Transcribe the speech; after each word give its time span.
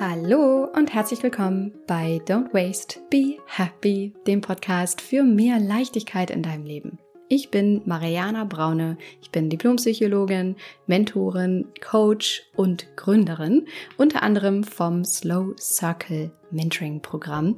Hallo 0.00 0.68
und 0.76 0.94
herzlich 0.94 1.24
willkommen 1.24 1.72
bei 1.88 2.20
Don't 2.24 2.54
Waste, 2.54 3.00
Be 3.10 3.38
Happy, 3.46 4.12
dem 4.28 4.40
Podcast 4.40 5.00
für 5.00 5.24
mehr 5.24 5.58
Leichtigkeit 5.58 6.30
in 6.30 6.40
deinem 6.40 6.64
Leben. 6.64 7.00
Ich 7.28 7.50
bin 7.50 7.82
Mariana 7.84 8.44
Braune, 8.44 8.96
ich 9.20 9.32
bin 9.32 9.50
Diplompsychologin, 9.50 10.54
Mentorin, 10.86 11.66
Coach 11.80 12.44
und 12.54 12.86
Gründerin, 12.94 13.66
unter 13.96 14.22
anderem 14.22 14.62
vom 14.62 15.04
Slow 15.04 15.56
Circle 15.58 16.30
Mentoring 16.52 17.02
Programm. 17.02 17.56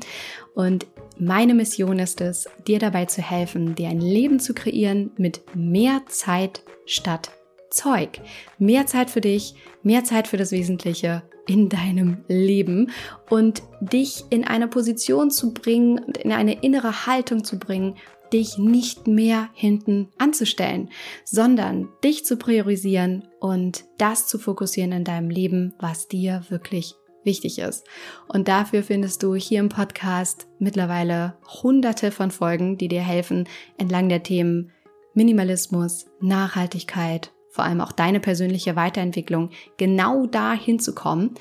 Und 0.55 0.87
meine 1.19 1.53
Mission 1.53 1.99
ist 1.99 2.23
es, 2.23 2.49
dir 2.67 2.79
dabei 2.79 3.05
zu 3.05 3.21
helfen, 3.21 3.75
dir 3.75 3.91
ein 3.91 4.01
Leben 4.01 4.41
zu 4.41 4.55
kreieren 4.55 5.11
mit 5.19 5.43
mehr 5.55 6.01
Zeit 6.09 6.63
statt 6.87 7.33
Zeug. 7.71 8.21
Mehr 8.59 8.87
Zeit 8.87 9.11
für 9.11 9.21
dich, 9.21 9.55
mehr 9.83 10.05
Zeit 10.05 10.29
für 10.29 10.37
das 10.37 10.53
Wesentliche 10.53 11.23
in 11.47 11.69
deinem 11.69 12.25
Leben 12.29 12.91
und 13.29 13.63
dich 13.81 14.25
in 14.31 14.47
eine 14.47 14.69
Position 14.69 15.31
zu 15.31 15.53
bringen 15.55 15.99
und 15.99 16.19
in 16.19 16.33
eine 16.33 16.63
innere 16.63 17.07
Haltung 17.07 17.45
zu 17.45 17.59
bringen, 17.59 17.97
dich 18.33 18.59
nicht 18.59 19.09
mehr 19.09 19.49
hinten 19.55 20.09
anzustellen, 20.19 20.91
sondern 21.25 21.89
dich 22.05 22.25
zu 22.25 22.37
priorisieren 22.37 23.29
und 23.41 23.85
das 23.99 24.27
zu 24.29 24.39
fokussieren 24.39 24.93
in 24.93 25.05
deinem 25.05 25.31
Leben, 25.31 25.75
was 25.81 26.07
dir 26.07 26.45
wirklich 26.49 26.95
wichtig 27.25 27.59
ist. 27.59 27.85
Und 28.29 28.49
dafür 28.49 28.83
findest 28.83 29.23
du 29.23 29.35
hier 29.35 29.61
im 29.61 29.69
Podcast 29.69 30.47
mittlerweile 30.59 31.37
hunderte 31.63 32.13
von 32.13 32.31
Folgen, 32.31 32.79
die 32.79 32.89
dir 32.89 33.03
helfen, 33.03 33.49
entlang 33.77 34.09
der 34.09 34.23
Themen 34.23 34.71
Minimalismus, 35.15 36.07
Nachhaltigkeit, 36.21 37.33
vor 37.51 37.65
allem 37.65 37.81
auch 37.81 37.93
deine 37.93 38.21
persönliche 38.21 38.77
Weiterentwicklung, 38.77 39.51
genau 39.77 40.27
da 40.27 40.53
hinzukommen. 40.53 41.35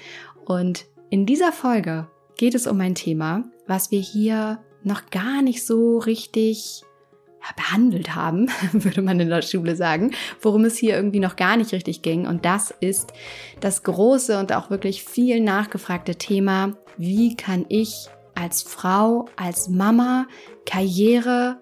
Und 0.45 0.85
in 1.09 1.25
dieser 1.25 1.51
Folge 1.51 2.07
geht 2.37 2.55
es 2.55 2.67
um 2.67 2.79
ein 2.81 2.95
Thema, 2.95 3.43
was 3.67 3.91
wir 3.91 3.99
hier 3.99 4.59
noch 4.83 5.09
gar 5.09 5.41
nicht 5.41 5.65
so 5.65 5.99
richtig 5.99 6.83
behandelt 7.55 8.15
haben, 8.15 8.47
würde 8.73 9.01
man 9.01 9.19
in 9.19 9.29
der 9.29 9.41
Schule 9.41 9.75
sagen, 9.75 10.11
worum 10.41 10.65
es 10.65 10.77
hier 10.77 10.95
irgendwie 10.95 11.19
noch 11.19 11.35
gar 11.35 11.57
nicht 11.57 11.71
richtig 11.71 12.01
ging. 12.01 12.27
Und 12.27 12.45
das 12.45 12.73
ist 12.79 13.13
das 13.59 13.83
große 13.83 14.39
und 14.39 14.53
auch 14.53 14.69
wirklich 14.69 15.03
viel 15.03 15.39
nachgefragte 15.39 16.15
Thema, 16.15 16.73
wie 16.97 17.35
kann 17.35 17.65
ich 17.69 18.07
als 18.35 18.61
Frau, 18.61 19.25
als 19.35 19.69
Mama 19.69 20.27
Karriere 20.65 21.61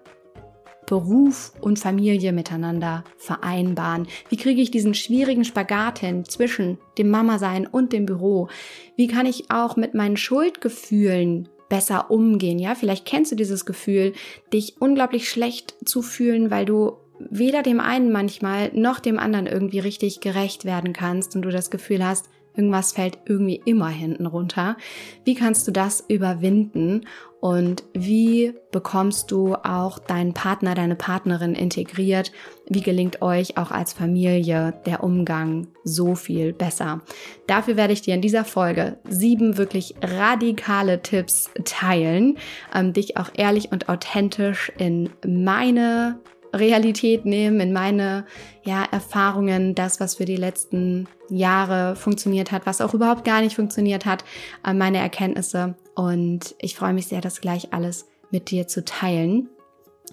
Beruf 0.88 1.52
und 1.60 1.78
Familie 1.78 2.32
miteinander 2.32 3.04
vereinbaren? 3.16 4.08
Wie 4.30 4.36
kriege 4.36 4.60
ich 4.60 4.70
diesen 4.70 4.94
schwierigen 4.94 5.44
Spagat 5.44 6.00
hin 6.00 6.24
zwischen 6.24 6.78
dem 6.96 7.10
Mama-Sein 7.10 7.66
und 7.66 7.92
dem 7.92 8.06
Büro? 8.06 8.48
Wie 8.96 9.06
kann 9.06 9.26
ich 9.26 9.50
auch 9.50 9.76
mit 9.76 9.94
meinen 9.94 10.16
Schuldgefühlen 10.16 11.48
besser 11.68 12.10
umgehen? 12.10 12.58
Ja, 12.58 12.74
vielleicht 12.74 13.04
kennst 13.04 13.30
du 13.30 13.36
dieses 13.36 13.66
Gefühl, 13.66 14.14
dich 14.52 14.80
unglaublich 14.80 15.28
schlecht 15.28 15.76
zu 15.84 16.02
fühlen, 16.02 16.50
weil 16.50 16.64
du 16.64 16.96
weder 17.18 17.62
dem 17.62 17.80
einen 17.80 18.10
manchmal 18.10 18.70
noch 18.74 19.00
dem 19.00 19.18
anderen 19.18 19.46
irgendwie 19.46 19.80
richtig 19.80 20.20
gerecht 20.20 20.64
werden 20.64 20.92
kannst 20.92 21.36
und 21.36 21.42
du 21.42 21.50
das 21.50 21.70
Gefühl 21.70 22.04
hast, 22.04 22.30
Irgendwas 22.58 22.90
fällt 22.90 23.18
irgendwie 23.24 23.62
immer 23.64 23.88
hinten 23.88 24.26
runter. 24.26 24.76
Wie 25.24 25.36
kannst 25.36 25.68
du 25.68 25.70
das 25.70 26.04
überwinden 26.08 27.06
und 27.40 27.84
wie 27.94 28.52
bekommst 28.72 29.30
du 29.30 29.54
auch 29.54 30.00
deinen 30.00 30.34
Partner, 30.34 30.74
deine 30.74 30.96
Partnerin 30.96 31.54
integriert? 31.54 32.32
Wie 32.68 32.80
gelingt 32.80 33.22
euch 33.22 33.56
auch 33.56 33.70
als 33.70 33.92
Familie 33.92 34.74
der 34.86 35.04
Umgang 35.04 35.68
so 35.84 36.16
viel 36.16 36.52
besser? 36.52 37.00
Dafür 37.46 37.76
werde 37.76 37.92
ich 37.92 38.02
dir 38.02 38.14
in 38.14 38.22
dieser 38.22 38.44
Folge 38.44 38.98
sieben 39.08 39.56
wirklich 39.56 39.94
radikale 40.02 41.00
Tipps 41.00 41.50
teilen, 41.64 42.38
ähm, 42.74 42.92
dich 42.92 43.16
auch 43.16 43.30
ehrlich 43.34 43.70
und 43.70 43.88
authentisch 43.88 44.72
in 44.78 45.10
meine 45.24 46.18
Realität 46.60 47.24
nehmen, 47.24 47.60
in 47.60 47.72
meine 47.72 48.26
ja, 48.64 48.84
Erfahrungen, 48.84 49.74
das, 49.74 50.00
was 50.00 50.16
für 50.16 50.24
die 50.24 50.36
letzten 50.36 51.08
Jahre 51.30 51.96
funktioniert 51.96 52.52
hat, 52.52 52.66
was 52.66 52.80
auch 52.80 52.94
überhaupt 52.94 53.24
gar 53.24 53.40
nicht 53.40 53.56
funktioniert 53.56 54.06
hat, 54.06 54.24
äh, 54.64 54.74
meine 54.74 54.98
Erkenntnisse. 54.98 55.76
Und 55.94 56.54
ich 56.58 56.74
freue 56.74 56.92
mich 56.92 57.06
sehr, 57.06 57.20
das 57.20 57.40
gleich 57.40 57.72
alles 57.72 58.06
mit 58.30 58.50
dir 58.50 58.66
zu 58.68 58.84
teilen. 58.84 59.48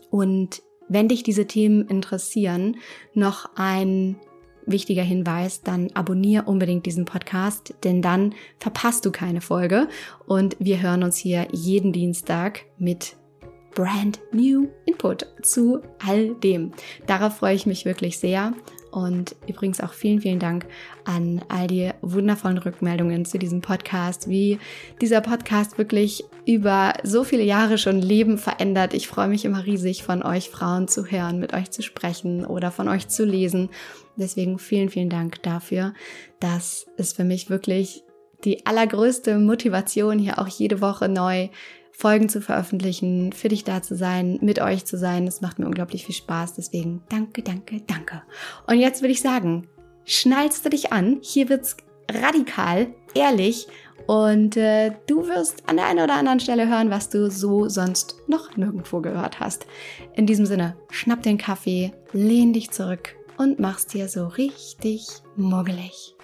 Und 0.09 0.61
wenn 0.87 1.07
dich 1.07 1.23
diese 1.23 1.47
Themen 1.47 1.87
interessieren, 1.87 2.77
noch 3.13 3.49
ein 3.55 4.17
wichtiger 4.65 5.03
Hinweis, 5.03 5.61
dann 5.61 5.91
abonniere 5.93 6.45
unbedingt 6.45 6.85
diesen 6.85 7.05
Podcast, 7.05 7.75
denn 7.83 8.01
dann 8.01 8.33
verpasst 8.59 9.05
du 9.05 9.11
keine 9.11 9.41
Folge. 9.41 9.87
Und 10.25 10.55
wir 10.59 10.81
hören 10.81 11.03
uns 11.03 11.17
hier 11.17 11.47
jeden 11.51 11.91
Dienstag 11.91 12.65
mit 12.77 13.15
brand 13.75 14.19
new 14.31 14.69
Input 14.85 15.27
zu 15.43 15.81
all 16.03 16.33
dem. 16.35 16.71
Darauf 17.05 17.37
freue 17.37 17.55
ich 17.55 17.65
mich 17.67 17.85
wirklich 17.85 18.17
sehr. 18.17 18.53
Und 18.95 19.35
übrigens 19.45 19.81
auch 19.81 19.91
vielen, 19.91 20.21
vielen 20.21 20.39
Dank 20.39 20.65
an 21.03 21.43
all 21.49 21.67
die 21.67 21.91
wundervollen 22.01 22.57
Rückmeldungen 22.57 23.25
zu 23.25 23.37
diesem 23.37 23.59
Podcast, 23.59 24.29
wie 24.29 24.57
dieser 25.01 25.19
Podcast 25.19 25.77
wirklich 25.77 26.23
über 26.45 26.93
so 27.03 27.25
viele 27.25 27.43
Jahre 27.43 27.77
schon 27.77 28.01
Leben 28.01 28.37
verändert. 28.37 28.93
Ich 28.93 29.09
freue 29.09 29.27
mich 29.27 29.43
immer 29.43 29.65
riesig, 29.65 30.03
von 30.03 30.23
euch 30.23 30.49
Frauen 30.49 30.87
zu 30.87 31.07
hören, 31.07 31.39
mit 31.39 31.53
euch 31.53 31.71
zu 31.71 31.81
sprechen 31.81 32.45
oder 32.45 32.71
von 32.71 32.87
euch 32.87 33.09
zu 33.09 33.25
lesen. 33.25 33.69
Deswegen 34.15 34.59
vielen, 34.59 34.87
vielen 34.87 35.09
Dank 35.09 35.43
dafür. 35.43 35.93
Das 36.39 36.85
ist 36.95 37.17
für 37.17 37.25
mich 37.25 37.49
wirklich 37.49 38.05
die 38.45 38.65
allergrößte 38.65 39.39
Motivation, 39.39 40.19
hier 40.19 40.39
auch 40.39 40.47
jede 40.47 40.79
Woche 40.79 41.09
neu 41.09 41.49
Folgen 41.97 42.29
zu 42.29 42.41
veröffentlichen, 42.41 43.31
für 43.31 43.47
dich 43.47 43.63
da 43.63 43.81
zu 43.81 43.95
sein, 43.95 44.37
mit 44.41 44.59
euch 44.59 44.85
zu 44.85 44.97
sein. 44.97 45.25
Das 45.25 45.41
macht 45.41 45.59
mir 45.59 45.65
unglaublich 45.65 46.05
viel 46.05 46.15
Spaß. 46.15 46.53
Deswegen 46.53 47.01
danke, 47.09 47.41
danke, 47.41 47.81
danke. 47.87 48.21
Und 48.67 48.79
jetzt 48.79 49.01
würde 49.01 49.13
ich 49.13 49.21
sagen, 49.21 49.67
schnallst 50.03 50.65
du 50.65 50.69
dich 50.69 50.91
an. 50.91 51.19
Hier 51.21 51.49
wird's 51.49 51.77
radikal, 52.11 52.87
ehrlich 53.13 53.67
und 54.07 54.55
äh, 54.55 54.91
du 55.07 55.27
wirst 55.27 55.67
an 55.67 55.77
der 55.77 55.87
einen 55.87 56.03
oder 56.03 56.15
anderen 56.15 56.39
Stelle 56.39 56.67
hören, 56.67 56.91
was 56.91 57.09
du 57.09 57.31
so 57.31 57.69
sonst 57.69 58.15
noch 58.27 58.55
nirgendwo 58.55 59.01
gehört 59.01 59.39
hast. 59.39 59.65
In 60.13 60.27
diesem 60.27 60.45
Sinne, 60.45 60.75
schnapp 60.91 61.23
den 61.23 61.37
Kaffee, 61.37 61.91
lehn 62.13 62.53
dich 62.53 62.71
zurück 62.71 63.15
und 63.37 63.59
mach's 63.59 63.87
dir 63.87 64.07
so 64.07 64.27
richtig 64.27 65.07
muggelig. 65.35 66.14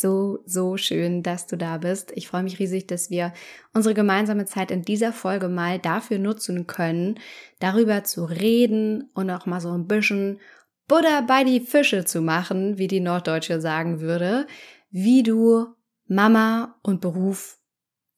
So, 0.00 0.40
so 0.44 0.76
schön, 0.76 1.22
dass 1.22 1.46
du 1.46 1.56
da 1.56 1.78
bist. 1.78 2.12
Ich 2.14 2.28
freue 2.28 2.42
mich 2.42 2.58
riesig, 2.58 2.86
dass 2.86 3.10
wir 3.10 3.32
unsere 3.74 3.94
gemeinsame 3.94 4.44
Zeit 4.44 4.70
in 4.70 4.82
dieser 4.82 5.12
Folge 5.12 5.48
mal 5.48 5.78
dafür 5.78 6.18
nutzen 6.18 6.66
können, 6.66 7.18
darüber 7.58 8.04
zu 8.04 8.24
reden 8.24 9.10
und 9.14 9.30
auch 9.30 9.46
mal 9.46 9.60
so 9.60 9.72
ein 9.72 9.86
bisschen 9.86 10.40
Butter 10.88 11.22
bei 11.22 11.44
die 11.44 11.60
Fische 11.60 12.04
zu 12.04 12.20
machen, 12.20 12.78
wie 12.78 12.88
die 12.88 13.00
Norddeutsche 13.00 13.60
sagen 13.60 14.00
würde, 14.00 14.46
wie 14.90 15.22
du 15.22 15.66
Mama 16.06 16.78
und 16.82 17.00
Beruf 17.00 17.55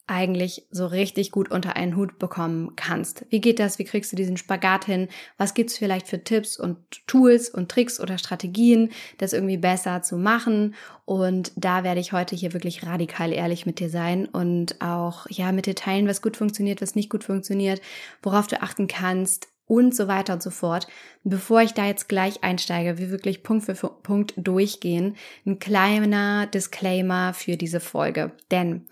eigentlich 0.08 0.66
so 0.70 0.86
richtig 0.86 1.30
gut 1.30 1.50
unter 1.50 1.76
einen 1.76 1.96
Hut 1.96 2.18
bekommen 2.18 2.74
kannst. 2.76 3.24
Wie 3.28 3.40
geht 3.40 3.58
das? 3.58 3.78
Wie 3.78 3.84
kriegst 3.84 4.10
du 4.10 4.16
diesen 4.16 4.36
Spagat 4.36 4.86
hin? 4.86 5.08
Was 5.36 5.54
gibt's 5.54 5.76
vielleicht 5.76 6.08
für 6.08 6.24
Tipps 6.24 6.58
und 6.58 6.78
Tools 7.06 7.50
und 7.50 7.70
Tricks 7.70 8.00
oder 8.00 8.18
Strategien, 8.18 8.90
das 9.18 9.32
irgendwie 9.32 9.58
besser 9.58 10.02
zu 10.02 10.16
machen? 10.16 10.74
Und 11.04 11.52
da 11.56 11.84
werde 11.84 12.00
ich 12.00 12.12
heute 12.12 12.34
hier 12.34 12.52
wirklich 12.52 12.84
radikal 12.86 13.32
ehrlich 13.32 13.66
mit 13.66 13.78
dir 13.80 13.90
sein 13.90 14.26
und 14.26 14.80
auch 14.80 15.26
ja 15.28 15.52
mit 15.52 15.66
dir 15.66 15.74
teilen, 15.74 16.08
was 16.08 16.22
gut 16.22 16.36
funktioniert, 16.36 16.82
was 16.82 16.94
nicht 16.94 17.10
gut 17.10 17.24
funktioniert, 17.24 17.80
worauf 18.22 18.46
du 18.46 18.60
achten 18.62 18.88
kannst 18.88 19.48
und 19.68 19.94
so 19.94 20.08
weiter 20.08 20.32
und 20.32 20.42
so 20.42 20.50
fort. 20.50 20.88
Bevor 21.22 21.60
ich 21.60 21.74
da 21.74 21.86
jetzt 21.86 22.08
gleich 22.08 22.42
einsteige, 22.42 22.98
wir 22.98 23.10
wirklich 23.10 23.42
Punkt 23.42 23.66
für 23.66 23.74
Punkt 23.74 24.34
durchgehen, 24.36 25.16
ein 25.46 25.58
kleiner 25.58 26.46
Disclaimer 26.46 27.34
für 27.34 27.56
diese 27.56 27.80
Folge. 27.80 28.32
Denn 28.50 28.86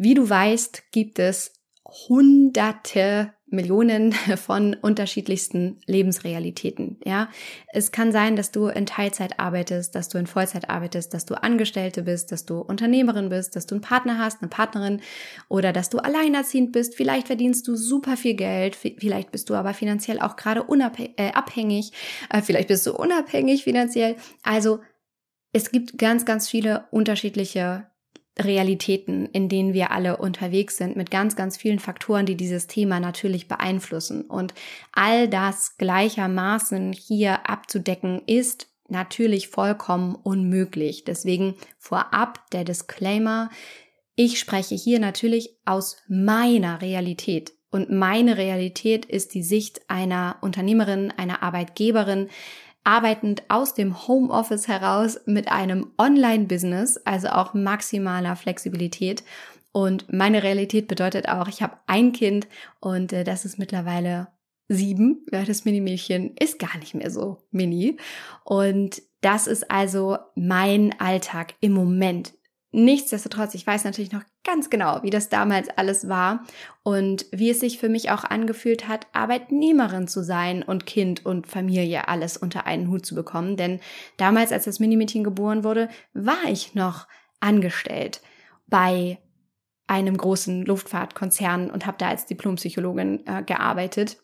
wie 0.00 0.14
du 0.14 0.28
weißt, 0.28 0.92
gibt 0.92 1.18
es 1.18 1.52
hunderte 1.84 3.34
Millionen 3.48 4.12
von 4.36 4.74
unterschiedlichsten 4.80 5.78
Lebensrealitäten. 5.86 6.98
Ja, 7.04 7.28
es 7.68 7.92
kann 7.92 8.10
sein, 8.10 8.34
dass 8.34 8.50
du 8.50 8.68
in 8.68 8.86
Teilzeit 8.86 9.38
arbeitest, 9.38 9.94
dass 9.94 10.08
du 10.08 10.16
in 10.16 10.26
Vollzeit 10.26 10.70
arbeitest, 10.70 11.12
dass 11.12 11.26
du 11.26 11.34
Angestellte 11.34 12.04
bist, 12.04 12.32
dass 12.32 12.46
du 12.46 12.60
Unternehmerin 12.60 13.28
bist, 13.28 13.56
dass 13.56 13.66
du 13.66 13.74
einen 13.74 13.82
Partner 13.82 14.16
hast, 14.16 14.40
eine 14.40 14.48
Partnerin 14.48 15.02
oder 15.50 15.70
dass 15.74 15.90
du 15.90 15.98
alleinerziehend 15.98 16.72
bist. 16.72 16.94
Vielleicht 16.94 17.26
verdienst 17.26 17.68
du 17.68 17.76
super 17.76 18.16
viel 18.16 18.34
Geld, 18.34 18.76
vielleicht 18.76 19.32
bist 19.32 19.50
du 19.50 19.54
aber 19.54 19.74
finanziell 19.74 20.18
auch 20.18 20.36
gerade 20.36 20.64
äh, 21.18 21.32
abhängig, 21.32 21.92
äh, 22.30 22.40
vielleicht 22.40 22.68
bist 22.68 22.86
du 22.86 22.94
unabhängig 22.94 23.64
finanziell. 23.64 24.16
Also 24.42 24.80
es 25.52 25.70
gibt 25.70 25.98
ganz, 25.98 26.24
ganz 26.24 26.48
viele 26.48 26.86
unterschiedliche 26.90 27.89
Realitäten, 28.38 29.26
in 29.26 29.48
denen 29.48 29.74
wir 29.74 29.90
alle 29.90 30.16
unterwegs 30.16 30.76
sind, 30.76 30.96
mit 30.96 31.10
ganz, 31.10 31.36
ganz 31.36 31.56
vielen 31.56 31.78
Faktoren, 31.78 32.26
die 32.26 32.36
dieses 32.36 32.66
Thema 32.66 33.00
natürlich 33.00 33.48
beeinflussen. 33.48 34.22
Und 34.22 34.54
all 34.92 35.28
das 35.28 35.76
gleichermaßen 35.76 36.92
hier 36.92 37.48
abzudecken, 37.48 38.22
ist 38.26 38.68
natürlich 38.88 39.48
vollkommen 39.48 40.14
unmöglich. 40.14 41.04
Deswegen 41.04 41.54
vorab 41.78 42.50
der 42.50 42.64
Disclaimer. 42.64 43.50
Ich 44.14 44.38
spreche 44.38 44.74
hier 44.74 45.00
natürlich 45.00 45.56
aus 45.64 45.98
meiner 46.08 46.82
Realität. 46.82 47.52
Und 47.70 47.90
meine 47.90 48.36
Realität 48.36 49.04
ist 49.04 49.34
die 49.34 49.44
Sicht 49.44 49.82
einer 49.88 50.38
Unternehmerin, 50.40 51.12
einer 51.16 51.42
Arbeitgeberin, 51.42 52.28
arbeitend 52.84 53.42
aus 53.48 53.74
dem 53.74 54.06
Homeoffice 54.08 54.68
heraus 54.68 55.20
mit 55.26 55.50
einem 55.50 55.92
Online-Business, 55.98 56.98
also 56.98 57.28
auch 57.28 57.54
maximaler 57.54 58.36
Flexibilität. 58.36 59.22
Und 59.72 60.12
meine 60.12 60.42
Realität 60.42 60.88
bedeutet 60.88 61.28
auch, 61.28 61.46
ich 61.48 61.62
habe 61.62 61.76
ein 61.86 62.12
Kind 62.12 62.48
und 62.80 63.12
äh, 63.12 63.24
das 63.24 63.44
ist 63.44 63.58
mittlerweile 63.58 64.28
sieben. 64.68 65.26
Ja, 65.30 65.44
das 65.44 65.64
Mini-Mädchen 65.64 66.34
ist 66.36 66.58
gar 66.58 66.76
nicht 66.78 66.94
mehr 66.94 67.10
so 67.10 67.38
mini. 67.50 67.96
Und 68.44 69.02
das 69.20 69.46
ist 69.46 69.70
also 69.70 70.18
mein 70.34 70.98
Alltag 70.98 71.54
im 71.60 71.72
Moment. 71.72 72.32
Nichtsdestotrotz, 72.72 73.54
ich 73.54 73.66
weiß 73.66 73.82
natürlich 73.82 74.12
noch 74.12 74.22
ganz 74.44 74.70
genau, 74.70 75.02
wie 75.02 75.10
das 75.10 75.28
damals 75.28 75.68
alles 75.70 76.08
war 76.08 76.44
und 76.84 77.26
wie 77.32 77.50
es 77.50 77.58
sich 77.58 77.78
für 77.78 77.88
mich 77.88 78.10
auch 78.10 78.22
angefühlt 78.22 78.86
hat, 78.86 79.08
Arbeitnehmerin 79.12 80.06
zu 80.06 80.22
sein 80.22 80.62
und 80.62 80.86
Kind 80.86 81.26
und 81.26 81.48
Familie 81.48 82.06
alles 82.06 82.36
unter 82.36 82.66
einen 82.66 82.88
Hut 82.88 83.04
zu 83.04 83.16
bekommen. 83.16 83.56
Denn 83.56 83.80
damals, 84.18 84.52
als 84.52 84.64
das 84.64 84.78
Minimädchen 84.78 85.24
geboren 85.24 85.64
wurde, 85.64 85.88
war 86.12 86.44
ich 86.48 86.76
noch 86.76 87.08
angestellt 87.40 88.20
bei 88.68 89.18
einem 89.88 90.16
großen 90.16 90.64
Luftfahrtkonzern 90.64 91.70
und 91.72 91.86
habe 91.86 91.98
da 91.98 92.08
als 92.08 92.26
Diplompsychologin 92.26 93.26
äh, 93.26 93.42
gearbeitet. 93.42 94.18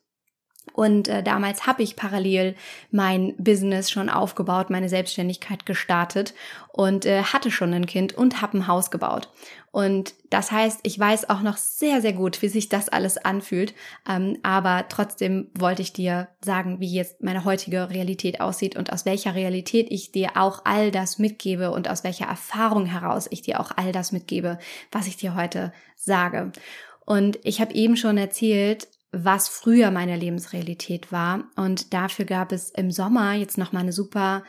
Und 0.76 1.08
äh, 1.08 1.22
damals 1.22 1.66
habe 1.66 1.82
ich 1.82 1.96
parallel 1.96 2.54
mein 2.90 3.34
Business 3.38 3.90
schon 3.90 4.10
aufgebaut, 4.10 4.68
meine 4.68 4.90
Selbstständigkeit 4.90 5.64
gestartet 5.64 6.34
und 6.70 7.06
äh, 7.06 7.22
hatte 7.22 7.50
schon 7.50 7.72
ein 7.72 7.86
Kind 7.86 8.12
und 8.12 8.42
habe 8.42 8.58
ein 8.58 8.66
Haus 8.66 8.90
gebaut. 8.90 9.30
Und 9.72 10.12
das 10.28 10.52
heißt, 10.52 10.80
ich 10.82 10.98
weiß 10.98 11.30
auch 11.30 11.40
noch 11.40 11.56
sehr, 11.56 12.02
sehr 12.02 12.12
gut, 12.12 12.42
wie 12.42 12.48
sich 12.48 12.68
das 12.68 12.90
alles 12.90 13.16
anfühlt. 13.16 13.72
Ähm, 14.06 14.36
aber 14.42 14.84
trotzdem 14.90 15.48
wollte 15.58 15.80
ich 15.80 15.94
dir 15.94 16.28
sagen, 16.44 16.78
wie 16.78 16.92
jetzt 16.92 17.22
meine 17.22 17.46
heutige 17.46 17.88
Realität 17.88 18.42
aussieht 18.42 18.76
und 18.76 18.92
aus 18.92 19.06
welcher 19.06 19.34
Realität 19.34 19.86
ich 19.88 20.12
dir 20.12 20.32
auch 20.36 20.60
all 20.66 20.90
das 20.90 21.18
mitgebe 21.18 21.70
und 21.70 21.88
aus 21.88 22.04
welcher 22.04 22.26
Erfahrung 22.26 22.84
heraus 22.84 23.28
ich 23.30 23.40
dir 23.40 23.60
auch 23.60 23.70
all 23.74 23.92
das 23.92 24.12
mitgebe, 24.12 24.58
was 24.92 25.06
ich 25.06 25.16
dir 25.16 25.34
heute 25.34 25.72
sage. 25.94 26.52
Und 27.06 27.38
ich 27.44 27.62
habe 27.62 27.72
eben 27.72 27.96
schon 27.96 28.18
erzählt, 28.18 28.88
was 29.24 29.48
früher 29.48 29.90
meine 29.90 30.16
Lebensrealität 30.16 31.10
war. 31.12 31.44
Und 31.56 31.94
dafür 31.94 32.24
gab 32.24 32.52
es 32.52 32.70
im 32.70 32.90
Sommer 32.90 33.34
jetzt 33.34 33.58
nochmal 33.58 33.82
eine 33.82 33.92
super, 33.92 34.44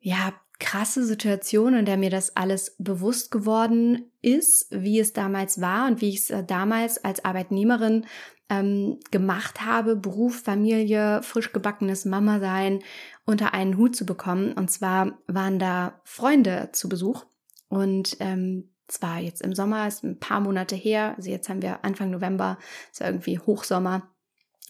ja, 0.00 0.32
krasse 0.58 1.04
Situation, 1.04 1.74
in 1.74 1.84
der 1.84 1.96
mir 1.96 2.10
das 2.10 2.36
alles 2.36 2.76
bewusst 2.78 3.32
geworden 3.32 4.12
ist, 4.20 4.68
wie 4.70 5.00
es 5.00 5.12
damals 5.12 5.60
war 5.60 5.88
und 5.88 6.00
wie 6.00 6.10
ich 6.10 6.18
es 6.18 6.30
äh, 6.30 6.44
damals 6.44 7.04
als 7.04 7.24
Arbeitnehmerin 7.24 8.06
ähm, 8.48 9.00
gemacht 9.10 9.64
habe, 9.64 9.96
Beruf, 9.96 10.42
Familie, 10.42 11.22
frisch 11.24 11.52
gebackenes 11.52 12.04
Mama 12.04 12.38
sein 12.38 12.80
unter 13.24 13.54
einen 13.54 13.76
Hut 13.76 13.96
zu 13.96 14.06
bekommen. 14.06 14.52
Und 14.52 14.70
zwar 14.70 15.18
waren 15.26 15.58
da 15.58 16.00
Freunde 16.04 16.68
zu 16.72 16.88
Besuch 16.88 17.24
und 17.68 18.16
ähm, 18.20 18.71
zwar 18.88 19.18
jetzt 19.18 19.42
im 19.42 19.54
Sommer, 19.54 19.88
ist 19.88 20.04
ein 20.04 20.18
paar 20.18 20.40
Monate 20.40 20.76
her, 20.76 21.14
also 21.16 21.30
jetzt 21.30 21.48
haben 21.48 21.62
wir 21.62 21.84
Anfang 21.84 22.10
November, 22.10 22.58
ist 22.90 23.00
ja 23.00 23.06
irgendwie 23.06 23.38
Hochsommer. 23.38 24.08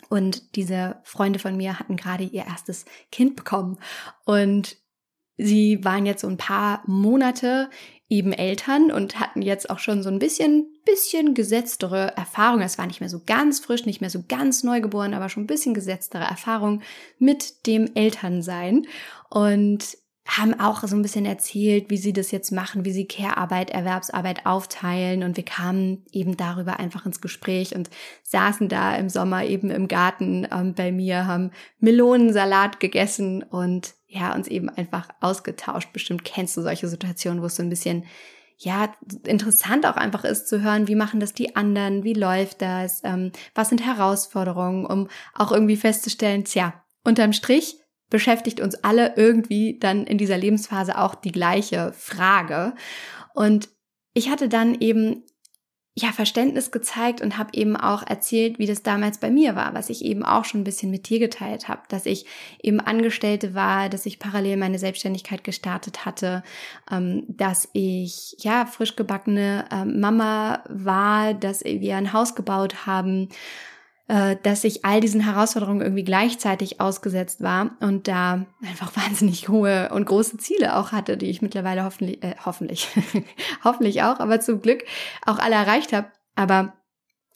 Und 0.09 0.57
diese 0.57 1.01
Freunde 1.05 1.39
von 1.39 1.57
mir 1.57 1.79
hatten 1.79 1.97
gerade 1.97 2.25
ihr 2.25 2.45
erstes 2.45 2.85
Kind 3.11 3.37
bekommen. 3.37 3.79
Und 4.25 4.77
sie 5.37 5.85
waren 5.85 6.07
jetzt 6.07 6.23
so 6.23 6.29
ein 6.29 6.37
paar 6.37 6.83
Monate 6.87 7.71
eben 8.09 8.35
Eltern 8.35 8.93
und 8.93 9.19
hatten 9.19 9.41
jetzt 9.41 9.71
auch 9.71 9.79
schon 9.79 10.03
so 10.03 10.11
ein 10.11 10.19
bisschen, 10.19 10.67
bisschen 10.85 11.33
gesetztere 11.33 12.15
Erfahrung. 12.15 12.61
Es 12.61 12.77
war 12.77 12.87
nicht 12.87 13.01
mehr 13.01 13.09
so 13.09 13.23
ganz 13.25 13.61
frisch, 13.61 13.87
nicht 13.87 14.03
mehr 14.03 14.11
so 14.11 14.23
ganz 14.29 14.63
neugeboren, 14.63 15.15
aber 15.15 15.31
schon 15.31 15.45
ein 15.45 15.47
bisschen 15.47 15.73
gesetztere 15.73 16.25
Erfahrung 16.25 16.83
mit 17.19 17.67
dem 17.67 17.91
Elternsein. 17.95 18.87
Und 19.31 19.97
haben 20.25 20.59
auch 20.59 20.83
so 20.83 20.95
ein 20.95 21.03
bisschen 21.03 21.27
erzählt, 21.27 21.91
wie 21.91 21.97
sie 21.97 22.13
das 22.13 22.31
jetzt 22.31 22.53
machen, 22.53 22.85
wie 22.85 22.93
sie 22.93 23.07
Care-Arbeit, 23.07 23.71
Erwerbsarbeit 23.71 24.47
aufteilen 24.47 25.25
und 25.25 25.37
wir 25.37 25.45
kamen 25.45 26.05
eben 26.13 26.37
darüber 26.37 26.79
einfach 26.79 27.07
ins 27.07 27.21
Gespräch 27.21 27.75
und 27.75 27.91
saßen 28.23 28.69
da 28.69 28.95
im 28.95 29.09
Sommer 29.09 29.45
eben 29.45 29.71
im 29.71 29.89
Garten 29.89 30.47
ähm, 30.51 30.75
bei 30.75 30.93
mir, 30.93 31.27
haben 31.27 31.51
Melonensalat 31.81 32.79
gegessen 32.79 33.43
und 33.43 33.95
ja, 34.07 34.35
uns 34.35 34.47
eben 34.47 34.69
einfach 34.69 35.09
ausgetauscht. 35.21 35.93
Bestimmt 35.93 36.25
kennst 36.25 36.57
du 36.57 36.63
solche 36.63 36.87
Situationen, 36.87 37.43
wo 37.43 37.47
es 37.47 37.57
so 37.57 37.63
ein 37.63 37.71
bisschen 37.71 38.05
ja, 38.59 38.95
interessant 39.27 39.87
auch 39.87 39.97
einfach 39.97 40.23
ist 40.23 40.47
zu 40.47 40.63
hören, 40.63 40.87
wie 40.87 40.95
machen 40.95 41.19
das 41.19 41.33
die 41.33 41.57
anderen, 41.57 42.05
wie 42.05 42.15
läuft 42.15 42.63
das, 42.63 43.03
ähm, 43.03 43.33
was 43.57 43.71
sind 43.71 43.85
Herausforderungen, 43.85 44.87
um 44.87 45.09
auch 45.35 45.51
irgendwie 45.51 45.77
festzustellen, 45.77 46.45
tja, 46.45 46.75
unterm 47.03 47.33
Strich 47.33 47.82
beschäftigt 48.13 48.61
uns 48.61 48.77
alle 48.85 49.15
irgendwie 49.17 49.79
dann 49.81 50.07
in 50.07 50.19
dieser 50.19 50.37
Lebensphase 50.37 50.99
auch 50.99 51.15
die 51.15 51.33
gleiche 51.33 51.93
Frage. 51.95 52.75
Und 53.35 53.71
ich 54.13 54.29
hatte 54.29 54.51
dann 54.51 54.77
eben 54.81 55.25
ja 55.95 56.13
Verständnis 56.13 56.71
gezeigt 56.71 57.23
und 57.23 57.39
habe 57.39 57.51
eben 57.55 57.75
auch 57.75 58.07
erzählt, 58.07 58.59
wie 58.59 58.67
das 58.67 58.83
damals 58.83 59.19
bei 59.19 59.31
mir 59.31 59.57
war, 59.57 59.73
was 59.73 59.89
ich 59.89 60.05
eben 60.05 60.25
auch 60.25 60.45
schon 60.45 60.61
ein 60.61 60.65
bisschen 60.65 60.91
mit 60.91 61.09
dir 61.09 61.19
geteilt 61.19 61.69
habe, 61.69 61.83
dass 61.89 62.05
ich 62.05 62.27
eben 62.63 62.81
Angestellte 62.81 63.55
war, 63.55 63.89
dass 63.89 64.05
ich 64.05 64.19
parallel 64.19 64.59
meine 64.59 64.79
Selbstständigkeit 64.79 65.43
gestartet 65.43 66.05
hatte, 66.05 66.43
ähm, 66.91 67.25
dass 67.29 67.71
ich 67.73 68.37
ja 68.41 68.67
frisch 68.67 68.95
gebackene 68.95 69.65
ähm, 69.73 70.01
Mama 70.01 70.63
war, 70.69 71.33
dass 71.33 71.65
wir 71.65 71.97
ein 71.97 72.13
Haus 72.13 72.35
gebaut 72.35 72.87
haben 72.87 73.31
äh, 74.13 74.37
dass 74.43 74.63
ich 74.65 74.85
all 74.85 75.01
diesen 75.01 75.23
Herausforderungen 75.23 75.81
irgendwie 75.81 76.05
gleichzeitig 76.05 76.83
ausgesetzt 76.83 77.41
war 77.41 77.79
und 77.81 78.09
da 78.09 78.45
einfach 78.63 78.95
wahnsinnig 79.03 79.49
hohe 79.49 79.89
und 79.91 80.05
große 80.05 80.37
Ziele 80.37 80.77
auch 80.77 80.93
hatte, 80.93 81.17
die 81.17 81.31
ich 81.31 81.41
mittlerweile 81.41 81.83
hoffentlich, 81.83 82.23
äh, 82.23 82.35
hoffentlich, 82.45 82.89
hoffentlich 83.65 84.03
auch, 84.03 84.21
aber 84.21 84.39
zum 84.41 84.61
Glück 84.61 84.85
auch 85.25 85.39
alle 85.39 85.55
erreicht 85.55 85.95
habe. 85.95 86.09
Aber 86.35 86.75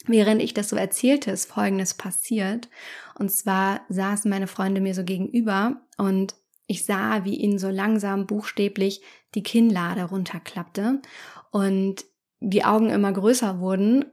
während 0.05 0.39
ich 0.39 0.53
das 0.53 0.69
so 0.69 0.75
erzählte, 0.75 1.31
ist 1.31 1.51
Folgendes 1.51 1.95
passiert. 1.95 2.69
Und 3.17 3.31
zwar 3.31 3.81
saßen 3.89 4.29
meine 4.29 4.45
Freunde 4.45 4.79
mir 4.79 4.93
so 4.93 5.03
gegenüber 5.03 5.77
und 5.97 6.35
ich 6.67 6.85
sah, 6.85 7.25
wie 7.25 7.37
ihnen 7.37 7.57
so 7.57 7.69
langsam 7.69 8.27
buchstäblich 8.27 9.01
die 9.33 9.41
Kinnlade 9.41 10.03
runterklappte 10.03 11.01
und 11.49 12.05
die 12.39 12.65
Augen 12.65 12.91
immer 12.91 13.13
größer 13.13 13.59
wurden 13.59 14.05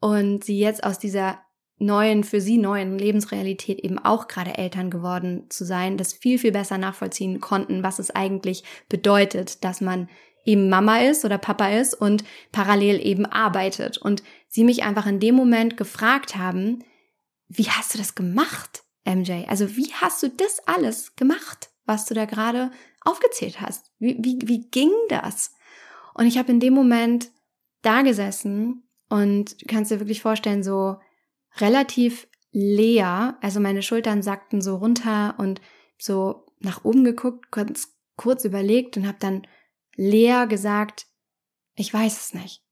und 0.00 0.44
sie 0.44 0.58
jetzt 0.58 0.82
aus 0.82 0.98
dieser 0.98 1.40
neuen, 1.78 2.24
für 2.24 2.40
sie 2.40 2.58
neuen 2.58 2.98
Lebensrealität 2.98 3.80
eben 3.80 3.98
auch 3.98 4.28
gerade 4.28 4.56
Eltern 4.56 4.90
geworden 4.90 5.46
zu 5.50 5.64
sein, 5.64 5.96
das 5.96 6.12
viel, 6.12 6.38
viel 6.38 6.52
besser 6.52 6.78
nachvollziehen 6.78 7.40
konnten, 7.40 7.82
was 7.82 7.98
es 7.98 8.10
eigentlich 8.10 8.64
bedeutet, 8.88 9.62
dass 9.64 9.80
man 9.80 10.08
eben 10.44 10.68
Mama 10.68 11.00
ist 11.00 11.24
oder 11.24 11.38
Papa 11.38 11.68
ist 11.68 11.94
und 11.94 12.24
parallel 12.52 13.04
eben 13.04 13.26
arbeitet. 13.26 13.98
Und 13.98 14.22
sie 14.48 14.64
mich 14.64 14.84
einfach 14.84 15.06
in 15.06 15.20
dem 15.20 15.34
Moment 15.34 15.76
gefragt 15.76 16.36
haben, 16.36 16.84
wie 17.48 17.68
hast 17.68 17.94
du 17.94 17.98
das 17.98 18.14
gemacht, 18.14 18.84
MJ? 19.04 19.44
Also 19.48 19.76
wie 19.76 19.92
hast 19.92 20.22
du 20.22 20.30
das 20.30 20.60
alles 20.66 21.14
gemacht, 21.16 21.70
was 21.84 22.06
du 22.06 22.14
da 22.14 22.24
gerade 22.24 22.70
aufgezählt 23.02 23.60
hast? 23.60 23.90
Wie, 23.98 24.16
wie, 24.20 24.38
wie 24.44 24.68
ging 24.70 24.90
das? 25.08 25.52
Und 26.14 26.26
ich 26.26 26.38
habe 26.38 26.50
in 26.50 26.60
dem 26.60 26.74
Moment 26.74 27.30
da 27.82 28.02
gesessen 28.02 28.84
und 29.08 29.60
du 29.62 29.66
kannst 29.66 29.90
dir 29.90 30.00
wirklich 30.00 30.22
vorstellen, 30.22 30.62
so 30.62 30.96
relativ 31.60 32.28
leer. 32.52 33.38
Also 33.40 33.60
meine 33.60 33.82
Schultern 33.82 34.22
sackten 34.22 34.60
so 34.60 34.76
runter 34.76 35.34
und 35.38 35.60
so 35.98 36.46
nach 36.60 36.84
oben 36.84 37.04
geguckt, 37.04 37.50
kurz, 37.50 37.94
kurz 38.16 38.44
überlegt 38.44 38.96
und 38.96 39.06
habe 39.06 39.18
dann 39.20 39.46
leer 39.94 40.46
gesagt, 40.46 41.06
ich 41.74 41.92
weiß 41.92 42.18
es 42.18 42.34
nicht. 42.34 42.62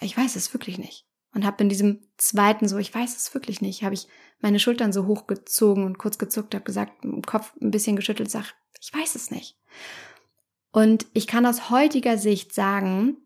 Ich 0.00 0.16
weiß 0.16 0.36
es 0.36 0.52
wirklich 0.54 0.78
nicht. 0.78 1.06
Und 1.34 1.44
habe 1.44 1.62
in 1.62 1.68
diesem 1.68 2.00
zweiten 2.16 2.66
so, 2.68 2.78
ich 2.78 2.94
weiß 2.94 3.16
es 3.16 3.32
wirklich 3.34 3.60
nicht, 3.60 3.82
habe 3.82 3.94
ich 3.94 4.08
meine 4.40 4.58
Schultern 4.58 4.92
so 4.92 5.06
hochgezogen 5.06 5.84
und 5.84 5.98
kurz 5.98 6.18
gezuckt, 6.18 6.54
habe 6.54 6.64
gesagt, 6.64 7.04
im 7.04 7.22
Kopf 7.22 7.52
ein 7.60 7.70
bisschen 7.70 7.96
geschüttelt, 7.96 8.30
sag, 8.30 8.54
ich 8.80 8.92
weiß 8.92 9.14
es 9.14 9.30
nicht. 9.30 9.56
Und 10.72 11.06
ich 11.12 11.26
kann 11.26 11.46
aus 11.46 11.70
heutiger 11.70 12.16
Sicht 12.16 12.54
sagen, 12.54 13.18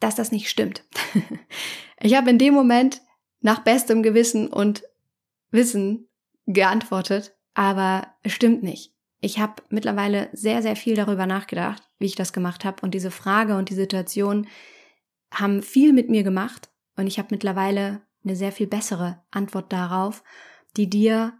dass 0.00 0.14
das 0.14 0.32
nicht 0.32 0.48
stimmt. 0.48 0.84
ich 2.00 2.14
habe 2.14 2.30
in 2.30 2.38
dem 2.38 2.54
Moment 2.54 3.00
nach 3.44 3.58
bestem 3.58 4.02
Gewissen 4.02 4.48
und 4.48 4.84
Wissen 5.50 6.08
geantwortet, 6.46 7.36
aber 7.52 8.08
es 8.22 8.32
stimmt 8.32 8.62
nicht. 8.62 8.94
Ich 9.20 9.38
habe 9.38 9.62
mittlerweile 9.68 10.30
sehr, 10.32 10.62
sehr 10.62 10.76
viel 10.76 10.96
darüber 10.96 11.26
nachgedacht, 11.26 11.82
wie 11.98 12.06
ich 12.06 12.14
das 12.14 12.32
gemacht 12.32 12.64
habe. 12.64 12.80
Und 12.80 12.94
diese 12.94 13.10
Frage 13.10 13.56
und 13.56 13.68
die 13.68 13.74
Situation 13.74 14.46
haben 15.30 15.62
viel 15.62 15.92
mit 15.92 16.08
mir 16.08 16.22
gemacht. 16.22 16.70
Und 16.96 17.06
ich 17.06 17.18
habe 17.18 17.28
mittlerweile 17.32 18.00
eine 18.24 18.34
sehr 18.34 18.50
viel 18.50 18.66
bessere 18.66 19.22
Antwort 19.30 19.70
darauf, 19.72 20.24
die 20.78 20.88
dir 20.88 21.34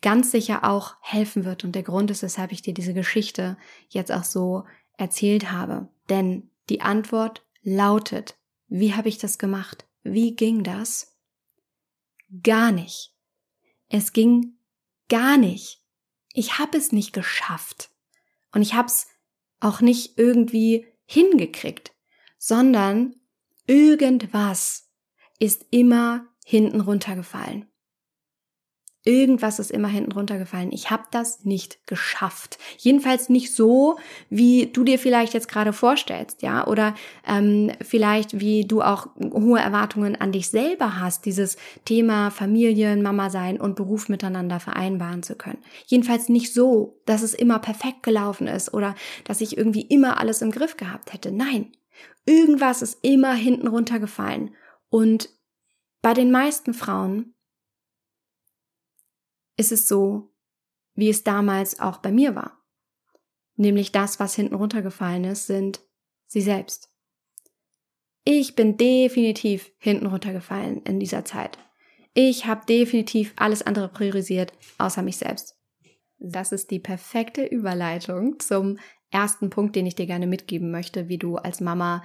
ganz 0.00 0.30
sicher 0.30 0.64
auch 0.64 0.96
helfen 1.02 1.44
wird. 1.44 1.62
Und 1.62 1.74
der 1.74 1.82
Grund 1.82 2.10
ist, 2.10 2.22
weshalb 2.22 2.52
ich 2.52 2.62
dir 2.62 2.72
diese 2.72 2.94
Geschichte 2.94 3.58
jetzt 3.90 4.12
auch 4.12 4.24
so 4.24 4.64
erzählt 4.96 5.52
habe. 5.52 5.88
Denn 6.08 6.50
die 6.70 6.80
Antwort 6.80 7.44
lautet, 7.62 8.38
wie 8.68 8.94
habe 8.94 9.10
ich 9.10 9.18
das 9.18 9.38
gemacht? 9.38 9.86
Wie 10.02 10.34
ging 10.34 10.62
das? 10.62 11.09
Gar 12.42 12.72
nicht. 12.72 13.14
Es 13.88 14.12
ging 14.12 14.58
gar 15.08 15.36
nicht. 15.36 15.84
Ich 16.32 16.58
habe 16.58 16.78
es 16.78 16.92
nicht 16.92 17.12
geschafft. 17.12 17.90
Und 18.52 18.62
ich 18.62 18.74
habe 18.74 18.88
es 18.88 19.06
auch 19.60 19.80
nicht 19.80 20.18
irgendwie 20.18 20.86
hingekriegt, 21.04 21.92
sondern 22.38 23.14
irgendwas 23.66 24.90
ist 25.38 25.66
immer 25.70 26.26
hinten 26.44 26.80
runtergefallen. 26.80 27.69
Irgendwas 29.02 29.58
ist 29.58 29.70
immer 29.70 29.88
hinten 29.88 30.12
runtergefallen. 30.12 30.72
Ich 30.72 30.90
habe 30.90 31.04
das 31.10 31.46
nicht 31.46 31.86
geschafft. 31.86 32.58
Jedenfalls 32.76 33.30
nicht 33.30 33.54
so, 33.54 33.96
wie 34.28 34.66
du 34.66 34.84
dir 34.84 34.98
vielleicht 34.98 35.32
jetzt 35.32 35.48
gerade 35.48 35.72
vorstellst, 35.72 36.42
ja, 36.42 36.66
oder 36.66 36.94
ähm, 37.26 37.72
vielleicht 37.80 38.40
wie 38.40 38.66
du 38.66 38.82
auch 38.82 39.08
hohe 39.18 39.58
Erwartungen 39.58 40.16
an 40.20 40.32
dich 40.32 40.50
selber 40.50 41.00
hast, 41.00 41.24
dieses 41.24 41.56
Thema 41.86 42.30
Familien, 42.30 43.02
Mama 43.02 43.30
sein 43.30 43.58
und 43.58 43.74
Beruf 43.74 44.10
miteinander 44.10 44.60
vereinbaren 44.60 45.22
zu 45.22 45.34
können. 45.34 45.62
Jedenfalls 45.86 46.28
nicht 46.28 46.52
so, 46.52 47.00
dass 47.06 47.22
es 47.22 47.32
immer 47.32 47.58
perfekt 47.58 48.02
gelaufen 48.02 48.46
ist 48.48 48.74
oder 48.74 48.94
dass 49.24 49.40
ich 49.40 49.56
irgendwie 49.56 49.82
immer 49.82 50.20
alles 50.20 50.42
im 50.42 50.50
Griff 50.50 50.76
gehabt 50.76 51.14
hätte. 51.14 51.32
Nein, 51.32 51.72
irgendwas 52.26 52.82
ist 52.82 52.98
immer 53.02 53.32
hinten 53.32 53.66
runtergefallen 53.66 54.54
und 54.90 55.30
bei 56.02 56.12
den 56.12 56.30
meisten 56.30 56.74
Frauen 56.74 57.34
ist 59.60 59.72
es 59.72 59.86
so, 59.86 60.32
wie 60.94 61.10
es 61.10 61.22
damals 61.22 61.78
auch 61.78 61.98
bei 61.98 62.10
mir 62.10 62.34
war. 62.34 62.58
Nämlich 63.56 63.92
das, 63.92 64.18
was 64.18 64.34
hinten 64.34 64.54
runtergefallen 64.54 65.24
ist, 65.24 65.46
sind 65.46 65.80
sie 66.26 66.40
selbst. 66.40 66.90
Ich 68.24 68.56
bin 68.56 68.78
definitiv 68.78 69.70
hinten 69.78 70.06
runtergefallen 70.06 70.82
in 70.84 70.98
dieser 70.98 71.26
Zeit. 71.26 71.58
Ich 72.14 72.46
habe 72.46 72.64
definitiv 72.66 73.34
alles 73.36 73.62
andere 73.62 73.88
priorisiert, 73.88 74.52
außer 74.78 75.02
mich 75.02 75.18
selbst. 75.18 75.58
Das 76.18 76.52
ist 76.52 76.70
die 76.70 76.80
perfekte 76.80 77.44
Überleitung 77.44 78.40
zum 78.40 78.78
ersten 79.10 79.50
Punkt, 79.50 79.76
den 79.76 79.86
ich 79.86 79.94
dir 79.94 80.06
gerne 80.06 80.26
mitgeben 80.26 80.70
möchte, 80.70 81.08
wie 81.08 81.18
du 81.18 81.36
als 81.36 81.60
Mama 81.60 82.02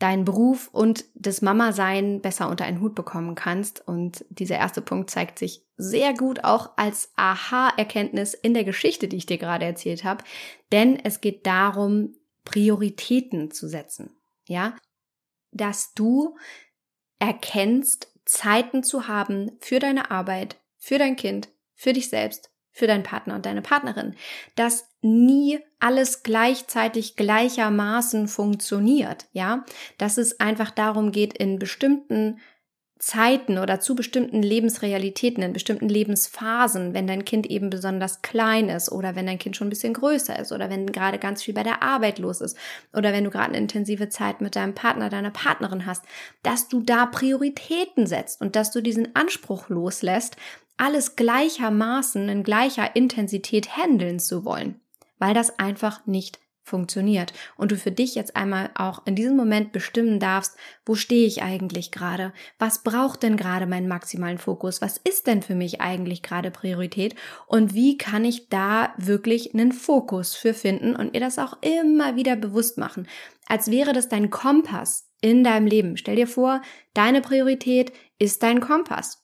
deinen 0.00 0.24
Beruf 0.24 0.68
und 0.72 1.04
das 1.14 1.42
Mama-Sein 1.42 2.20
besser 2.22 2.48
unter 2.48 2.64
einen 2.64 2.80
Hut 2.80 2.94
bekommen 2.94 3.34
kannst. 3.36 3.86
Und 3.86 4.24
dieser 4.30 4.56
erste 4.56 4.80
Punkt 4.80 5.10
zeigt 5.10 5.38
sich 5.38 5.62
sehr 5.76 6.14
gut 6.14 6.42
auch 6.42 6.70
als 6.76 7.12
Aha-Erkenntnis 7.16 8.34
in 8.34 8.54
der 8.54 8.64
Geschichte, 8.64 9.06
die 9.08 9.18
ich 9.18 9.26
dir 9.26 9.38
gerade 9.38 9.66
erzählt 9.66 10.02
habe. 10.02 10.24
Denn 10.72 10.98
es 10.98 11.20
geht 11.20 11.46
darum, 11.46 12.16
Prioritäten 12.44 13.50
zu 13.50 13.68
setzen. 13.68 14.10
Ja, 14.46 14.74
dass 15.52 15.92
du 15.94 16.36
erkennst, 17.18 18.08
Zeiten 18.24 18.82
zu 18.82 19.06
haben 19.06 19.52
für 19.60 19.80
deine 19.80 20.10
Arbeit, 20.10 20.56
für 20.78 20.98
dein 20.98 21.16
Kind, 21.16 21.48
für 21.74 21.92
dich 21.92 22.08
selbst, 22.08 22.50
für 22.70 22.86
deinen 22.86 23.02
Partner 23.02 23.34
und 23.34 23.44
deine 23.44 23.62
Partnerin, 23.62 24.14
dass 24.54 24.89
nie 25.02 25.58
alles 25.78 26.22
gleichzeitig 26.22 27.16
gleichermaßen 27.16 28.28
funktioniert, 28.28 29.26
ja, 29.32 29.64
dass 29.98 30.18
es 30.18 30.40
einfach 30.40 30.70
darum 30.70 31.12
geht, 31.12 31.36
in 31.36 31.58
bestimmten 31.58 32.38
Zeiten 33.00 33.56
oder 33.56 33.80
zu 33.80 33.94
bestimmten 33.94 34.42
Lebensrealitäten, 34.42 35.42
in 35.42 35.54
bestimmten 35.54 35.88
Lebensphasen, 35.88 36.92
wenn 36.92 37.06
dein 37.06 37.24
Kind 37.24 37.46
eben 37.46 37.70
besonders 37.70 38.20
klein 38.20 38.68
ist 38.68 38.92
oder 38.92 39.16
wenn 39.16 39.24
dein 39.24 39.38
Kind 39.38 39.56
schon 39.56 39.68
ein 39.68 39.70
bisschen 39.70 39.94
größer 39.94 40.38
ist 40.38 40.52
oder 40.52 40.68
wenn 40.68 40.86
gerade 40.92 41.18
ganz 41.18 41.42
viel 41.42 41.54
bei 41.54 41.62
der 41.62 41.82
Arbeit 41.82 42.18
los 42.18 42.42
ist 42.42 42.58
oder 42.92 43.14
wenn 43.14 43.24
du 43.24 43.30
gerade 43.30 43.48
eine 43.48 43.58
intensive 43.58 44.10
Zeit 44.10 44.42
mit 44.42 44.54
deinem 44.54 44.74
Partner, 44.74 45.08
deiner 45.08 45.30
Partnerin 45.30 45.86
hast, 45.86 46.04
dass 46.42 46.68
du 46.68 46.82
da 46.82 47.06
Prioritäten 47.06 48.06
setzt 48.06 48.38
und 48.42 48.54
dass 48.54 48.70
du 48.70 48.82
diesen 48.82 49.16
Anspruch 49.16 49.70
loslässt, 49.70 50.36
alles 50.76 51.16
gleichermaßen 51.16 52.28
in 52.28 52.42
gleicher 52.42 52.96
Intensität 52.96 53.78
handeln 53.78 54.18
zu 54.18 54.44
wollen, 54.44 54.78
weil 55.20 55.34
das 55.34 55.60
einfach 55.60 56.04
nicht 56.06 56.40
funktioniert 56.62 57.32
und 57.56 57.72
du 57.72 57.76
für 57.76 57.90
dich 57.90 58.14
jetzt 58.14 58.36
einmal 58.36 58.70
auch 58.74 59.04
in 59.06 59.16
diesem 59.16 59.36
Moment 59.36 59.72
bestimmen 59.72 60.20
darfst, 60.20 60.56
wo 60.86 60.94
stehe 60.94 61.26
ich 61.26 61.42
eigentlich 61.42 61.90
gerade? 61.90 62.32
Was 62.58 62.82
braucht 62.82 63.22
denn 63.22 63.36
gerade 63.36 63.66
meinen 63.66 63.88
maximalen 63.88 64.38
Fokus? 64.38 64.80
Was 64.80 64.96
ist 64.96 65.26
denn 65.26 65.42
für 65.42 65.54
mich 65.54 65.80
eigentlich 65.80 66.22
gerade 66.22 66.50
Priorität? 66.50 67.14
Und 67.46 67.74
wie 67.74 67.98
kann 67.98 68.24
ich 68.24 68.48
da 68.48 68.94
wirklich 68.96 69.52
einen 69.52 69.72
Fokus 69.72 70.34
für 70.34 70.54
finden 70.54 70.94
und 70.94 71.12
mir 71.12 71.20
das 71.20 71.38
auch 71.38 71.58
immer 71.60 72.16
wieder 72.16 72.36
bewusst 72.36 72.78
machen, 72.78 73.08
als 73.46 73.70
wäre 73.70 73.92
das 73.92 74.08
dein 74.08 74.30
Kompass 74.30 75.08
in 75.20 75.44
deinem 75.44 75.66
Leben. 75.66 75.96
Stell 75.96 76.16
dir 76.16 76.26
vor, 76.26 76.62
deine 76.94 77.20
Priorität 77.20 77.92
ist 78.18 78.42
dein 78.42 78.60
Kompass. 78.60 79.22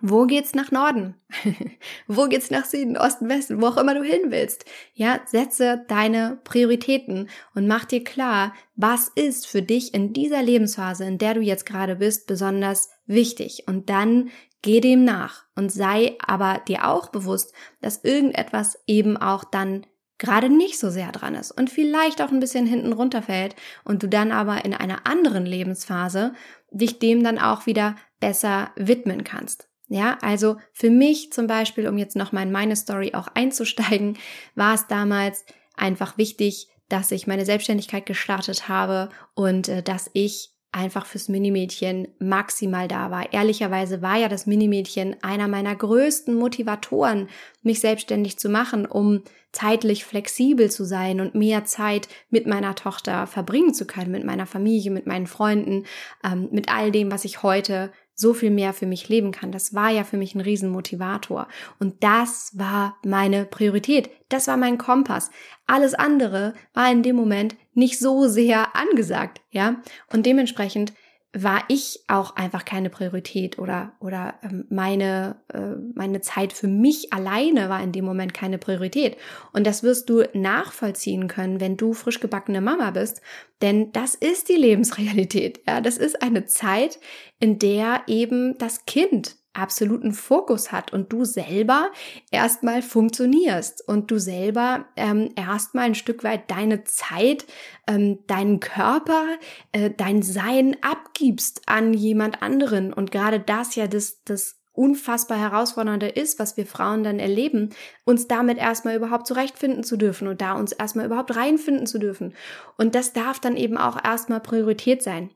Wo 0.00 0.26
geht's 0.26 0.54
nach 0.54 0.70
Norden? 0.70 1.16
wo 2.06 2.26
geht's 2.26 2.50
nach 2.50 2.64
Süden, 2.64 2.96
Osten, 2.96 3.28
Westen, 3.28 3.60
wo 3.60 3.66
auch 3.66 3.76
immer 3.76 3.94
du 3.94 4.02
hin 4.02 4.30
willst? 4.30 4.64
Ja, 4.94 5.20
setze 5.26 5.84
deine 5.88 6.38
Prioritäten 6.44 7.28
und 7.54 7.66
mach 7.66 7.84
dir 7.84 8.04
klar, 8.04 8.54
was 8.76 9.08
ist 9.08 9.46
für 9.46 9.62
dich 9.62 9.94
in 9.94 10.12
dieser 10.12 10.42
Lebensphase, 10.42 11.04
in 11.04 11.18
der 11.18 11.34
du 11.34 11.40
jetzt 11.40 11.66
gerade 11.66 11.96
bist, 11.96 12.26
besonders 12.26 12.90
wichtig. 13.06 13.64
Und 13.66 13.90
dann 13.90 14.30
geh 14.62 14.80
dem 14.80 15.04
nach 15.04 15.44
und 15.56 15.72
sei 15.72 16.16
aber 16.24 16.60
dir 16.68 16.88
auch 16.88 17.08
bewusst, 17.08 17.52
dass 17.80 18.04
irgendetwas 18.04 18.78
eben 18.86 19.16
auch 19.16 19.44
dann 19.44 19.86
gerade 20.18 20.48
nicht 20.48 20.78
so 20.78 20.90
sehr 20.90 21.12
dran 21.12 21.34
ist 21.34 21.52
und 21.52 21.70
vielleicht 21.70 22.20
auch 22.20 22.30
ein 22.30 22.40
bisschen 22.40 22.66
hinten 22.66 22.92
runterfällt 22.92 23.54
und 23.84 24.02
du 24.02 24.08
dann 24.08 24.32
aber 24.32 24.64
in 24.64 24.74
einer 24.74 25.06
anderen 25.06 25.46
Lebensphase 25.46 26.34
dich 26.70 26.98
dem 26.98 27.22
dann 27.22 27.38
auch 27.38 27.66
wieder 27.66 27.96
besser 28.20 28.72
widmen 28.76 29.22
kannst. 29.24 29.68
Ja, 29.88 30.18
also 30.20 30.56
für 30.72 30.90
mich 30.90 31.32
zum 31.32 31.46
Beispiel, 31.46 31.88
um 31.88 31.96
jetzt 31.96 32.16
nochmal 32.16 32.44
in 32.44 32.52
meine 32.52 32.76
Story 32.76 33.12
auch 33.14 33.28
einzusteigen, 33.34 34.18
war 34.54 34.74
es 34.74 34.86
damals 34.86 35.44
einfach 35.76 36.18
wichtig, 36.18 36.68
dass 36.88 37.10
ich 37.10 37.26
meine 37.26 37.44
Selbstständigkeit 37.44 38.06
gestartet 38.06 38.68
habe 38.68 39.10
und 39.34 39.68
äh, 39.68 39.82
dass 39.82 40.10
ich 40.12 40.52
einfach 40.70 41.06
fürs 41.06 41.28
Minimädchen 41.28 42.08
maximal 42.18 42.88
da 42.88 43.10
war. 43.10 43.32
Ehrlicherweise 43.32 44.02
war 44.02 44.18
ja 44.18 44.28
das 44.28 44.46
Minimädchen 44.46 45.16
einer 45.22 45.48
meiner 45.48 45.74
größten 45.74 46.34
Motivatoren, 46.34 47.28
mich 47.62 47.80
selbstständig 47.80 48.38
zu 48.38 48.50
machen, 48.50 48.84
um 48.84 49.22
zeitlich 49.50 50.04
flexibel 50.04 50.70
zu 50.70 50.84
sein 50.84 51.20
und 51.20 51.34
mehr 51.34 51.64
Zeit 51.64 52.08
mit 52.28 52.46
meiner 52.46 52.74
Tochter 52.74 53.26
verbringen 53.26 53.72
zu 53.72 53.86
können, 53.86 54.10
mit 54.10 54.24
meiner 54.24 54.46
Familie, 54.46 54.90
mit 54.90 55.06
meinen 55.06 55.26
Freunden, 55.26 55.84
ähm, 56.22 56.48
mit 56.52 56.70
all 56.70 56.92
dem, 56.92 57.10
was 57.10 57.24
ich 57.24 57.42
heute 57.42 57.90
so 58.18 58.34
viel 58.34 58.50
mehr 58.50 58.72
für 58.72 58.86
mich 58.86 59.08
leben 59.08 59.30
kann. 59.30 59.52
Das 59.52 59.74
war 59.74 59.90
ja 59.90 60.02
für 60.02 60.16
mich 60.16 60.34
ein 60.34 60.40
Riesenmotivator. 60.40 61.46
Und 61.78 62.02
das 62.02 62.50
war 62.58 62.96
meine 63.04 63.44
Priorität. 63.44 64.10
Das 64.28 64.48
war 64.48 64.56
mein 64.56 64.76
Kompass. 64.76 65.30
Alles 65.66 65.94
andere 65.94 66.54
war 66.74 66.90
in 66.90 67.04
dem 67.04 67.14
Moment 67.14 67.54
nicht 67.74 68.00
so 68.00 68.26
sehr 68.26 68.74
angesagt, 68.74 69.40
ja. 69.50 69.76
Und 70.12 70.26
dementsprechend 70.26 70.92
war 71.34 71.64
ich 71.68 72.00
auch 72.08 72.36
einfach 72.36 72.64
keine 72.64 72.88
Priorität 72.88 73.58
oder 73.58 73.92
oder 74.00 74.34
ähm, 74.42 74.64
meine 74.70 75.36
äh, 75.52 75.76
meine 75.94 76.22
Zeit 76.22 76.54
für 76.54 76.68
mich 76.68 77.12
alleine 77.12 77.68
war 77.68 77.82
in 77.82 77.92
dem 77.92 78.06
Moment 78.06 78.32
keine 78.32 78.56
Priorität 78.56 79.16
und 79.52 79.66
das 79.66 79.82
wirst 79.82 80.08
du 80.08 80.24
nachvollziehen 80.32 81.28
können, 81.28 81.60
wenn 81.60 81.76
du 81.76 81.92
frisch 81.92 82.20
gebackene 82.20 82.62
Mama 82.62 82.92
bist, 82.92 83.20
denn 83.60 83.92
das 83.92 84.14
ist 84.14 84.48
die 84.48 84.54
Lebensrealität. 84.54 85.60
Ja, 85.66 85.82
das 85.82 85.98
ist 85.98 86.22
eine 86.22 86.46
Zeit, 86.46 86.98
in 87.40 87.58
der 87.58 88.02
eben 88.06 88.56
das 88.56 88.86
Kind 88.86 89.36
absoluten 89.58 90.12
Fokus 90.12 90.72
hat 90.72 90.92
und 90.92 91.12
du 91.12 91.24
selber 91.24 91.90
erstmal 92.30 92.82
funktionierst 92.82 93.86
und 93.86 94.10
du 94.10 94.18
selber 94.18 94.86
ähm, 94.96 95.30
erstmal 95.36 95.84
ein 95.84 95.94
Stück 95.94 96.24
weit 96.24 96.50
deine 96.50 96.84
Zeit, 96.84 97.46
ähm, 97.86 98.20
deinen 98.26 98.60
Körper, 98.60 99.24
äh, 99.72 99.90
dein 99.90 100.22
Sein 100.22 100.76
abgibst 100.80 101.62
an 101.66 101.92
jemand 101.92 102.42
anderen. 102.42 102.92
Und 102.92 103.10
gerade 103.10 103.40
das 103.40 103.74
ja 103.74 103.86
das, 103.86 104.22
das 104.24 104.58
unfassbar 104.78 105.38
herausfordernde 105.38 106.06
ist, 106.06 106.38
was 106.38 106.56
wir 106.56 106.64
Frauen 106.64 107.02
dann 107.02 107.18
erleben, 107.18 107.70
uns 108.04 108.28
damit 108.28 108.58
erstmal 108.58 108.94
überhaupt 108.94 109.26
zurechtfinden 109.26 109.82
zu 109.82 109.96
dürfen 109.96 110.28
und 110.28 110.40
da 110.40 110.52
uns 110.52 110.70
erstmal 110.70 111.06
überhaupt 111.06 111.34
reinfinden 111.34 111.86
zu 111.86 111.98
dürfen. 111.98 112.34
Und 112.76 112.94
das 112.94 113.12
darf 113.12 113.40
dann 113.40 113.56
eben 113.56 113.76
auch 113.76 114.02
erstmal 114.02 114.38
Priorität 114.38 115.02
sein. 115.02 115.30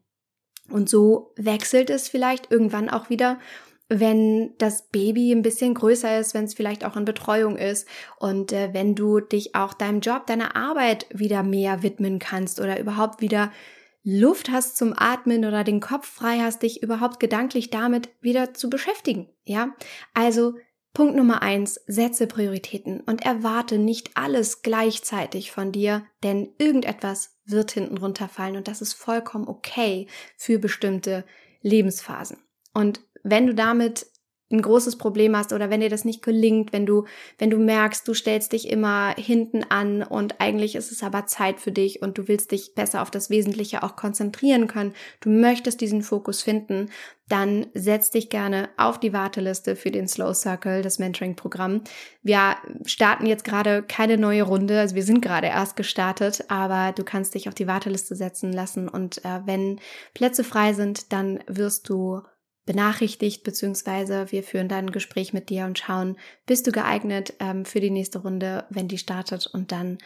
Und 0.70 0.88
so 0.88 1.32
wechselt 1.36 1.90
es 1.90 2.08
vielleicht 2.08 2.52
irgendwann 2.52 2.88
auch 2.88 3.10
wieder 3.10 3.40
wenn 4.00 4.54
das 4.58 4.88
Baby 4.88 5.32
ein 5.32 5.42
bisschen 5.42 5.74
größer 5.74 6.18
ist, 6.18 6.34
wenn 6.34 6.44
es 6.44 6.54
vielleicht 6.54 6.84
auch 6.84 6.96
in 6.96 7.04
Betreuung 7.04 7.56
ist 7.56 7.86
und 8.18 8.52
äh, 8.52 8.70
wenn 8.72 8.94
du 8.94 9.20
dich 9.20 9.54
auch 9.54 9.74
deinem 9.74 10.00
Job, 10.00 10.26
deiner 10.26 10.56
Arbeit 10.56 11.06
wieder 11.12 11.42
mehr 11.42 11.82
widmen 11.82 12.18
kannst 12.18 12.60
oder 12.60 12.80
überhaupt 12.80 13.20
wieder 13.20 13.52
Luft 14.04 14.50
hast 14.50 14.76
zum 14.76 14.94
Atmen 14.96 15.44
oder 15.44 15.62
den 15.62 15.80
Kopf 15.80 16.06
frei 16.06 16.38
hast, 16.40 16.62
dich 16.62 16.82
überhaupt 16.82 17.20
gedanklich 17.20 17.70
damit 17.70 18.08
wieder 18.20 18.54
zu 18.54 18.68
beschäftigen. 18.68 19.28
Ja, 19.44 19.74
also 20.12 20.54
Punkt 20.92 21.14
Nummer 21.14 21.40
eins, 21.40 21.80
setze 21.86 22.26
Prioritäten 22.26 23.00
und 23.00 23.24
erwarte 23.24 23.78
nicht 23.78 24.10
alles 24.14 24.62
gleichzeitig 24.62 25.50
von 25.50 25.72
dir, 25.72 26.04
denn 26.22 26.50
irgendetwas 26.58 27.38
wird 27.44 27.72
hinten 27.72 27.96
runterfallen 27.96 28.56
und 28.56 28.68
das 28.68 28.82
ist 28.82 28.92
vollkommen 28.92 29.48
okay 29.48 30.06
für 30.36 30.58
bestimmte 30.58 31.24
Lebensphasen. 31.62 32.38
Und 32.74 33.00
wenn 33.22 33.46
du 33.46 33.54
damit 33.54 34.06
ein 34.52 34.62
großes 34.62 34.96
Problem 34.96 35.36
hast 35.36 35.52
oder 35.52 35.70
wenn 35.70 35.80
dir 35.80 35.88
das 35.88 36.04
nicht 36.04 36.22
gelingt, 36.22 36.72
wenn 36.72 36.86
du, 36.86 37.06
wenn 37.38 37.50
du 37.50 37.58
merkst, 37.58 38.06
du 38.06 38.14
stellst 38.14 38.52
dich 38.52 38.68
immer 38.68 39.14
hinten 39.16 39.64
an 39.64 40.02
und 40.02 40.40
eigentlich 40.40 40.74
ist 40.74 40.92
es 40.92 41.02
aber 41.02 41.26
Zeit 41.26 41.58
für 41.58 41.72
dich 41.72 42.02
und 42.02 42.18
du 42.18 42.28
willst 42.28 42.52
dich 42.52 42.74
besser 42.74 43.02
auf 43.02 43.10
das 43.10 43.30
Wesentliche 43.30 43.82
auch 43.82 43.96
konzentrieren 43.96 44.66
können, 44.66 44.94
du 45.20 45.30
möchtest 45.30 45.80
diesen 45.80 46.02
Fokus 46.02 46.42
finden, 46.42 46.90
dann 47.28 47.66
setz 47.72 48.10
dich 48.10 48.28
gerne 48.28 48.68
auf 48.76 49.00
die 49.00 49.14
Warteliste 49.14 49.74
für 49.74 49.90
den 49.90 50.06
Slow 50.06 50.34
Circle, 50.34 50.82
das 50.82 50.98
Mentoring-Programm. 50.98 51.82
Wir 52.22 52.56
starten 52.84 53.24
jetzt 53.24 53.44
gerade 53.44 53.82
keine 53.82 54.18
neue 54.18 54.42
Runde, 54.42 54.78
also 54.78 54.94
wir 54.94 55.04
sind 55.04 55.22
gerade 55.22 55.46
erst 55.46 55.76
gestartet, 55.76 56.44
aber 56.48 56.92
du 56.92 57.04
kannst 57.04 57.34
dich 57.34 57.48
auf 57.48 57.54
die 57.54 57.66
Warteliste 57.66 58.14
setzen 58.16 58.52
lassen 58.52 58.88
und 58.88 59.24
äh, 59.24 59.40
wenn 59.46 59.80
Plätze 60.12 60.44
frei 60.44 60.74
sind, 60.74 61.12
dann 61.12 61.42
wirst 61.46 61.88
du 61.88 62.20
benachrichtigt, 62.64 63.42
beziehungsweise 63.42 64.30
wir 64.30 64.42
führen 64.42 64.68
dann 64.68 64.86
ein 64.86 64.92
Gespräch 64.92 65.32
mit 65.32 65.50
dir 65.50 65.64
und 65.64 65.78
schauen, 65.78 66.16
bist 66.46 66.66
du 66.66 66.72
geeignet 66.72 67.34
ähm, 67.40 67.64
für 67.64 67.80
die 67.80 67.90
nächste 67.90 68.20
Runde, 68.20 68.66
wenn 68.70 68.88
die 68.88 68.98
startet 68.98 69.46
und 69.46 69.72
dann 69.72 69.98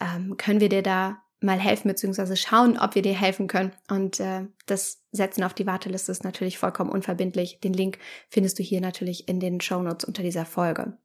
ähm, 0.00 0.36
können 0.36 0.60
wir 0.60 0.68
dir 0.68 0.82
da 0.82 1.24
mal 1.40 1.58
helfen, 1.58 1.88
beziehungsweise 1.88 2.36
schauen, 2.36 2.78
ob 2.78 2.94
wir 2.94 3.02
dir 3.02 3.14
helfen 3.14 3.48
können. 3.48 3.72
Und 3.88 4.18
äh, 4.20 4.46
das 4.66 5.02
Setzen 5.12 5.44
auf 5.44 5.54
die 5.54 5.66
Warteliste 5.66 6.10
ist 6.10 6.24
natürlich 6.24 6.58
vollkommen 6.58 6.90
unverbindlich. 6.90 7.60
Den 7.60 7.74
Link 7.74 7.98
findest 8.28 8.58
du 8.58 8.62
hier 8.62 8.80
natürlich 8.80 9.28
in 9.28 9.40
den 9.40 9.60
Show 9.60 9.82
Notes 9.82 10.04
unter 10.04 10.22
dieser 10.22 10.46
Folge. 10.46 10.96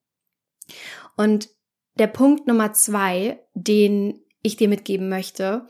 Und 1.17 1.49
der 1.95 2.07
Punkt 2.07 2.47
Nummer 2.47 2.73
zwei, 2.73 3.43
den 3.53 4.23
ich 4.41 4.55
dir 4.55 4.69
mitgeben 4.69 5.09
möchte, 5.09 5.67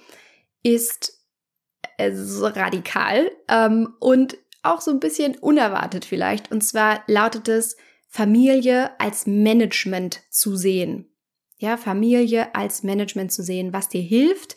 ist 0.62 1.26
äh, 1.98 2.14
so 2.14 2.46
radikal 2.46 3.32
ähm, 3.48 3.96
und 4.00 4.38
auch 4.64 4.82
so 4.82 4.92
ein 4.92 5.00
bisschen 5.00 5.38
unerwartet 5.38 6.06
vielleicht. 6.06 6.52
Und 6.52 6.62
zwar 6.62 7.04
lautet 7.08 7.48
es, 7.48 7.78
Familie 8.08 9.00
als 9.00 9.28
Management 9.28 10.22
zu 10.30 10.56
sehen. 10.56 11.06
Ja, 11.58 11.78
Familie 11.78 12.56
als 12.56 12.84
Management 12.84 13.32
zu 13.32 13.44
sehen, 13.44 13.74
was 13.74 13.90
dir 13.90 14.02
hilft, 14.02 14.56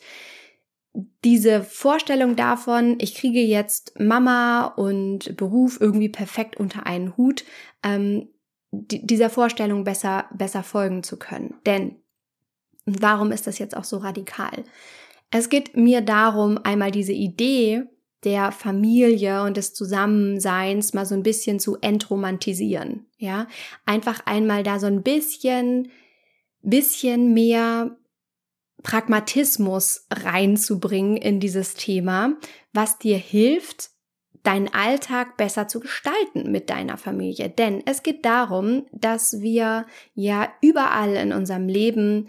diese 1.23 1.63
Vorstellung 1.63 2.35
davon, 2.35 2.97
ich 2.99 3.15
kriege 3.15 3.41
jetzt 3.41 3.99
Mama 3.99 4.65
und 4.65 5.35
Beruf 5.37 5.79
irgendwie 5.81 6.09
perfekt 6.09 6.57
unter 6.57 6.85
einen 6.85 7.17
Hut, 7.17 7.45
ähm, 7.81 8.29
dieser 8.71 9.29
Vorstellung 9.29 9.83
besser, 9.83 10.25
besser 10.33 10.63
folgen 10.63 11.03
zu 11.03 11.17
können. 11.17 11.55
Denn 11.65 11.95
warum 12.85 13.31
ist 13.31 13.47
das 13.47 13.59
jetzt 13.59 13.75
auch 13.75 13.83
so 13.83 13.97
radikal? 13.97 14.63
Es 15.31 15.49
geht 15.49 15.75
mir 15.75 16.01
darum, 16.01 16.59
einmal 16.63 16.91
diese 16.91 17.13
Idee 17.13 17.83
der 18.25 18.51
Familie 18.51 19.43
und 19.43 19.57
des 19.57 19.73
Zusammenseins 19.73 20.93
mal 20.93 21.05
so 21.05 21.15
ein 21.15 21.23
bisschen 21.23 21.59
zu 21.59 21.77
entromantisieren. 21.81 23.05
Ja, 23.17 23.47
einfach 23.85 24.21
einmal 24.25 24.63
da 24.63 24.79
so 24.79 24.87
ein 24.87 25.03
bisschen, 25.03 25.91
bisschen 26.61 27.33
mehr 27.33 27.97
Pragmatismus 28.83 30.07
reinzubringen 30.11 31.17
in 31.17 31.39
dieses 31.39 31.75
Thema, 31.75 32.33
was 32.73 32.99
dir 32.99 33.17
hilft, 33.17 33.91
deinen 34.43 34.67
Alltag 34.73 35.37
besser 35.37 35.67
zu 35.67 35.79
gestalten 35.79 36.51
mit 36.51 36.69
deiner 36.69 36.97
Familie. 36.97 37.49
Denn 37.49 37.81
es 37.85 38.03
geht 38.03 38.25
darum, 38.25 38.85
dass 38.91 39.41
wir 39.41 39.85
ja 40.13 40.51
überall 40.61 41.15
in 41.15 41.31
unserem 41.31 41.67
Leben 41.67 42.27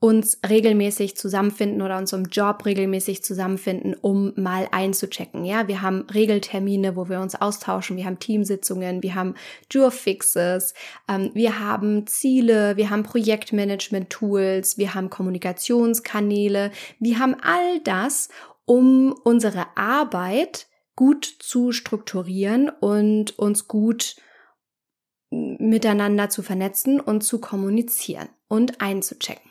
uns 0.00 0.40
regelmäßig 0.48 1.14
zusammenfinden 1.18 1.82
oder 1.82 1.98
uns 1.98 2.14
im 2.14 2.24
Job 2.24 2.64
regelmäßig 2.64 3.22
zusammenfinden, 3.22 3.94
um 4.00 4.32
mal 4.34 4.66
einzuchecken. 4.72 5.44
Ja, 5.44 5.68
wir 5.68 5.82
haben 5.82 6.06
Regeltermine, 6.12 6.96
wo 6.96 7.10
wir 7.10 7.20
uns 7.20 7.34
austauschen, 7.34 7.98
wir 7.98 8.06
haben 8.06 8.18
Teamsitzungen, 8.18 9.02
wir 9.02 9.14
haben 9.14 9.34
Jurfixes, 9.70 10.72
ähm, 11.06 11.30
wir 11.34 11.60
haben 11.60 12.06
Ziele, 12.06 12.78
wir 12.78 12.88
haben 12.88 13.02
Projektmanagement-Tools, 13.02 14.78
wir 14.78 14.94
haben 14.94 15.10
Kommunikationskanäle, 15.10 16.70
wir 16.98 17.18
haben 17.18 17.36
all 17.42 17.80
das, 17.84 18.30
um 18.64 19.14
unsere 19.24 19.76
Arbeit 19.76 20.66
gut 20.96 21.26
zu 21.26 21.72
strukturieren 21.72 22.70
und 22.70 23.38
uns 23.38 23.68
gut 23.68 24.16
miteinander 25.30 26.30
zu 26.30 26.42
vernetzen 26.42 27.00
und 27.00 27.22
zu 27.22 27.38
kommunizieren 27.38 28.30
und 28.48 28.80
einzuchecken. 28.80 29.49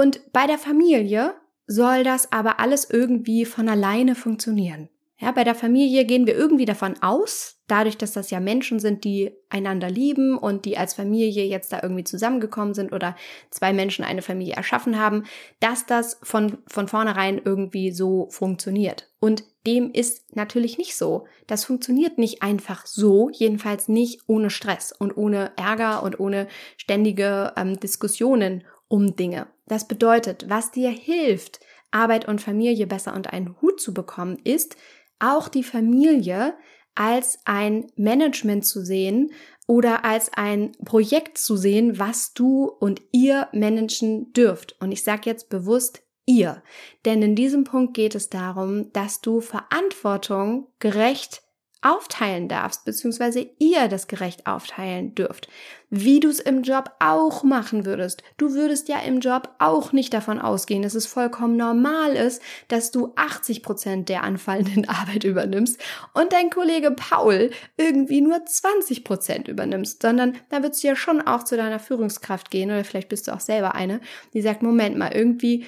Und 0.00 0.32
bei 0.32 0.46
der 0.46 0.56
Familie 0.56 1.34
soll 1.66 2.04
das 2.04 2.32
aber 2.32 2.58
alles 2.58 2.88
irgendwie 2.88 3.44
von 3.44 3.68
alleine 3.68 4.14
funktionieren. 4.14 4.88
Ja, 5.18 5.30
bei 5.30 5.44
der 5.44 5.54
Familie 5.54 6.06
gehen 6.06 6.26
wir 6.26 6.34
irgendwie 6.34 6.64
davon 6.64 6.94
aus, 7.02 7.58
dadurch, 7.66 7.98
dass 7.98 8.12
das 8.12 8.30
ja 8.30 8.40
Menschen 8.40 8.80
sind, 8.80 9.04
die 9.04 9.32
einander 9.50 9.90
lieben 9.90 10.38
und 10.38 10.64
die 10.64 10.78
als 10.78 10.94
Familie 10.94 11.44
jetzt 11.44 11.70
da 11.74 11.80
irgendwie 11.82 12.04
zusammengekommen 12.04 12.72
sind 12.72 12.94
oder 12.94 13.14
zwei 13.50 13.74
Menschen 13.74 14.02
eine 14.02 14.22
Familie 14.22 14.54
erschaffen 14.54 14.98
haben, 14.98 15.24
dass 15.60 15.84
das 15.84 16.18
von, 16.22 16.56
von 16.66 16.88
vornherein 16.88 17.38
irgendwie 17.44 17.92
so 17.92 18.28
funktioniert. 18.30 19.10
Und 19.20 19.44
dem 19.66 19.92
ist 19.92 20.34
natürlich 20.34 20.78
nicht 20.78 20.96
so. 20.96 21.26
Das 21.46 21.66
funktioniert 21.66 22.16
nicht 22.16 22.42
einfach 22.42 22.86
so, 22.86 23.28
jedenfalls 23.28 23.88
nicht 23.88 24.22
ohne 24.28 24.48
Stress 24.48 24.92
und 24.92 25.14
ohne 25.18 25.52
Ärger 25.56 26.02
und 26.02 26.18
ohne 26.18 26.48
ständige 26.78 27.52
ähm, 27.58 27.78
Diskussionen 27.78 28.64
um 28.90 29.14
Dinge. 29.16 29.46
Das 29.66 29.86
bedeutet, 29.86 30.50
was 30.50 30.72
dir 30.72 30.90
hilft, 30.90 31.60
Arbeit 31.92 32.28
und 32.28 32.42
Familie 32.42 32.86
besser 32.86 33.14
unter 33.14 33.32
einen 33.32 33.56
Hut 33.62 33.80
zu 33.80 33.94
bekommen, 33.94 34.38
ist 34.44 34.76
auch 35.20 35.48
die 35.48 35.62
Familie 35.62 36.54
als 36.94 37.38
ein 37.44 37.86
Management 37.96 38.66
zu 38.66 38.84
sehen 38.84 39.32
oder 39.68 40.04
als 40.04 40.32
ein 40.34 40.72
Projekt 40.84 41.38
zu 41.38 41.56
sehen, 41.56 41.98
was 42.00 42.34
du 42.34 42.64
und 42.64 43.00
ihr 43.12 43.48
managen 43.52 44.32
dürft. 44.32 44.76
Und 44.80 44.90
ich 44.90 45.04
sage 45.04 45.30
jetzt 45.30 45.48
bewusst 45.48 46.02
ihr, 46.26 46.62
denn 47.04 47.22
in 47.22 47.36
diesem 47.36 47.62
Punkt 47.62 47.94
geht 47.94 48.16
es 48.16 48.28
darum, 48.28 48.92
dass 48.92 49.20
du 49.20 49.40
Verantwortung 49.40 50.66
gerecht 50.80 51.42
aufteilen 51.82 52.48
darfst, 52.48 52.84
beziehungsweise 52.84 53.48
ihr 53.58 53.88
das 53.88 54.06
gerecht 54.06 54.46
aufteilen 54.46 55.14
dürft. 55.14 55.48
Wie 55.88 56.20
du 56.20 56.28
es 56.28 56.38
im 56.38 56.62
Job 56.62 56.92
auch 57.00 57.42
machen 57.42 57.84
würdest. 57.84 58.22
Du 58.36 58.52
würdest 58.52 58.88
ja 58.88 59.00
im 59.00 59.20
Job 59.20 59.54
auch 59.58 59.92
nicht 59.92 60.12
davon 60.12 60.38
ausgehen, 60.38 60.82
dass 60.82 60.94
es 60.94 61.06
vollkommen 61.06 61.56
normal 61.56 62.12
ist, 62.12 62.42
dass 62.68 62.90
du 62.90 63.12
80 63.16 63.62
Prozent 63.62 64.08
der 64.08 64.22
anfallenden 64.22 64.88
Arbeit 64.88 65.24
übernimmst 65.24 65.80
und 66.14 66.32
dein 66.32 66.50
Kollege 66.50 66.90
Paul 66.92 67.50
irgendwie 67.76 68.20
nur 68.20 68.44
20 68.44 69.02
Prozent 69.02 69.48
übernimmst, 69.48 70.02
sondern 70.02 70.36
da 70.50 70.62
würdest 70.62 70.84
du 70.84 70.88
ja 70.88 70.96
schon 70.96 71.22
auch 71.22 71.44
zu 71.44 71.56
deiner 71.56 71.80
Führungskraft 71.80 72.50
gehen 72.50 72.70
oder 72.70 72.84
vielleicht 72.84 73.08
bist 73.08 73.26
du 73.26 73.32
auch 73.32 73.40
selber 73.40 73.74
eine, 73.74 74.00
die 74.34 74.42
sagt, 74.42 74.62
Moment 74.62 74.96
mal, 74.96 75.12
irgendwie 75.12 75.66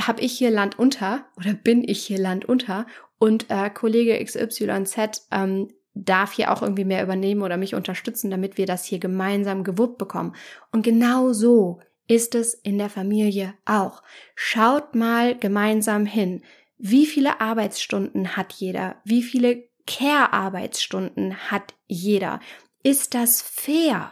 habe 0.00 0.20
ich 0.20 0.32
hier 0.32 0.50
Land 0.50 0.78
unter 0.78 1.26
oder 1.36 1.52
bin 1.52 1.86
ich 1.86 2.04
hier 2.04 2.18
Land 2.18 2.44
unter 2.44 2.86
und 3.22 3.50
äh, 3.50 3.70
Kollege 3.70 4.18
XYZ 4.24 5.28
ähm, 5.30 5.72
darf 5.94 6.32
hier 6.32 6.50
auch 6.50 6.60
irgendwie 6.60 6.84
mehr 6.84 7.04
übernehmen 7.04 7.42
oder 7.42 7.56
mich 7.56 7.76
unterstützen, 7.76 8.32
damit 8.32 8.58
wir 8.58 8.66
das 8.66 8.84
hier 8.84 8.98
gemeinsam 8.98 9.62
gewuppt 9.62 9.98
bekommen. 9.98 10.34
Und 10.72 10.82
genau 10.82 11.32
so 11.32 11.78
ist 12.08 12.34
es 12.34 12.52
in 12.52 12.78
der 12.78 12.90
Familie 12.90 13.54
auch. 13.64 14.02
Schaut 14.34 14.96
mal 14.96 15.38
gemeinsam 15.38 16.04
hin. 16.04 16.42
Wie 16.78 17.06
viele 17.06 17.40
Arbeitsstunden 17.40 18.36
hat 18.36 18.54
jeder? 18.54 18.96
Wie 19.04 19.22
viele 19.22 19.68
Care-Arbeitsstunden 19.86 21.48
hat 21.52 21.74
jeder? 21.86 22.40
Ist 22.82 23.14
das 23.14 23.40
fair? 23.40 24.10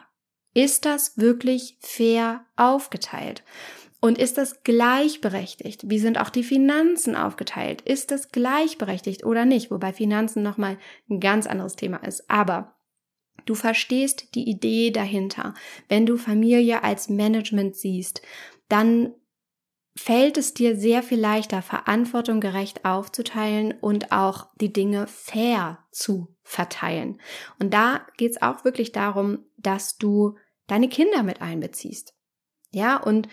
Ist 0.55 0.85
das 0.85 1.19
wirklich 1.19 1.79
fair 1.81 2.47
aufgeteilt? 2.55 3.43
Und 4.01 4.19
ist 4.19 4.39
das 4.39 4.63
gleichberechtigt? 4.63 5.91
Wie 5.91 5.99
sind 5.99 6.19
auch 6.19 6.31
die 6.31 6.43
Finanzen 6.43 7.17
aufgeteilt? 7.17 7.83
Ist 7.83 8.11
das 8.11 8.31
gleichberechtigt 8.31 9.25
oder 9.25 9.45
nicht? 9.45 9.71
Wobei 9.71 9.93
Finanzen 9.93 10.43
nochmal 10.43 10.79
ein 11.11 11.21
ganz 11.21 11.47
anderes 11.47 11.77
Thema 11.77 11.99
ist. 11.99 12.31
Aber 12.31 12.77
du 13.45 13.55
verstehst 13.55 14.35
die 14.35 14.49
Idee 14.49 14.91
dahinter. 14.91 15.53
Wenn 15.89 16.07
du 16.07 16.17
Familie 16.17 16.83
als 16.83 17.11
Management 17.11 17.77
siehst, 17.77 18.23
dann 18.69 19.15
fällt 19.97 20.39
es 20.39 20.55
dir 20.55 20.77
sehr 20.77 21.03
viel 21.03 21.21
leichter, 21.21 21.61
Verantwortung 21.61 22.41
gerecht 22.41 22.87
aufzuteilen 22.87 23.75
und 23.83 24.13
auch 24.13 24.49
die 24.61 24.73
Dinge 24.73 25.07
fair 25.09 25.85
zu 25.91 26.35
verteilen. 26.43 27.21
Und 27.59 27.75
da 27.75 28.07
geht 28.17 28.31
es 28.31 28.43
auch 28.43 28.65
wirklich 28.65 28.93
darum, 28.93 29.45
dass 29.59 29.99
du 29.99 30.39
deine 30.69 30.89
Kinder 30.89 31.23
mit 31.23 31.43
einbeziehst. 31.43 32.15
Ja, 32.71 32.97
und 32.97 33.29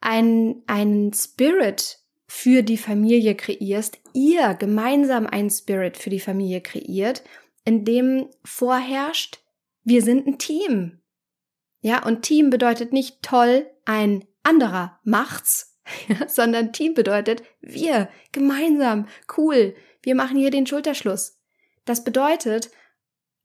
ein, 0.00 0.62
einen 0.66 1.12
Spirit 1.12 1.98
für 2.26 2.62
die 2.62 2.76
Familie 2.76 3.34
kreierst, 3.34 3.98
ihr 4.12 4.54
gemeinsam 4.54 5.26
einen 5.26 5.50
Spirit 5.50 5.96
für 5.96 6.10
die 6.10 6.20
Familie 6.20 6.60
kreiert, 6.60 7.22
in 7.64 7.84
dem 7.84 8.28
vorherrscht, 8.44 9.40
wir 9.84 10.02
sind 10.02 10.26
ein 10.26 10.38
Team. 10.38 11.00
Ja, 11.80 12.04
und 12.04 12.22
Team 12.22 12.50
bedeutet 12.50 12.92
nicht 12.92 13.22
toll, 13.22 13.70
ein 13.84 14.24
anderer 14.42 14.98
macht's, 15.04 15.78
sondern 16.26 16.72
Team 16.72 16.94
bedeutet 16.94 17.42
wir 17.60 18.08
gemeinsam, 18.32 19.06
cool, 19.36 19.74
wir 20.02 20.14
machen 20.14 20.36
hier 20.36 20.50
den 20.50 20.66
Schulterschluss. 20.66 21.38
Das 21.84 22.04
bedeutet, 22.04 22.70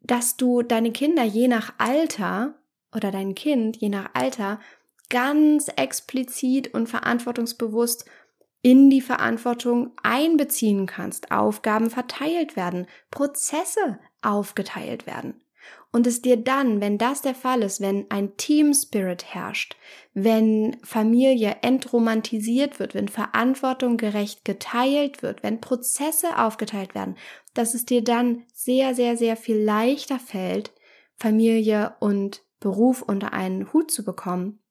dass 0.02 0.36
du 0.36 0.62
deine 0.62 0.92
Kinder 0.92 1.24
je 1.24 1.48
nach 1.48 1.74
Alter 1.78 2.60
oder 2.94 3.12
dein 3.12 3.36
Kind 3.36 3.78
je 3.78 3.90
nach 3.90 4.10
Alter 4.14 4.60
ganz 5.14 5.68
explizit 5.76 6.74
und 6.74 6.90
verantwortungsbewusst 6.90 8.06
in 8.64 8.90
die 8.90 9.02
Verantwortung 9.02 9.92
einbeziehen 10.02 10.88
kannst, 10.88 11.32
Aufgaben 11.32 11.92
verteilt 11.92 12.56
werden, 12.56 12.88
Prozesse 13.12 14.00
aufgeteilt 14.24 15.06
werden. 15.06 15.40
Und 15.92 16.08
es 16.08 16.24
dir 16.24 16.38
dann, 16.38 16.82
wenn 16.82 16.98
das 16.98 17.22
der 17.22 17.36
Fall 17.36 17.62
ist, 17.62 17.80
wenn 17.80 18.10
ein 18.10 18.36
Team 18.36 18.74
Spirit 18.74 19.24
herrscht, 19.36 19.78
wenn 20.16 20.78
Familie 20.82 21.58
entromantisiert 21.62 22.80
wird, 22.80 22.96
wenn 22.96 23.10
Verantwortung 23.10 23.98
gerecht 23.98 24.44
geteilt 24.44 25.22
wird, 25.22 25.44
wenn 25.44 25.62
Prozesse 25.62 26.40
aufgeteilt 26.40 26.96
werden, 26.96 27.16
dass 27.54 27.76
es 27.76 27.86
dir 27.86 28.04
dann 28.04 28.44
sehr, 28.52 28.96
sehr, 28.96 29.18
sehr 29.18 29.38
viel 29.38 29.58
leichter 29.58 30.18
fällt, 30.18 30.72
Familie 31.16 31.96
und 32.00 32.42
Beruf 32.60 33.04
unter 33.04 33.32
einen 33.32 33.72
Hut 33.72 33.92
zu 33.92 34.04
bekommen, 34.04 34.63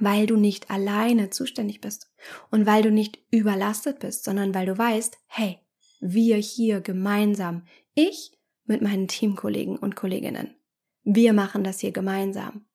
weil 0.00 0.26
du 0.26 0.36
nicht 0.36 0.70
alleine 0.70 1.30
zuständig 1.30 1.80
bist 1.80 2.10
und 2.50 2.66
weil 2.66 2.82
du 2.82 2.90
nicht 2.90 3.18
überlastet 3.30 4.00
bist, 4.00 4.24
sondern 4.24 4.54
weil 4.54 4.66
du 4.66 4.76
weißt, 4.76 5.18
hey, 5.26 5.58
wir 6.00 6.36
hier 6.36 6.80
gemeinsam, 6.80 7.64
ich 7.94 8.32
mit 8.64 8.82
meinen 8.82 9.08
Teamkollegen 9.08 9.76
und 9.76 9.96
Kolleginnen. 9.96 10.54
Wir 11.02 11.32
machen 11.32 11.64
das 11.64 11.80
hier 11.80 11.92
gemeinsam. 11.92 12.66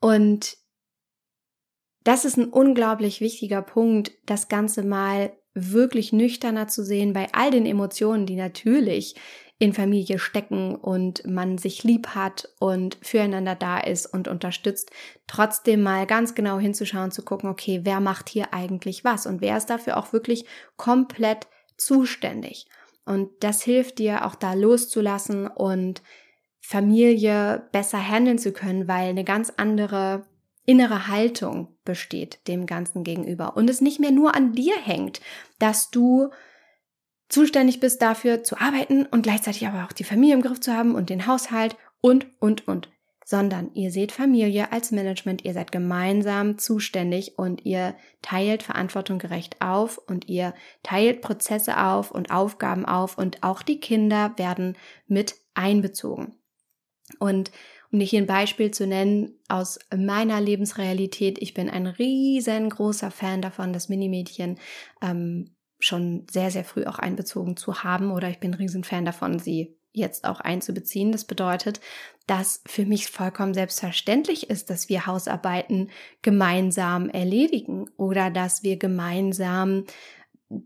Und 0.00 0.56
das 2.04 2.24
ist 2.24 2.36
ein 2.36 2.48
unglaublich 2.48 3.20
wichtiger 3.20 3.62
Punkt, 3.62 4.12
das 4.26 4.48
Ganze 4.48 4.82
mal 4.82 5.32
wirklich 5.54 6.12
nüchterner 6.12 6.68
zu 6.68 6.84
sehen 6.84 7.12
bei 7.12 7.28
all 7.32 7.50
den 7.50 7.66
Emotionen, 7.66 8.26
die 8.26 8.36
natürlich 8.36 9.16
in 9.58 9.72
Familie 9.72 10.20
stecken 10.20 10.76
und 10.76 11.26
man 11.26 11.58
sich 11.58 11.82
lieb 11.82 12.08
hat 12.08 12.48
und 12.60 12.96
füreinander 13.02 13.56
da 13.56 13.78
ist 13.78 14.06
und 14.06 14.28
unterstützt, 14.28 14.90
trotzdem 15.26 15.82
mal 15.82 16.06
ganz 16.06 16.34
genau 16.36 16.58
hinzuschauen, 16.58 17.10
zu 17.10 17.22
gucken, 17.22 17.50
okay, 17.50 17.80
wer 17.82 17.98
macht 17.98 18.28
hier 18.28 18.54
eigentlich 18.54 19.04
was 19.04 19.26
und 19.26 19.40
wer 19.40 19.56
ist 19.56 19.66
dafür 19.66 19.96
auch 19.96 20.12
wirklich 20.12 20.44
komplett 20.76 21.48
zuständig. 21.76 22.66
Und 23.04 23.30
das 23.40 23.62
hilft 23.62 23.98
dir 23.98 24.26
auch 24.26 24.36
da 24.36 24.52
loszulassen 24.52 25.48
und 25.48 26.02
Familie 26.60 27.66
besser 27.72 27.98
handeln 27.98 28.38
zu 28.38 28.52
können, 28.52 28.86
weil 28.86 29.08
eine 29.08 29.24
ganz 29.24 29.52
andere 29.56 30.26
innere 30.66 31.08
Haltung 31.08 31.78
besteht 31.84 32.46
dem 32.46 32.66
Ganzen 32.66 33.02
gegenüber 33.02 33.56
und 33.56 33.70
es 33.70 33.80
nicht 33.80 33.98
mehr 33.98 34.10
nur 34.10 34.36
an 34.36 34.52
dir 34.52 34.76
hängt, 34.76 35.20
dass 35.58 35.90
du 35.90 36.28
zuständig 37.28 37.80
bist 37.80 38.00
dafür 38.02 38.42
zu 38.42 38.58
arbeiten 38.58 39.06
und 39.06 39.22
gleichzeitig 39.22 39.66
aber 39.66 39.84
auch 39.84 39.92
die 39.92 40.04
Familie 40.04 40.34
im 40.34 40.42
Griff 40.42 40.60
zu 40.60 40.72
haben 40.74 40.94
und 40.94 41.10
den 41.10 41.26
Haushalt 41.26 41.76
und, 42.00 42.26
und, 42.40 42.66
und, 42.68 42.88
sondern 43.24 43.70
ihr 43.74 43.90
seht 43.90 44.12
Familie 44.12 44.72
als 44.72 44.90
Management, 44.90 45.44
ihr 45.44 45.52
seid 45.52 45.70
gemeinsam 45.70 46.58
zuständig 46.58 47.38
und 47.38 47.66
ihr 47.66 47.94
teilt 48.22 48.62
Verantwortung 48.62 49.18
gerecht 49.18 49.60
auf 49.60 49.98
und 49.98 50.28
ihr 50.28 50.54
teilt 50.82 51.20
Prozesse 51.20 51.78
auf 51.78 52.10
und 52.10 52.30
Aufgaben 52.30 52.86
auf 52.86 53.18
und 53.18 53.42
auch 53.42 53.62
die 53.62 53.80
Kinder 53.80 54.32
werden 54.36 54.76
mit 55.06 55.34
einbezogen. 55.54 56.36
Und 57.18 57.50
um 57.90 57.98
dir 57.98 58.04
hier 58.04 58.20
ein 58.20 58.26
Beispiel 58.26 58.70
zu 58.70 58.86
nennen 58.86 59.38
aus 59.48 59.78
meiner 59.94 60.40
Lebensrealität, 60.40 61.38
ich 61.40 61.54
bin 61.54 61.70
ein 61.70 61.86
riesengroßer 61.86 63.10
Fan 63.10 63.40
davon, 63.40 63.72
das 63.72 63.88
Minimädchen 63.88 64.58
ähm, 65.02 65.54
schon 65.78 66.26
sehr, 66.30 66.50
sehr 66.50 66.64
früh 66.64 66.84
auch 66.86 66.98
einbezogen 66.98 67.56
zu 67.56 67.82
haben 67.82 68.10
oder 68.10 68.28
ich 68.28 68.40
bin 68.40 68.52
ein 68.52 68.54
Riesenfan 68.54 69.04
davon, 69.04 69.38
sie 69.38 69.76
jetzt 69.92 70.24
auch 70.24 70.40
einzubeziehen. 70.40 71.12
Das 71.12 71.24
bedeutet, 71.24 71.80
dass 72.26 72.62
für 72.66 72.84
mich 72.84 73.10
vollkommen 73.10 73.54
selbstverständlich 73.54 74.50
ist, 74.50 74.70
dass 74.70 74.88
wir 74.88 75.06
Hausarbeiten 75.06 75.90
gemeinsam 76.22 77.08
erledigen 77.08 77.88
oder 77.96 78.30
dass 78.30 78.62
wir 78.62 78.76
gemeinsam 78.76 79.84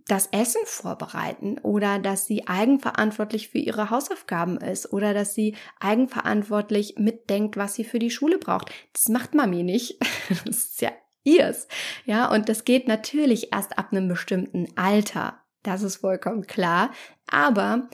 das 0.07 0.29
Essen 0.29 0.61
vorbereiten 0.65 1.59
oder 1.59 1.99
dass 1.99 2.27
sie 2.27 2.47
eigenverantwortlich 2.47 3.49
für 3.49 3.59
ihre 3.59 3.91
Hausaufgaben 3.91 4.59
ist 4.59 4.93
oder 4.93 5.13
dass 5.13 5.35
sie 5.35 5.57
eigenverantwortlich 5.81 6.99
mitdenkt, 6.99 7.57
was 7.57 7.75
sie 7.75 7.85
für 7.85 7.99
die 7.99 8.11
Schule 8.11 8.39
braucht. 8.39 8.71
Das 8.93 9.09
macht 9.09 9.35
Mami 9.35 9.63
nicht. 9.63 9.99
Das 10.45 10.57
ist 10.57 10.81
ja 10.81 10.93
ihrs. 11.25 11.69
Ja, 12.05 12.31
und 12.31 12.49
das 12.49 12.65
geht 12.65 12.89
natürlich 12.89 13.53
erst 13.53 13.79
ab 13.79 13.89
einem 13.93 14.09
bestimmten 14.09 14.69
Alter. 14.77 15.41
Das 15.63 15.83
ist 15.83 15.97
vollkommen 15.97 16.47
klar. 16.47 16.91
Aber 17.31 17.89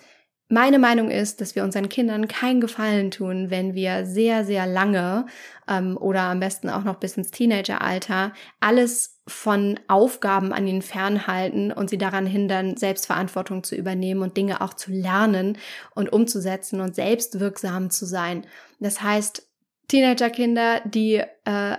meine 0.51 0.79
Meinung 0.79 1.11
ist, 1.11 1.43
dass 1.43 1.55
wir 1.55 1.63
unseren 1.63 1.91
Kindern 1.91 2.27
keinen 2.27 2.63
Gefallen 2.63 3.11
tun, 3.11 3.51
wenn 3.51 3.75
wir 3.75 4.07
sehr, 4.07 4.47
sehr 4.47 4.67
lange 4.67 5.27
ähm, 5.69 5.99
oder 5.99 6.23
am 6.23 6.41
besten 6.41 6.71
auch 6.71 6.85
noch 6.85 6.97
bis 6.97 7.19
ins 7.19 7.31
Teenageralter 7.31 8.33
alles 8.59 9.21
von 9.27 9.79
Aufgaben 9.89 10.55
an 10.55 10.67
ihnen 10.67 10.81
fernhalten 10.81 11.71
und 11.71 11.91
sie 11.91 11.99
daran 11.99 12.25
hindern, 12.25 12.79
Selbstverantwortung 12.79 13.63
zu 13.63 13.77
übernehmen 13.77 14.23
und 14.23 14.39
Dinge 14.39 14.63
auch 14.63 14.73
zu 14.73 14.91
lernen 14.91 15.59
und 15.95 16.11
umzusetzen 16.11 16.81
und 16.81 16.95
selbstwirksam 16.95 17.91
zu 17.91 18.07
sein. 18.07 18.47
Das 18.81 19.03
heißt, 19.03 19.48
Teenagerkinder, 19.89 20.83
die 20.85 21.15
äh, 21.15 21.27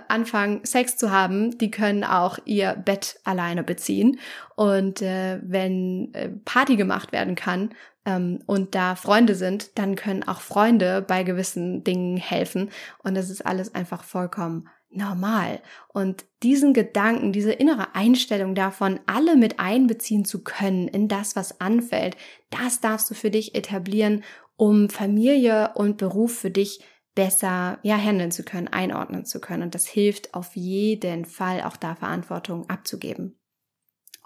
anfangen, 0.08 0.64
Sex 0.64 0.96
zu 0.96 1.12
haben, 1.12 1.56
die 1.58 1.70
können 1.70 2.02
auch 2.02 2.38
ihr 2.44 2.74
Bett 2.74 3.20
alleine 3.22 3.62
beziehen. 3.62 4.18
Und 4.56 5.00
äh, 5.00 5.38
wenn 5.42 6.12
äh, 6.12 6.28
Party 6.44 6.74
gemacht 6.74 7.12
werden 7.12 7.36
kann 7.36 7.70
ähm, 8.04 8.42
und 8.46 8.74
da 8.74 8.96
Freunde 8.96 9.36
sind, 9.36 9.78
dann 9.78 9.94
können 9.94 10.24
auch 10.24 10.40
Freunde 10.40 11.02
bei 11.06 11.22
gewissen 11.22 11.84
Dingen 11.84 12.16
helfen. 12.16 12.70
Und 12.98 13.14
das 13.14 13.30
ist 13.30 13.46
alles 13.46 13.76
einfach 13.76 14.02
vollkommen 14.02 14.68
normal. 14.90 15.60
Und 15.86 16.24
diesen 16.42 16.74
Gedanken, 16.74 17.32
diese 17.32 17.52
innere 17.52 17.94
Einstellung 17.94 18.56
davon, 18.56 18.98
alle 19.06 19.36
mit 19.36 19.60
einbeziehen 19.60 20.24
zu 20.24 20.42
können 20.42 20.88
in 20.88 21.06
das, 21.06 21.36
was 21.36 21.60
anfällt, 21.60 22.16
das 22.50 22.80
darfst 22.80 23.08
du 23.08 23.14
für 23.14 23.30
dich 23.30 23.54
etablieren, 23.54 24.24
um 24.56 24.90
Familie 24.90 25.70
und 25.76 25.96
Beruf 25.96 26.36
für 26.36 26.50
dich 26.50 26.80
besser 27.14 27.78
ja 27.82 27.96
handeln 27.96 28.30
zu 28.30 28.44
können, 28.44 28.68
einordnen 28.68 29.24
zu 29.24 29.40
können. 29.40 29.64
Und 29.64 29.74
das 29.74 29.86
hilft 29.86 30.34
auf 30.34 30.54
jeden 30.54 31.24
Fall 31.24 31.62
auch 31.62 31.76
da 31.76 31.94
Verantwortung 31.94 32.68
abzugeben. 32.68 33.38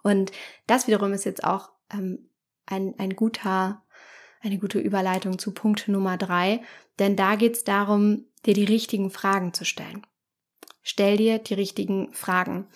Und 0.02 0.32
das 0.66 0.86
wiederum 0.86 1.12
ist 1.12 1.24
jetzt 1.24 1.44
auch 1.44 1.70
ähm, 1.92 2.28
ein, 2.66 2.94
ein 2.98 3.16
guter, 3.16 3.82
eine 4.40 4.58
gute 4.58 4.78
Überleitung 4.78 5.38
zu 5.38 5.52
Punkt 5.52 5.88
Nummer 5.88 6.18
drei, 6.18 6.60
denn 6.98 7.16
da 7.16 7.36
geht 7.36 7.54
es 7.56 7.64
darum, 7.64 8.26
dir 8.44 8.54
die 8.54 8.64
richtigen 8.64 9.10
Fragen 9.10 9.54
zu 9.54 9.64
stellen. 9.64 10.06
Stell 10.82 11.16
dir 11.16 11.38
die 11.38 11.54
richtigen 11.54 12.12
Fragen. 12.12 12.68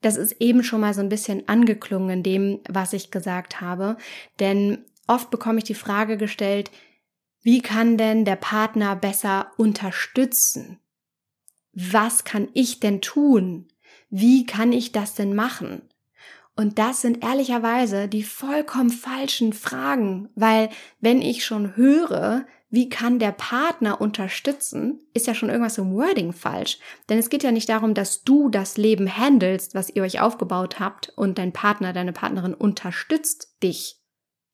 Das 0.00 0.16
ist 0.16 0.32
eben 0.40 0.64
schon 0.64 0.80
mal 0.80 0.92
so 0.92 1.00
ein 1.00 1.08
bisschen 1.08 1.48
angeklungen 1.48 2.10
in 2.10 2.22
dem, 2.24 2.60
was 2.68 2.92
ich 2.92 3.12
gesagt 3.12 3.60
habe, 3.60 3.96
denn 4.40 4.84
oft 5.06 5.30
bekomme 5.30 5.58
ich 5.58 5.64
die 5.64 5.74
Frage 5.74 6.16
gestellt, 6.16 6.70
wie 7.44 7.60
kann 7.60 7.98
denn 7.98 8.24
der 8.24 8.36
Partner 8.36 8.96
besser 8.96 9.52
unterstützen? 9.58 10.80
Was 11.74 12.24
kann 12.24 12.48
ich 12.54 12.80
denn 12.80 13.02
tun? 13.02 13.68
Wie 14.08 14.46
kann 14.46 14.72
ich 14.72 14.92
das 14.92 15.14
denn 15.14 15.34
machen? 15.34 15.82
Und 16.56 16.78
das 16.78 17.02
sind 17.02 17.22
ehrlicherweise 17.22 18.08
die 18.08 18.22
vollkommen 18.22 18.88
falschen 18.88 19.52
Fragen, 19.52 20.30
weil 20.34 20.70
wenn 21.00 21.20
ich 21.20 21.44
schon 21.44 21.76
höre, 21.76 22.46
wie 22.70 22.88
kann 22.88 23.18
der 23.18 23.32
Partner 23.32 24.00
unterstützen, 24.00 25.00
ist 25.12 25.26
ja 25.26 25.34
schon 25.34 25.50
irgendwas 25.50 25.76
im 25.76 25.94
Wording 25.94 26.32
falsch. 26.32 26.78
Denn 27.10 27.18
es 27.18 27.28
geht 27.28 27.42
ja 27.42 27.52
nicht 27.52 27.68
darum, 27.68 27.92
dass 27.92 28.24
du 28.24 28.48
das 28.48 28.78
Leben 28.78 29.18
handelst, 29.18 29.74
was 29.74 29.90
ihr 29.90 30.02
euch 30.02 30.20
aufgebaut 30.20 30.80
habt 30.80 31.12
und 31.14 31.36
dein 31.36 31.52
Partner, 31.52 31.92
deine 31.92 32.14
Partnerin 32.14 32.54
unterstützt 32.54 33.62
dich. 33.62 34.00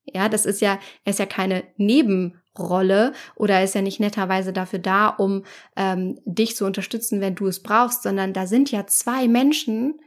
Ja, 0.03 0.27
das 0.27 0.45
ist 0.45 0.59
ja, 0.59 0.77
er 1.05 1.11
ist 1.11 1.19
ja 1.19 1.25
keine 1.25 1.63
Neben 1.77 2.40
Rolle 2.59 3.13
oder 3.35 3.63
ist 3.63 3.75
ja 3.75 3.81
nicht 3.81 3.99
netterweise 3.99 4.51
dafür 4.51 4.79
da, 4.79 5.07
um 5.07 5.43
ähm, 5.75 6.19
dich 6.25 6.55
zu 6.55 6.65
unterstützen, 6.65 7.21
wenn 7.21 7.35
du 7.35 7.47
es 7.47 7.63
brauchst, 7.63 8.03
sondern 8.03 8.33
da 8.33 8.45
sind 8.45 8.71
ja 8.71 8.85
zwei 8.87 9.27
Menschen, 9.27 10.01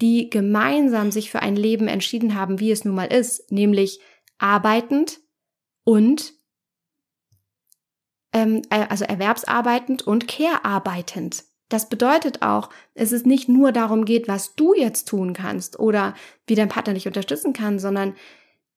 die 0.00 0.30
gemeinsam 0.30 1.10
sich 1.10 1.30
für 1.30 1.40
ein 1.40 1.56
Leben 1.56 1.88
entschieden 1.88 2.34
haben, 2.34 2.58
wie 2.58 2.70
es 2.70 2.84
nun 2.84 2.94
mal 2.94 3.12
ist, 3.12 3.52
nämlich 3.52 4.00
arbeitend 4.38 5.20
und 5.84 6.32
ähm, 8.32 8.62
äh, 8.70 8.86
also 8.88 9.04
erwerbsarbeitend 9.04 10.06
und 10.06 10.26
care-arbeitend. 10.26 11.44
Das 11.68 11.88
bedeutet 11.88 12.42
auch, 12.42 12.70
es 12.94 13.12
ist 13.12 13.26
nicht 13.26 13.48
nur 13.48 13.72
darum 13.72 14.04
geht, 14.04 14.26
was 14.26 14.54
du 14.54 14.74
jetzt 14.74 15.06
tun 15.06 15.34
kannst 15.34 15.78
oder 15.78 16.14
wie 16.46 16.54
dein 16.54 16.68
Partner 16.68 16.94
dich 16.94 17.06
unterstützen 17.06 17.52
kann, 17.52 17.78
sondern 17.78 18.16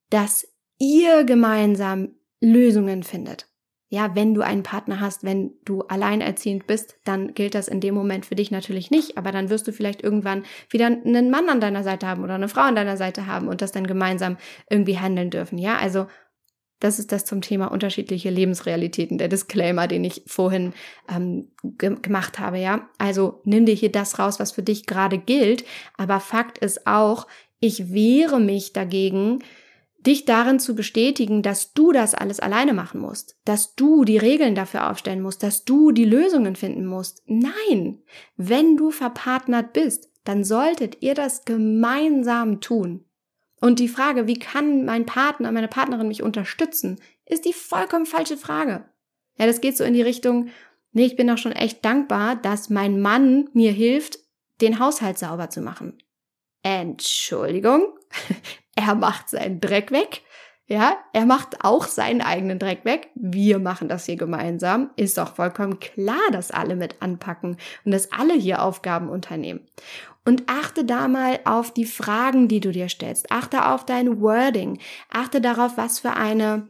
dass 0.09 0.47
ihr 0.77 1.23
gemeinsam 1.23 2.15
Lösungen 2.43 3.03
findet. 3.03 3.47
Ja, 3.89 4.15
wenn 4.15 4.33
du 4.33 4.41
einen 4.41 4.63
Partner 4.63 4.99
hast, 4.99 5.23
wenn 5.23 5.53
du 5.65 5.83
alleinerziehend 5.83 6.65
bist, 6.65 6.95
dann 7.03 7.35
gilt 7.35 7.53
das 7.53 7.67
in 7.67 7.79
dem 7.79 7.93
Moment 7.93 8.25
für 8.25 8.33
dich 8.33 8.49
natürlich 8.49 8.89
nicht, 8.89 9.17
aber 9.19 9.31
dann 9.31 9.49
wirst 9.49 9.67
du 9.67 9.71
vielleicht 9.71 10.01
irgendwann 10.01 10.45
wieder 10.69 10.87
einen 10.87 11.29
Mann 11.29 11.47
an 11.47 11.61
deiner 11.61 11.83
Seite 11.83 12.07
haben 12.07 12.23
oder 12.23 12.33
eine 12.33 12.49
Frau 12.49 12.61
an 12.61 12.75
deiner 12.75 12.97
Seite 12.97 13.27
haben 13.27 13.47
und 13.47 13.61
das 13.61 13.71
dann 13.71 13.85
gemeinsam 13.85 14.37
irgendwie 14.67 14.97
handeln 14.97 15.29
dürfen. 15.29 15.59
Ja, 15.59 15.77
also 15.77 16.07
das 16.79 16.99
ist 16.99 17.11
das 17.11 17.23
zum 17.23 17.41
Thema 17.41 17.67
unterschiedliche 17.67 18.29
Lebensrealitäten, 18.29 19.17
der 19.17 19.29
Disclaimer, 19.29 19.87
den 19.87 20.03
ich 20.03 20.23
vorhin 20.25 20.73
ähm, 21.07 21.51
ge 21.63 21.95
gemacht 22.01 22.39
habe, 22.39 22.57
ja. 22.57 22.89
Also 22.97 23.41
nimm 23.45 23.65
dir 23.65 23.75
hier 23.75 23.91
das 23.91 24.17
raus, 24.17 24.39
was 24.39 24.51
für 24.51 24.63
dich 24.63 24.85
gerade 24.85 25.19
gilt, 25.19 25.63
aber 25.97 26.19
Fakt 26.19 26.57
ist 26.57 26.87
auch, 26.87 27.27
ich 27.59 27.93
wehre 27.93 28.41
mich 28.41 28.73
dagegen, 28.73 29.39
dich 30.05 30.25
darin 30.25 30.59
zu 30.59 30.75
bestätigen, 30.75 31.41
dass 31.41 31.73
du 31.73 31.91
das 31.91 32.13
alles 32.13 32.39
alleine 32.39 32.73
machen 32.73 33.01
musst, 33.01 33.37
dass 33.45 33.75
du 33.75 34.03
die 34.03 34.17
Regeln 34.17 34.55
dafür 34.55 34.89
aufstellen 34.89 35.21
musst, 35.21 35.43
dass 35.43 35.65
du 35.65 35.91
die 35.91 36.05
Lösungen 36.05 36.55
finden 36.55 36.85
musst. 36.85 37.23
Nein, 37.25 38.01
wenn 38.35 38.77
du 38.77 38.91
verpartnert 38.91 39.73
bist, 39.73 40.09
dann 40.23 40.43
solltet 40.43 41.01
ihr 41.01 41.15
das 41.15 41.45
gemeinsam 41.45 42.61
tun. 42.61 43.05
Und 43.59 43.79
die 43.79 43.87
Frage, 43.87 44.27
wie 44.27 44.39
kann 44.39 44.85
mein 44.85 45.05
Partner, 45.05 45.51
meine 45.51 45.69
Partnerin 45.69 46.07
mich 46.07 46.21
unterstützen, 46.21 46.99
ist 47.25 47.45
die 47.45 47.53
vollkommen 47.53 48.05
falsche 48.05 48.37
Frage. 48.37 48.85
Ja, 49.37 49.45
das 49.45 49.61
geht 49.61 49.77
so 49.77 49.83
in 49.83 49.93
die 49.93 50.01
Richtung, 50.01 50.49
nee, 50.91 51.05
ich 51.05 51.15
bin 51.15 51.29
auch 51.29 51.37
schon 51.37 51.53
echt 51.53 51.83
dankbar, 51.85 52.35
dass 52.35 52.69
mein 52.69 52.99
Mann 52.99 53.49
mir 53.53 53.71
hilft, 53.71 54.19
den 54.61 54.79
Haushalt 54.79 55.17
sauber 55.17 55.49
zu 55.49 55.61
machen. 55.61 55.97
Entschuldigung, 56.61 57.87
er 58.75 58.95
macht 58.95 59.29
seinen 59.29 59.59
Dreck 59.61 59.91
weg. 59.91 60.21
Ja, 60.65 60.97
er 61.11 61.25
macht 61.25 61.65
auch 61.65 61.85
seinen 61.87 62.21
eigenen 62.21 62.57
Dreck 62.57 62.85
weg. 62.85 63.09
Wir 63.15 63.59
machen 63.59 63.89
das 63.89 64.05
hier 64.05 64.15
gemeinsam. 64.15 64.91
Ist 64.95 65.17
doch 65.17 65.35
vollkommen 65.35 65.79
klar, 65.79 66.31
dass 66.31 66.51
alle 66.51 66.75
mit 66.77 67.01
anpacken 67.01 67.57
und 67.83 67.91
dass 67.91 68.13
alle 68.13 68.33
hier 68.33 68.63
Aufgaben 68.63 69.09
unternehmen. 69.09 69.59
Und 70.25 70.43
achte 70.47 70.85
da 70.85 71.09
mal 71.09 71.41
auf 71.43 71.73
die 71.73 71.85
Fragen, 71.85 72.47
die 72.47 72.61
du 72.61 72.71
dir 72.71 72.87
stellst. 72.87 73.29
Achte 73.29 73.67
auf 73.67 73.85
dein 73.85 74.21
Wording. 74.21 74.79
Achte 75.11 75.41
darauf, 75.41 75.75
was 75.75 75.99
für 75.99 76.13
eine 76.13 76.69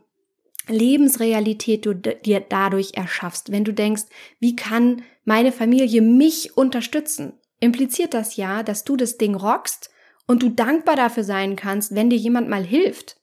Lebensrealität 0.68 1.86
du 1.86 1.94
dir 1.94 2.40
dadurch 2.40 2.94
erschaffst. 2.96 3.52
Wenn 3.52 3.64
du 3.64 3.74
denkst, 3.74 4.06
wie 4.40 4.56
kann 4.56 5.04
meine 5.24 5.52
Familie 5.52 6.02
mich 6.02 6.58
unterstützen? 6.58 7.34
Impliziert 7.60 8.16
das 8.16 8.38
ja, 8.38 8.64
dass 8.64 8.84
du 8.84 8.98
das 8.98 9.18
Ding 9.18 9.36
rockst 9.36 9.93
und 10.28 10.44
du 10.44 10.50
dankbar 10.50 10.96
dafür 10.96 11.24
sein 11.24 11.56
kannst, 11.56 11.96
wenn 11.96 12.10
dir 12.10 12.18
jemand 12.18 12.50
mal 12.50 12.64
hilft. 12.64 13.18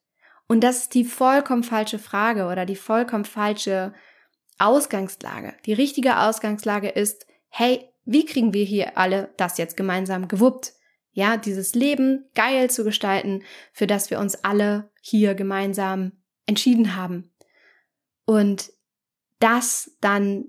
Und 0.46 0.62
das 0.62 0.82
ist 0.82 0.94
die 0.94 1.04
vollkommen 1.04 1.62
falsche 1.62 1.98
Frage 1.98 2.46
oder 2.46 2.66
die 2.66 2.76
vollkommen 2.76 3.24
falsche 3.24 3.94
Ausgangslage. 4.58 5.54
Die 5.64 5.72
richtige 5.72 6.18
Ausgangslage 6.18 6.88
ist, 6.88 7.26
hey, 7.48 7.88
wie 8.04 8.24
kriegen 8.24 8.52
wir 8.52 8.64
hier 8.64 8.98
alle 8.98 9.32
das 9.36 9.58
jetzt 9.58 9.76
gemeinsam 9.76 10.28
gewuppt? 10.28 10.72
Ja, 11.12 11.36
dieses 11.36 11.74
Leben 11.74 12.28
geil 12.34 12.70
zu 12.70 12.84
gestalten, 12.84 13.42
für 13.72 13.86
das 13.86 14.10
wir 14.10 14.18
uns 14.18 14.44
alle 14.44 14.90
hier 15.00 15.34
gemeinsam 15.34 16.12
entschieden 16.46 16.96
haben. 16.96 17.32
Und 18.24 18.72
das 19.38 19.96
dann 20.00 20.46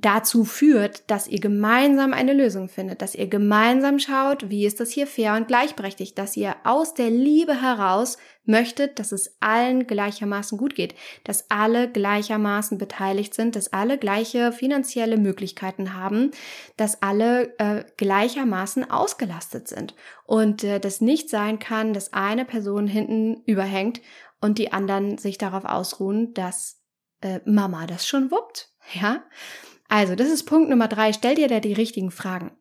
dazu 0.00 0.44
führt, 0.44 1.10
dass 1.10 1.28
ihr 1.28 1.40
gemeinsam 1.40 2.12
eine 2.12 2.32
Lösung 2.32 2.68
findet, 2.68 3.02
dass 3.02 3.14
ihr 3.14 3.26
gemeinsam 3.26 3.98
schaut, 3.98 4.50
wie 4.50 4.66
ist 4.66 4.80
das 4.80 4.90
hier 4.90 5.06
fair 5.06 5.34
und 5.34 5.48
gleichberechtigt, 5.48 6.18
dass 6.18 6.36
ihr 6.36 6.56
aus 6.64 6.94
der 6.94 7.10
Liebe 7.10 7.60
heraus 7.60 8.18
möchtet, 8.44 8.98
dass 8.98 9.12
es 9.12 9.36
allen 9.40 9.86
gleichermaßen 9.86 10.56
gut 10.56 10.74
geht, 10.74 10.94
dass 11.24 11.50
alle 11.50 11.90
gleichermaßen 11.90 12.78
beteiligt 12.78 13.34
sind, 13.34 13.56
dass 13.56 13.72
alle 13.72 13.98
gleiche 13.98 14.52
finanzielle 14.52 15.18
Möglichkeiten 15.18 15.94
haben, 15.94 16.30
dass 16.76 17.02
alle 17.02 17.58
äh, 17.58 17.84
gleichermaßen 17.96 18.90
ausgelastet 18.90 19.68
sind 19.68 19.94
und 20.24 20.64
äh, 20.64 20.80
das 20.80 21.00
nicht 21.00 21.28
sein 21.28 21.58
kann, 21.58 21.92
dass 21.92 22.12
eine 22.12 22.44
Person 22.44 22.86
hinten 22.86 23.42
überhängt 23.44 24.00
und 24.40 24.58
die 24.58 24.72
anderen 24.72 25.18
sich 25.18 25.38
darauf 25.38 25.64
ausruhen, 25.64 26.32
dass 26.34 26.80
äh, 27.20 27.40
Mama 27.44 27.86
das 27.86 28.06
schon 28.06 28.30
wuppt, 28.30 28.72
ja? 28.94 29.24
Also, 29.88 30.14
das 30.14 30.28
ist 30.28 30.44
Punkt 30.44 30.70
Nummer 30.70 30.88
drei. 30.88 31.12
Stell 31.12 31.34
dir 31.34 31.48
da 31.48 31.60
die 31.60 31.72
richtigen 31.72 32.10
Fragen. 32.10 32.52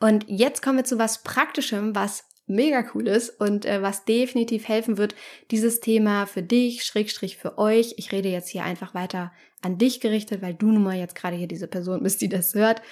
Und 0.00 0.24
jetzt 0.28 0.62
kommen 0.62 0.78
wir 0.78 0.84
zu 0.84 0.98
was 0.98 1.22
Praktischem, 1.22 1.94
was 1.94 2.24
mega 2.46 2.84
cool 2.94 3.06
ist 3.06 3.30
und 3.40 3.64
äh, 3.64 3.82
was 3.82 4.04
definitiv 4.04 4.68
helfen 4.68 4.98
wird, 4.98 5.14
dieses 5.50 5.80
Thema 5.80 6.26
für 6.26 6.42
dich, 6.42 6.84
Schrägstrich 6.84 7.36
für 7.36 7.58
euch. 7.58 7.94
Ich 7.96 8.12
rede 8.12 8.28
jetzt 8.28 8.48
hier 8.48 8.64
einfach 8.64 8.94
weiter 8.94 9.32
an 9.62 9.78
dich 9.78 10.00
gerichtet, 10.00 10.42
weil 10.42 10.54
du 10.54 10.66
nun 10.66 10.82
mal 10.82 10.98
jetzt 10.98 11.14
gerade 11.14 11.36
hier 11.36 11.46
diese 11.46 11.68
Person 11.68 12.02
bist, 12.02 12.20
die 12.20 12.28
das 12.28 12.54
hört. 12.54 12.82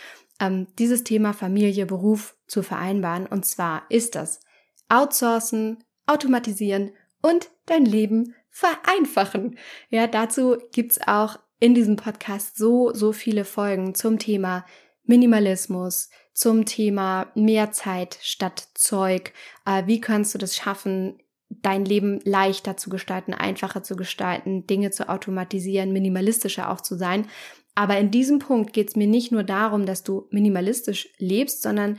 Ähm, 0.41 0.69
dieses 0.79 1.05
Thema 1.05 1.33
Familie, 1.33 1.87
Beruf 1.87 2.37
zu 2.47 2.63
vereinbaren. 2.63 3.27
Und 3.27 3.45
zwar 3.45 3.83
ist 3.89 4.15
das 4.15 4.41
Outsourcen, 4.89 5.85
Automatisieren 6.07 6.93
und 7.23 7.51
dein 7.67 7.85
Leben 7.85 8.35
vereinfachen. 8.51 9.59
Ja, 9.91 10.07
dazu 10.07 10.59
gibt's 10.73 11.01
auch 11.07 11.39
in 11.61 11.75
diesem 11.75 11.97
Podcast 11.97 12.57
so, 12.57 12.93
so 12.93 13.13
viele 13.13 13.45
Folgen 13.45 13.95
zum 13.95 14.19
Thema 14.19 14.67
Minimalismus, 15.05 16.11
zum 16.33 16.65
Thema 16.65 17.31
mehr 17.35 17.71
Zeit 17.71 18.19
statt 18.23 18.69
Zeug. 18.75 19.33
Äh, 19.67 19.87
wie 19.87 20.01
kannst 20.01 20.35
du 20.35 20.39
das 20.39 20.57
schaffen, 20.57 21.19
dein 21.51 21.85
Leben 21.85 22.21
leichter 22.25 22.77
zu 22.77 22.91
gestalten, 22.91 23.35
einfacher 23.35 23.83
zu 23.83 23.97
gestalten, 23.97 24.67
Dinge 24.67 24.91
zu 24.91 25.09
automatisieren, 25.09 25.93
minimalistischer 25.93 26.71
auch 26.71 26.81
zu 26.81 26.97
sein. 26.97 27.27
Aber 27.75 27.99
in 27.99 28.11
diesem 28.11 28.39
Punkt 28.39 28.73
geht 28.73 28.89
es 28.89 28.97
mir 28.97 29.07
nicht 29.07 29.33
nur 29.33 29.43
darum, 29.43 29.85
dass 29.85 30.03
du 30.03 30.29
minimalistisch 30.31 31.09
lebst, 31.19 31.63
sondern 31.63 31.99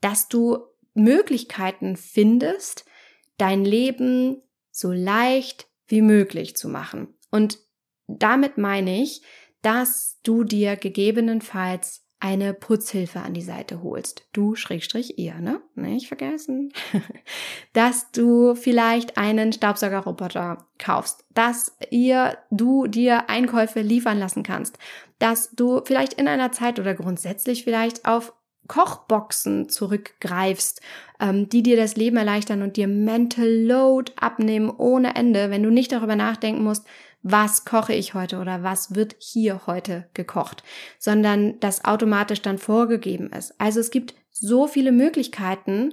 dass 0.00 0.28
du 0.28 0.58
Möglichkeiten 0.94 1.96
findest, 1.96 2.84
dein 3.36 3.64
Leben 3.64 4.42
so 4.70 4.92
leicht 4.92 5.68
wie 5.86 6.02
möglich 6.02 6.56
zu 6.56 6.68
machen. 6.68 7.14
Und 7.30 7.58
damit 8.08 8.58
meine 8.58 9.00
ich, 9.00 9.22
dass 9.62 10.18
du 10.22 10.44
dir 10.44 10.76
gegebenenfalls 10.76 12.04
eine 12.20 12.52
Putzhilfe 12.52 13.20
an 13.20 13.32
die 13.32 13.42
Seite 13.42 13.82
holst. 13.82 14.26
Du 14.32 14.56
Schrägstrich 14.56 15.18
ihr, 15.18 15.34
ne? 15.34 15.60
Nicht 15.76 16.08
vergessen. 16.08 16.72
dass 17.72 18.10
du 18.10 18.56
vielleicht 18.56 19.16
einen 19.16 19.52
Staubsaugerroboter 19.52 20.66
kaufst. 20.78 21.24
Dass 21.32 21.76
ihr, 21.90 22.36
du 22.50 22.88
dir 22.88 23.30
Einkäufe 23.30 23.82
liefern 23.82 24.18
lassen 24.18 24.42
kannst. 24.42 24.78
Dass 25.20 25.52
du 25.52 25.82
vielleicht 25.84 26.14
in 26.14 26.26
einer 26.26 26.50
Zeit 26.50 26.80
oder 26.80 26.94
grundsätzlich 26.94 27.62
vielleicht 27.62 28.04
auf 28.04 28.32
Kochboxen 28.66 29.68
zurückgreifst, 29.68 30.82
ähm, 31.20 31.48
die 31.48 31.62
dir 31.62 31.76
das 31.76 31.96
Leben 31.96 32.16
erleichtern 32.16 32.62
und 32.62 32.76
dir 32.76 32.88
Mental 32.88 33.48
Load 33.48 34.12
abnehmen 34.16 34.70
ohne 34.70 35.14
Ende, 35.14 35.50
wenn 35.50 35.62
du 35.62 35.70
nicht 35.70 35.92
darüber 35.92 36.16
nachdenken 36.16 36.64
musst, 36.64 36.86
was 37.22 37.64
koche 37.64 37.94
ich 37.94 38.14
heute 38.14 38.38
oder 38.38 38.62
was 38.62 38.94
wird 38.94 39.16
hier 39.18 39.66
heute 39.66 40.08
gekocht, 40.14 40.62
sondern 40.98 41.58
das 41.60 41.84
automatisch 41.84 42.42
dann 42.42 42.58
vorgegeben 42.58 43.30
ist. 43.30 43.60
Also 43.60 43.80
es 43.80 43.90
gibt 43.90 44.14
so 44.30 44.66
viele 44.66 44.92
Möglichkeiten, 44.92 45.92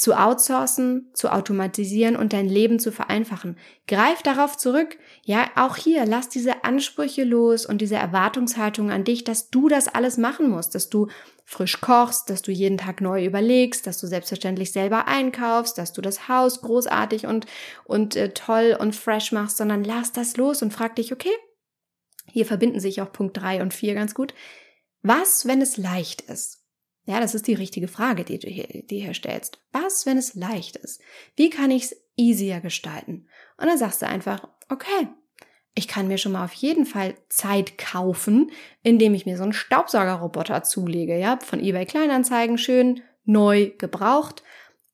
zu 0.00 0.14
outsourcen, 0.14 1.10
zu 1.12 1.30
automatisieren 1.30 2.16
und 2.16 2.32
dein 2.32 2.48
Leben 2.48 2.78
zu 2.78 2.90
vereinfachen. 2.90 3.58
Greif 3.86 4.22
darauf 4.22 4.56
zurück. 4.56 4.96
Ja, 5.24 5.50
auch 5.56 5.76
hier, 5.76 6.06
lass 6.06 6.30
diese 6.30 6.64
Ansprüche 6.64 7.22
los 7.22 7.66
und 7.66 7.82
diese 7.82 7.96
Erwartungshaltung 7.96 8.90
an 8.90 9.04
dich, 9.04 9.24
dass 9.24 9.50
du 9.50 9.68
das 9.68 9.88
alles 9.88 10.16
machen 10.16 10.48
musst, 10.48 10.74
dass 10.74 10.88
du 10.88 11.08
frisch 11.44 11.82
kochst, 11.82 12.30
dass 12.30 12.40
du 12.40 12.50
jeden 12.50 12.78
Tag 12.78 13.02
neu 13.02 13.26
überlegst, 13.26 13.86
dass 13.86 14.00
du 14.00 14.06
selbstverständlich 14.06 14.72
selber 14.72 15.06
einkaufst, 15.06 15.76
dass 15.76 15.92
du 15.92 16.00
das 16.00 16.28
Haus 16.28 16.62
großartig 16.62 17.26
und, 17.26 17.44
und 17.84 18.16
äh, 18.16 18.32
toll 18.32 18.78
und 18.80 18.96
fresh 18.96 19.32
machst, 19.32 19.58
sondern 19.58 19.84
lass 19.84 20.12
das 20.12 20.38
los 20.38 20.62
und 20.62 20.72
frag 20.72 20.96
dich, 20.96 21.12
okay, 21.12 21.36
hier 22.24 22.46
verbinden 22.46 22.80
sich 22.80 23.02
auch 23.02 23.12
Punkt 23.12 23.36
drei 23.36 23.60
und 23.60 23.74
vier 23.74 23.92
ganz 23.92 24.14
gut. 24.14 24.32
Was, 25.02 25.46
wenn 25.46 25.60
es 25.60 25.76
leicht 25.76 26.22
ist? 26.22 26.59
Ja, 27.04 27.20
das 27.20 27.34
ist 27.34 27.46
die 27.46 27.54
richtige 27.54 27.88
Frage, 27.88 28.24
die 28.24 28.38
du 28.38 28.48
hier, 28.48 28.66
die 28.84 29.00
hier 29.00 29.14
stellst. 29.14 29.60
Was, 29.72 30.06
wenn 30.06 30.18
es 30.18 30.34
leicht 30.34 30.76
ist? 30.76 31.00
Wie 31.36 31.50
kann 31.50 31.70
ich 31.70 31.84
es 31.84 31.96
easier 32.16 32.60
gestalten? 32.60 33.28
Und 33.56 33.66
dann 33.66 33.78
sagst 33.78 34.02
du 34.02 34.06
einfach, 34.06 34.48
okay, 34.68 35.08
Ich 35.74 35.86
kann 35.86 36.08
mir 36.08 36.18
schon 36.18 36.32
mal 36.32 36.44
auf 36.44 36.52
jeden 36.52 36.84
Fall 36.84 37.14
Zeit 37.28 37.78
kaufen, 37.78 38.50
indem 38.82 39.14
ich 39.14 39.24
mir 39.24 39.36
so 39.36 39.44
einen 39.44 39.52
Staubsaugerroboter 39.52 40.62
zulege, 40.64 41.16
ja, 41.16 41.38
von 41.40 41.60
eBay 41.60 41.86
Kleinanzeigen, 41.86 42.58
schön 42.58 43.02
neu 43.24 43.70
gebraucht. 43.78 44.42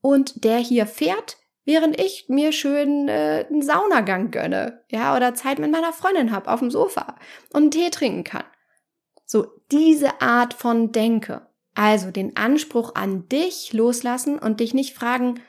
Und 0.03 0.45
der 0.45 0.59
hier 0.59 0.87
fährt, 0.87 1.39
während 1.65 1.99
ich 1.99 2.27
mir 2.29 2.53
schön 2.53 3.09
äh, 3.09 3.47
einen 3.49 3.63
Saunagang 3.63 4.31
gönne, 4.31 4.85
ja, 4.91 5.17
oder 5.17 5.35
Zeit 5.35 5.59
mit 5.59 5.71
meiner 5.71 5.93
Freundin 5.93 6.31
hab 6.31 6.47
auf 6.47 6.61
dem 6.61 6.71
Sofa 6.71 7.17
und 7.53 7.63
einen 7.63 7.71
Tee 7.71 7.91
trinken 7.91 8.25
kann. 8.25 8.45
So 9.25 9.47
diese 9.73 10.21
Art 10.21 10.55
von 10.55 10.93
Denke. 10.93 11.46
Also 11.77 12.11
den 12.11 12.37
Anspruch 12.39 12.95
an 12.95 13.29
dich 13.29 13.75
loslassen 13.75 14.39
und 14.39 14.61
dich 14.61 14.73
nicht 14.73 14.95
fragen, 14.95 15.41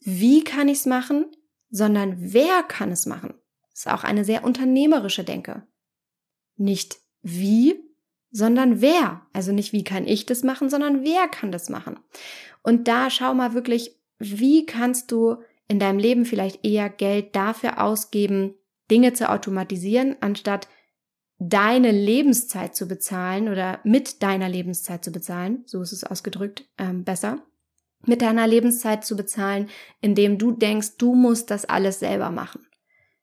wie 0.00 0.42
kann 0.42 0.66
ich's 0.68 0.86
machen, 0.86 1.26
sondern 1.68 2.16
wer 2.18 2.62
kann 2.62 2.90
es 2.90 3.04
machen. 3.04 3.34
Das 3.70 3.80
ist 3.80 3.92
auch 3.92 4.02
eine 4.02 4.24
sehr 4.24 4.44
unternehmerische 4.44 5.24
Denke. 5.24 5.66
Nicht 6.56 6.96
wie, 7.20 7.74
sondern 8.30 8.80
wer. 8.80 9.26
Also 9.34 9.52
nicht 9.52 9.74
wie 9.74 9.84
kann 9.84 10.06
ich 10.06 10.24
das 10.24 10.42
machen, 10.42 10.70
sondern 10.70 11.04
wer 11.04 11.28
kann 11.28 11.52
das 11.52 11.68
machen. 11.68 12.00
Und 12.62 12.88
da 12.88 13.10
schau 13.10 13.34
mal 13.34 13.52
wirklich, 13.52 14.00
wie 14.18 14.64
kannst 14.64 15.12
du 15.12 15.36
in 15.68 15.78
deinem 15.78 15.98
Leben 15.98 16.24
vielleicht 16.24 16.64
eher 16.64 16.88
Geld 16.88 17.36
dafür 17.36 17.82
ausgeben, 17.82 18.54
Dinge 18.90 19.12
zu 19.12 19.28
automatisieren, 19.28 20.16
anstatt 20.20 20.66
deine 21.38 21.90
Lebenszeit 21.90 22.76
zu 22.76 22.86
bezahlen 22.86 23.48
oder 23.48 23.80
mit 23.84 24.22
deiner 24.22 24.48
Lebenszeit 24.48 25.04
zu 25.04 25.10
bezahlen, 25.10 25.64
so 25.66 25.82
ist 25.82 25.92
es 25.92 26.04
ausgedrückt, 26.04 26.64
ähm, 26.78 27.04
besser, 27.04 27.38
mit 28.06 28.22
deiner 28.22 28.46
Lebenszeit 28.46 29.04
zu 29.04 29.16
bezahlen, 29.16 29.68
indem 30.00 30.38
du 30.38 30.52
denkst, 30.52 30.96
du 30.98 31.14
musst 31.14 31.50
das 31.50 31.64
alles 31.64 31.98
selber 31.98 32.30
machen. 32.30 32.66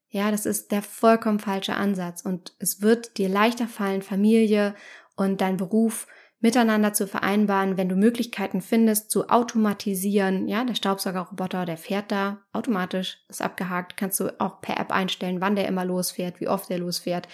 Ja, 0.09 0.29
das 0.29 0.45
ist 0.45 0.71
der 0.71 0.81
vollkommen 0.81 1.39
falsche 1.39 1.75
Ansatz 1.75 2.21
und 2.21 2.53
es 2.59 2.81
wird 2.81 3.17
dir 3.17 3.29
leichter 3.29 3.67
fallen, 3.67 4.01
Familie 4.01 4.75
und 5.15 5.39
dein 5.39 5.55
Beruf 5.55 6.07
miteinander 6.41 6.91
zu 6.91 7.07
vereinbaren, 7.07 7.77
wenn 7.77 7.87
du 7.87 7.95
Möglichkeiten 7.95 8.61
findest, 8.61 9.11
zu 9.11 9.29
automatisieren. 9.29 10.47
Ja, 10.47 10.63
der 10.65 10.75
Staubsaugerroboter, 10.75 11.65
der 11.65 11.77
fährt 11.77 12.11
da 12.11 12.39
automatisch, 12.51 13.19
ist 13.29 13.41
abgehakt, 13.41 13.95
kannst 13.95 14.19
du 14.19 14.39
auch 14.39 14.59
per 14.59 14.79
App 14.79 14.91
einstellen, 14.91 15.39
wann 15.39 15.55
der 15.55 15.67
immer 15.67 15.85
losfährt, 15.85 16.41
wie 16.41 16.47
oft 16.47 16.69
der 16.69 16.79
losfährt. 16.79 17.27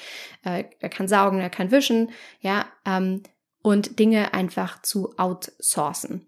Äh, 0.44 0.66
er 0.80 0.90
kann 0.90 1.08
saugen, 1.08 1.40
er 1.40 1.50
kann 1.50 1.72
wischen, 1.72 2.12
ja, 2.42 2.66
ähm, 2.86 3.24
und 3.64 4.00
Dinge 4.00 4.34
einfach 4.34 4.82
zu 4.82 5.18
outsourcen. 5.18 6.26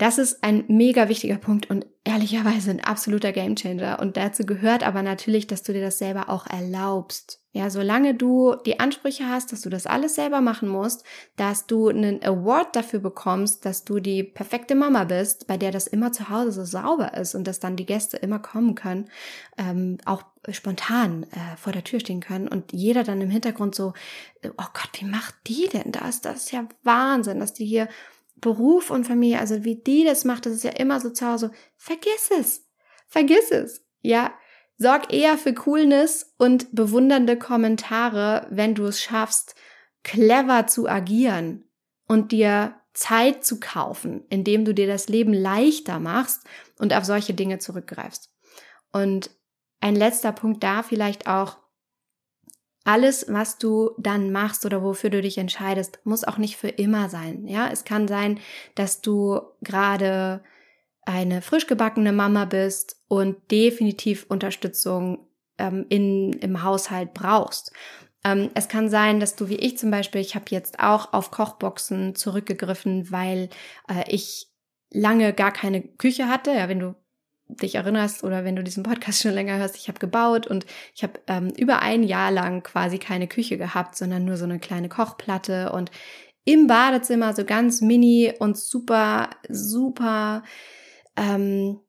Das 0.00 0.16
ist 0.16 0.42
ein 0.42 0.64
mega 0.68 1.10
wichtiger 1.10 1.36
Punkt 1.36 1.68
und 1.68 1.84
ehrlicherweise 2.04 2.70
ein 2.70 2.80
absoluter 2.82 3.32
Gamechanger. 3.32 3.98
Und 4.00 4.16
dazu 4.16 4.46
gehört 4.46 4.82
aber 4.82 5.02
natürlich, 5.02 5.46
dass 5.46 5.62
du 5.62 5.74
dir 5.74 5.82
das 5.82 5.98
selber 5.98 6.30
auch 6.30 6.46
erlaubst. 6.46 7.42
Ja, 7.52 7.68
solange 7.68 8.14
du 8.14 8.54
die 8.64 8.80
Ansprüche 8.80 9.28
hast, 9.28 9.52
dass 9.52 9.60
du 9.60 9.68
das 9.68 9.86
alles 9.86 10.14
selber 10.14 10.40
machen 10.40 10.70
musst, 10.70 11.04
dass 11.36 11.66
du 11.66 11.88
einen 11.88 12.22
Award 12.24 12.76
dafür 12.76 13.00
bekommst, 13.00 13.66
dass 13.66 13.84
du 13.84 14.00
die 14.00 14.22
perfekte 14.22 14.74
Mama 14.74 15.04
bist, 15.04 15.46
bei 15.46 15.58
der 15.58 15.70
das 15.70 15.86
immer 15.86 16.12
zu 16.12 16.30
Hause 16.30 16.52
so 16.52 16.64
sauber 16.64 17.12
ist 17.12 17.34
und 17.34 17.46
dass 17.46 17.60
dann 17.60 17.76
die 17.76 17.84
Gäste 17.84 18.16
immer 18.16 18.38
kommen 18.38 18.76
können, 18.76 19.10
ähm, 19.58 19.98
auch 20.06 20.22
spontan 20.48 21.24
äh, 21.24 21.56
vor 21.58 21.74
der 21.74 21.84
Tür 21.84 22.00
stehen 22.00 22.20
können 22.20 22.48
und 22.48 22.72
jeder 22.72 23.04
dann 23.04 23.20
im 23.20 23.28
Hintergrund 23.28 23.74
so, 23.74 23.92
oh 24.44 24.48
Gott, 24.72 24.90
wie 24.94 25.04
macht 25.04 25.34
die 25.46 25.68
denn 25.70 25.92
das? 25.92 26.22
Das 26.22 26.44
ist 26.44 26.52
ja 26.52 26.66
Wahnsinn, 26.84 27.40
dass 27.40 27.52
die 27.52 27.66
hier 27.66 27.86
Beruf 28.40 28.90
und 28.90 29.06
Familie, 29.06 29.38
also 29.38 29.64
wie 29.64 29.76
die 29.76 30.04
das 30.04 30.24
macht, 30.24 30.46
das 30.46 30.54
ist 30.54 30.64
ja 30.64 30.72
immer 30.72 31.00
so 31.00 31.10
zu 31.10 31.26
Hause. 31.26 31.50
Vergiss 31.76 32.30
es. 32.30 32.66
Vergiss 33.06 33.50
es. 33.50 33.84
Ja. 34.00 34.32
Sorg 34.76 35.12
eher 35.12 35.36
für 35.36 35.52
Coolness 35.52 36.34
und 36.38 36.74
bewundernde 36.74 37.36
Kommentare, 37.36 38.46
wenn 38.50 38.74
du 38.74 38.86
es 38.86 39.02
schaffst, 39.02 39.54
clever 40.02 40.66
zu 40.66 40.88
agieren 40.88 41.68
und 42.06 42.32
dir 42.32 42.76
Zeit 42.94 43.44
zu 43.44 43.60
kaufen, 43.60 44.24
indem 44.30 44.64
du 44.64 44.74
dir 44.74 44.86
das 44.86 45.08
Leben 45.08 45.34
leichter 45.34 46.00
machst 46.00 46.42
und 46.78 46.94
auf 46.94 47.04
solche 47.04 47.34
Dinge 47.34 47.58
zurückgreifst. 47.58 48.32
Und 48.90 49.30
ein 49.80 49.94
letzter 49.94 50.32
Punkt 50.32 50.62
da 50.62 50.82
vielleicht 50.82 51.26
auch, 51.26 51.58
alles, 52.84 53.26
was 53.28 53.58
du 53.58 53.90
dann 53.98 54.32
machst 54.32 54.64
oder 54.64 54.82
wofür 54.82 55.10
du 55.10 55.20
dich 55.20 55.38
entscheidest, 55.38 56.00
muss 56.04 56.24
auch 56.24 56.38
nicht 56.38 56.56
für 56.56 56.68
immer 56.68 57.08
sein. 57.08 57.46
Ja, 57.46 57.68
es 57.70 57.84
kann 57.84 58.08
sein, 58.08 58.40
dass 58.74 59.00
du 59.00 59.40
gerade 59.60 60.42
eine 61.02 61.42
frisch 61.42 61.66
gebackene 61.66 62.12
Mama 62.12 62.44
bist 62.44 63.02
und 63.08 63.50
definitiv 63.50 64.26
Unterstützung 64.28 65.26
ähm, 65.58 65.86
in, 65.88 66.32
im 66.34 66.62
Haushalt 66.62 67.14
brauchst. 67.14 67.72
Ähm, 68.24 68.50
es 68.54 68.68
kann 68.68 68.88
sein, 68.88 69.20
dass 69.20 69.36
du 69.36 69.48
wie 69.48 69.56
ich 69.56 69.78
zum 69.78 69.90
Beispiel, 69.90 70.20
ich 70.20 70.34
habe 70.34 70.46
jetzt 70.50 70.80
auch 70.80 71.12
auf 71.12 71.30
Kochboxen 71.30 72.14
zurückgegriffen, 72.14 73.10
weil 73.10 73.48
äh, 73.88 74.04
ich 74.08 74.48
lange 74.90 75.32
gar 75.32 75.52
keine 75.52 75.82
Küche 75.82 76.28
hatte. 76.28 76.52
Ja, 76.52 76.68
wenn 76.68 76.80
du 76.80 76.94
dich 77.56 77.76
erinnerst 77.76 78.24
oder 78.24 78.44
wenn 78.44 78.56
du 78.56 78.62
diesen 78.62 78.82
Podcast 78.82 79.22
schon 79.22 79.32
länger 79.32 79.58
hörst, 79.58 79.76
ich 79.76 79.88
habe 79.88 79.98
gebaut 79.98 80.46
und 80.46 80.66
ich 80.94 81.02
habe 81.02 81.20
ähm, 81.26 81.48
über 81.56 81.80
ein 81.80 82.02
Jahr 82.02 82.30
lang 82.30 82.62
quasi 82.62 82.98
keine 82.98 83.28
Küche 83.28 83.58
gehabt, 83.58 83.96
sondern 83.96 84.24
nur 84.24 84.36
so 84.36 84.44
eine 84.44 84.58
kleine 84.58 84.88
Kochplatte 84.88 85.72
und 85.72 85.90
im 86.44 86.66
Badezimmer 86.66 87.34
so 87.34 87.44
ganz 87.44 87.80
mini 87.80 88.32
und 88.38 88.56
super, 88.58 89.30
super, 89.48 90.42
ähm, 91.16 91.80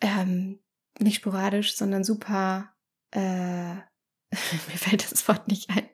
ähm, 0.00 0.60
nicht 0.98 1.16
sporadisch, 1.16 1.76
sondern 1.76 2.04
super, 2.04 2.74
äh, 3.12 3.74
mir 4.30 4.76
fällt 4.76 5.10
das 5.10 5.26
Wort 5.28 5.48
nicht 5.48 5.70
ein. 5.70 5.88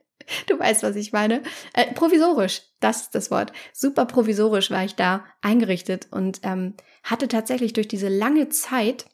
Du 0.47 0.59
weißt, 0.59 0.83
was 0.83 0.97
ich 0.97 1.13
meine. 1.13 1.43
Äh, 1.75 1.93
provisorisch, 1.93 2.63
das 2.85 3.03
ist 3.03 3.15
das 3.15 3.31
Wort. 3.31 3.53
Super 3.73 4.05
provisorisch 4.05 4.71
war 4.71 4.85
ich 4.85 4.95
da 4.95 5.25
eingerichtet 5.41 6.09
und 6.11 6.41
ähm, 6.43 6.75
hatte 7.03 7.29
tatsächlich 7.29 7.73
durch 7.73 7.89
diese 7.89 8.09
lange 8.09 8.51
Zeit, 8.51 9.07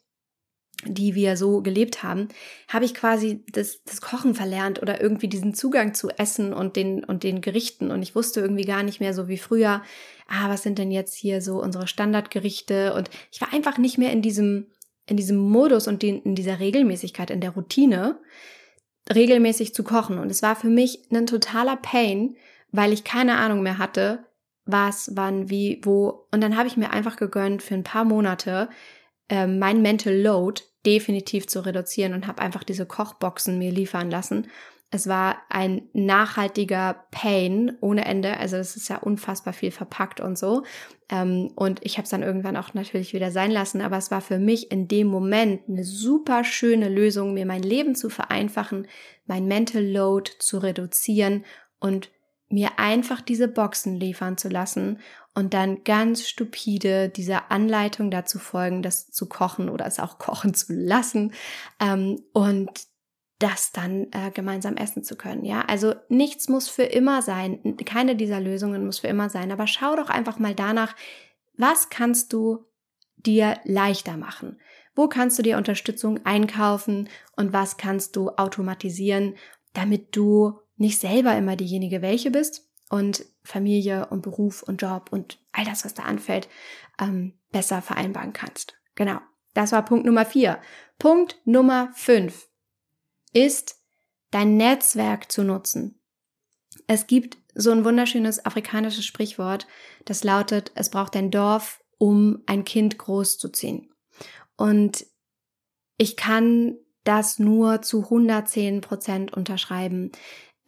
die 0.85 1.15
wir 1.15 1.37
so 1.37 1.61
gelebt 1.61 2.03
haben, 2.03 2.27
habe 2.67 2.85
ich 2.85 2.93
quasi 2.93 3.45
das, 3.51 3.83
das 3.83 4.01
Kochen 4.01 4.35
verlernt 4.35 4.81
oder 4.81 4.99
irgendwie 4.99 5.27
diesen 5.27 5.53
Zugang 5.53 5.93
zu 5.93 6.09
Essen 6.09 6.53
und 6.53 6.75
den, 6.75 7.03
und 7.03 7.23
den 7.23 7.39
Gerichten. 7.39 7.91
Und 7.91 8.01
ich 8.01 8.15
wusste 8.15 8.41
irgendwie 8.41 8.65
gar 8.65 8.83
nicht 8.83 8.99
mehr 8.99 9.13
so 9.13 9.27
wie 9.27 9.37
früher, 9.37 9.83
ah, 10.27 10.49
was 10.49 10.63
sind 10.63 10.77
denn 10.77 10.91
jetzt 10.91 11.15
hier 11.15 11.41
so 11.41 11.61
unsere 11.61 11.87
Standardgerichte? 11.87 12.93
Und 12.93 13.09
ich 13.31 13.39
war 13.39 13.53
einfach 13.53 13.77
nicht 13.77 13.97
mehr 13.97 14.11
in 14.11 14.21
diesem, 14.21 14.67
in 15.05 15.17
diesem 15.17 15.37
Modus 15.37 15.87
und 15.87 16.03
in, 16.03 16.21
in 16.23 16.35
dieser 16.35 16.59
Regelmäßigkeit, 16.59 17.29
in 17.29 17.41
der 17.41 17.51
Routine, 17.51 18.19
regelmäßig 19.13 19.73
zu 19.73 19.83
kochen. 19.83 20.17
Und 20.17 20.29
es 20.29 20.41
war 20.41 20.55
für 20.55 20.69
mich 20.69 21.09
ein 21.11 21.27
totaler 21.27 21.77
Pain, 21.77 22.35
weil 22.71 22.93
ich 22.93 23.03
keine 23.03 23.37
Ahnung 23.37 23.63
mehr 23.63 23.77
hatte, 23.77 24.25
was, 24.65 25.11
wann, 25.15 25.49
wie, 25.49 25.81
wo. 25.83 26.27
Und 26.31 26.41
dann 26.41 26.57
habe 26.57 26.67
ich 26.67 26.77
mir 26.77 26.91
einfach 26.91 27.17
gegönnt, 27.17 27.63
für 27.63 27.73
ein 27.73 27.83
paar 27.83 28.05
Monate 28.05 28.69
äh, 29.29 29.47
mein 29.47 29.81
Mental 29.81 30.15
Load 30.15 30.61
definitiv 30.85 31.47
zu 31.47 31.65
reduzieren 31.65 32.13
und 32.13 32.27
habe 32.27 32.41
einfach 32.41 32.63
diese 32.63 32.85
Kochboxen 32.85 33.57
mir 33.57 33.71
liefern 33.71 34.09
lassen. 34.09 34.47
Es 34.93 35.07
war 35.07 35.37
ein 35.47 35.83
nachhaltiger 35.93 37.05
Pain 37.11 37.77
ohne 37.79 38.03
Ende. 38.03 38.37
Also 38.37 38.57
es 38.57 38.75
ist 38.75 38.89
ja 38.89 38.97
unfassbar 38.97 39.53
viel 39.53 39.71
verpackt 39.71 40.19
und 40.19 40.37
so. 40.37 40.63
Ähm, 41.09 41.49
und 41.55 41.79
ich 41.83 41.97
habe 41.97 42.03
es 42.03 42.09
dann 42.09 42.23
irgendwann 42.23 42.57
auch 42.57 42.73
natürlich 42.73 43.13
wieder 43.13 43.31
sein 43.31 43.51
lassen. 43.51 43.79
Aber 43.79 43.97
es 43.97 44.11
war 44.11 44.19
für 44.19 44.37
mich 44.37 44.69
in 44.69 44.89
dem 44.89 45.07
Moment 45.07 45.61
eine 45.69 45.85
super 45.85 46.43
schöne 46.43 46.89
Lösung, 46.89 47.33
mir 47.33 47.45
mein 47.45 47.63
Leben 47.63 47.95
zu 47.95 48.09
vereinfachen, 48.09 48.85
mein 49.27 49.45
Mental 49.45 49.83
Load 49.83 50.29
zu 50.39 50.57
reduzieren 50.57 51.45
und 51.79 52.09
mir 52.51 52.79
einfach 52.79 53.21
diese 53.21 53.47
Boxen 53.47 53.95
liefern 53.95 54.37
zu 54.37 54.49
lassen 54.49 54.99
und 55.33 55.53
dann 55.53 55.83
ganz 55.83 56.27
stupide 56.27 57.09
dieser 57.09 57.51
Anleitung 57.51 58.11
dazu 58.11 58.39
folgen, 58.39 58.81
das 58.81 59.11
zu 59.11 59.27
kochen 59.27 59.69
oder 59.69 59.85
es 59.85 59.99
auch 59.99 60.17
kochen 60.17 60.53
zu 60.53 60.73
lassen 60.73 61.33
ähm, 61.79 62.21
und 62.33 62.69
das 63.39 63.71
dann 63.71 64.07
äh, 64.11 64.29
gemeinsam 64.31 64.77
essen 64.77 65.03
zu 65.03 65.15
können. 65.15 65.43
Ja, 65.45 65.61
also 65.61 65.95
nichts 66.09 66.47
muss 66.47 66.69
für 66.69 66.83
immer 66.83 67.23
sein. 67.23 67.77
Keine 67.85 68.15
dieser 68.15 68.39
Lösungen 68.39 68.85
muss 68.85 68.99
für 68.99 69.07
immer 69.07 69.29
sein. 69.29 69.51
Aber 69.51 69.65
schau 69.65 69.95
doch 69.95 70.09
einfach 70.09 70.37
mal 70.37 70.53
danach, 70.53 70.95
was 71.57 71.89
kannst 71.89 72.33
du 72.33 72.65
dir 73.17 73.55
leichter 73.63 74.15
machen? 74.15 74.59
Wo 74.93 75.07
kannst 75.07 75.39
du 75.39 75.43
dir 75.43 75.57
Unterstützung 75.57 76.23
einkaufen 76.23 77.09
und 77.35 77.51
was 77.51 77.77
kannst 77.77 78.15
du 78.15 78.29
automatisieren, 78.29 79.35
damit 79.73 80.15
du 80.15 80.59
nicht 80.81 80.99
selber 80.99 81.37
immer 81.37 81.55
diejenige 81.55 82.01
welche 82.01 82.31
bist 82.31 82.67
und 82.89 83.25
Familie 83.43 84.07
und 84.07 84.21
Beruf 84.21 84.63
und 84.63 84.81
Job 84.81 85.09
und 85.11 85.39
all 85.53 85.63
das, 85.63 85.85
was 85.85 85.93
da 85.93 86.03
anfällt, 86.03 86.49
ähm, 86.99 87.33
besser 87.51 87.81
vereinbaren 87.81 88.33
kannst. 88.33 88.75
Genau. 88.95 89.19
Das 89.53 89.71
war 89.71 89.85
Punkt 89.85 90.05
Nummer 90.05 90.25
vier. 90.25 90.59
Punkt 90.99 91.39
Nummer 91.45 91.91
fünf 91.93 92.49
ist, 93.33 93.77
dein 94.29 94.57
Netzwerk 94.57 95.31
zu 95.31 95.43
nutzen. 95.43 95.99
Es 96.87 97.07
gibt 97.07 97.37
so 97.53 97.71
ein 97.71 97.85
wunderschönes 97.85 98.45
afrikanisches 98.45 99.05
Sprichwort, 99.05 99.67
das 100.05 100.23
lautet, 100.23 100.71
es 100.75 100.89
braucht 100.89 101.15
ein 101.15 101.31
Dorf, 101.31 101.81
um 101.97 102.41
ein 102.45 102.63
Kind 102.63 102.97
großzuziehen. 102.97 103.89
Und 104.55 105.05
ich 105.97 106.15
kann 106.17 106.77
das 107.03 107.39
nur 107.39 107.81
zu 107.81 108.03
110 108.03 108.81
Prozent 108.81 109.33
unterschreiben. 109.33 110.11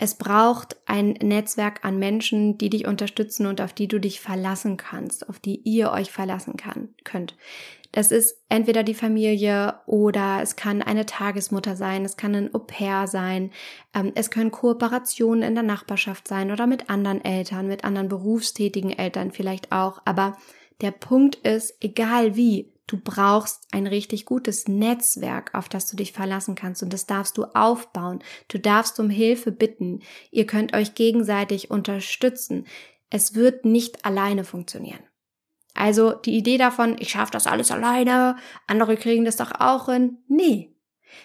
Es 0.04 0.16
braucht 0.16 0.76
ein 0.86 1.12
Netzwerk 1.22 1.86
an 1.86 1.98
Menschen, 1.98 2.58
die 2.58 2.70
dich 2.70 2.88
unterstützen 2.88 3.46
und 3.46 3.62
auf 3.62 3.72
die 3.72 3.88
du 3.88 4.00
dich 4.02 4.20
verlassen 4.20 4.76
kannst, 4.76 5.30
auf 5.30 5.40
die 5.40 5.62
ihr 5.64 5.94
euch 5.94 6.12
verlassen 6.12 6.58
kann, 6.58 6.90
könnt. 7.06 7.38
Das 7.94 8.12
ist 8.12 8.38
entweder 8.50 8.84
die 8.84 8.96
Familie 8.96 9.76
oder 9.86 10.42
es 10.42 10.58
kann 10.58 10.82
eine 10.82 11.06
Tagesmutter 11.06 11.78
sein, 11.78 12.04
es 12.04 12.18
kann 12.18 12.36
ein 12.36 12.54
Au-pair 12.54 13.08
sein, 13.08 13.52
ähm, 13.94 14.12
es 14.14 14.30
können 14.30 14.52
Kooperationen 14.52 15.42
in 15.42 15.54
der 15.56 15.64
Nachbarschaft 15.64 16.28
sein 16.28 16.52
oder 16.52 16.68
mit 16.68 16.90
anderen 16.90 17.24
Eltern, 17.24 17.70
mit 17.70 17.86
anderen 17.86 18.10
berufstätigen 18.10 18.92
Eltern 18.92 19.32
vielleicht 19.32 19.72
auch. 19.72 20.02
Aber 20.04 20.36
der 20.82 20.92
Punkt 20.92 21.36
ist, 21.48 21.78
egal 21.80 22.36
wie, 22.36 22.73
du 22.88 22.98
brauchst 22.98 23.68
ein 23.72 23.88
richtig 23.88 24.26
gutes 24.26 24.68
Netzwerk, 24.68 25.54
auf 25.54 25.70
das 25.70 25.90
du 25.90 25.96
dich 25.96 26.12
verlassen 26.12 26.56
kannst 26.56 26.84
und 26.84 26.92
das 26.92 27.06
darfst 27.06 27.38
du 27.38 27.46
aufbauen. 27.46 28.20
Du 28.48 28.60
darfst 28.60 29.00
um 29.00 29.10
Hilfe 29.10 29.52
bitten. 29.52 30.02
Ihr 30.32 30.46
könnt 30.46 30.76
euch 30.76 30.96
gegenseitig 30.96 31.72
unterstützen. 31.72 32.66
Es 33.10 33.36
wird 33.36 33.66
nicht 33.66 34.06
alleine 34.06 34.44
funktionieren. 34.44 35.04
Also 35.74 36.12
die 36.12 36.38
Idee 36.38 36.58
davon, 36.58 36.96
ich 37.00 37.10
schaffe 37.10 37.32
das 37.32 37.48
alles 37.48 37.72
alleine, 37.72 38.38
andere 38.68 38.96
kriegen 38.96 39.26
das 39.26 39.38
doch 39.38 39.52
auch 39.60 39.88
hin. 39.88 40.18
Nee. 40.28 40.76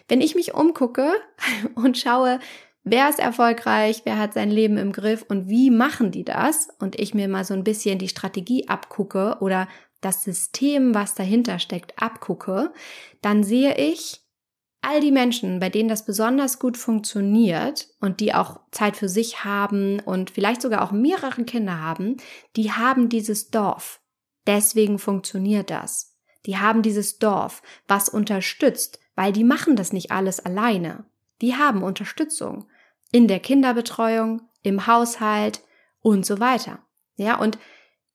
Wenn 0.06 0.20
ich 0.20 0.34
mich 0.34 0.54
umgucke 0.54 1.12
und 1.74 1.98
schaue, 1.98 2.38
wer 2.84 3.08
ist 3.08 3.18
erfolgreich, 3.18 4.02
wer 4.04 4.18
hat 4.18 4.32
sein 4.32 4.50
Leben 4.50 4.78
im 4.78 4.92
Griff 4.92 5.24
und 5.28 5.48
wie 5.48 5.70
machen 5.70 6.10
die 6.10 6.24
das 6.24 6.68
und 6.78 6.98
ich 6.98 7.14
mir 7.14 7.28
mal 7.28 7.44
so 7.44 7.54
ein 7.54 7.64
bisschen 7.64 7.98
die 7.98 8.08
Strategie 8.08 8.68
abgucke 8.68 9.36
oder 9.40 9.68
das 10.00 10.22
System, 10.22 10.94
was 10.94 11.14
dahinter 11.14 11.58
steckt, 11.58 12.00
abgucke, 12.00 12.72
dann 13.20 13.42
sehe 13.42 13.76
ich 13.76 14.20
all 14.80 15.00
die 15.00 15.10
Menschen, 15.10 15.58
bei 15.58 15.70
denen 15.70 15.88
das 15.88 16.04
besonders 16.06 16.58
gut 16.60 16.76
funktioniert 16.76 17.88
und 18.00 18.20
die 18.20 18.32
auch 18.32 18.60
Zeit 18.70 18.96
für 18.96 19.08
sich 19.08 19.44
haben 19.44 19.98
und 20.00 20.30
vielleicht 20.30 20.62
sogar 20.62 20.82
auch 20.82 20.92
mehrere 20.92 21.44
Kinder 21.44 21.80
haben, 21.80 22.16
die 22.54 22.70
haben 22.70 23.08
dieses 23.08 23.50
Dorf, 23.50 24.00
Deswegen 24.48 24.98
funktioniert 24.98 25.68
das. 25.68 26.16
Die 26.46 26.56
haben 26.56 26.80
dieses 26.80 27.18
Dorf, 27.18 27.62
was 27.86 28.08
unterstützt, 28.08 28.98
weil 29.14 29.30
die 29.30 29.44
machen 29.44 29.76
das 29.76 29.92
nicht 29.92 30.10
alles 30.10 30.40
alleine. 30.40 31.04
Die 31.42 31.54
haben 31.54 31.82
Unterstützung 31.82 32.66
in 33.12 33.28
der 33.28 33.40
Kinderbetreuung, 33.40 34.40
im 34.62 34.86
Haushalt 34.86 35.60
und 36.00 36.24
so 36.24 36.40
weiter. 36.40 36.78
Ja, 37.16 37.38
und 37.38 37.58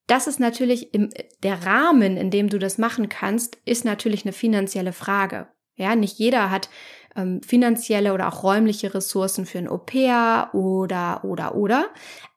das 0.07 0.27
ist 0.27 0.39
natürlich 0.39 0.93
im, 0.93 1.09
der 1.43 1.65
Rahmen, 1.65 2.17
in 2.17 2.29
dem 2.29 2.49
du 2.49 2.59
das 2.59 2.77
machen 2.77 3.09
kannst, 3.09 3.57
ist 3.65 3.85
natürlich 3.85 4.25
eine 4.25 4.33
finanzielle 4.33 4.93
Frage. 4.93 5.47
Ja, 5.75 5.95
nicht 5.95 6.19
jeder 6.19 6.51
hat 6.51 6.69
ähm, 7.15 7.41
finanzielle 7.41 8.13
oder 8.13 8.27
auch 8.27 8.43
räumliche 8.43 8.93
Ressourcen 8.93 9.45
für 9.45 9.57
ein 9.57 9.67
Au-pair 9.67 10.49
oder, 10.53 11.23
oder, 11.23 11.55
oder. 11.55 11.87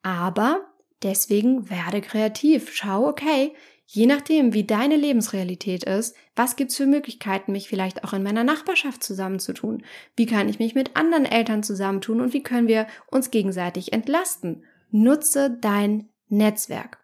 Aber 0.03 0.61
deswegen 1.03 1.69
werde 1.69 2.01
kreativ. 2.01 2.71
Schau, 2.75 3.07
okay, 3.07 3.53
Je 3.89 4.07
nachdem, 4.07 4.53
wie 4.53 4.65
deine 4.65 4.97
Lebensrealität 4.97 5.85
ist, 5.85 6.17
was 6.35 6.57
gibt's 6.57 6.77
für 6.77 6.87
Möglichkeiten, 6.87 7.53
mich 7.53 7.69
vielleicht 7.69 8.03
auch 8.03 8.13
in 8.13 8.25
meiner 8.25 8.43
Nachbarschaft 8.43 9.05
zusammenzutun? 9.05 9.85
Wie 10.17 10.27
kann 10.27 10.49
ich 10.49 10.59
mich 10.59 10.75
mit 10.75 10.97
anderen 10.97 11.25
Eltern 11.25 11.63
zusammentun 11.63 12.21
und 12.21 12.33
wie 12.33 12.43
können 12.43 12.67
wir 12.67 12.89
uns 13.07 13.31
gegenseitig 13.31 13.93
entlasten? 13.93 14.65
Nutze 14.91 15.57
dein 15.61 16.09
Netzwerk. 16.29 16.99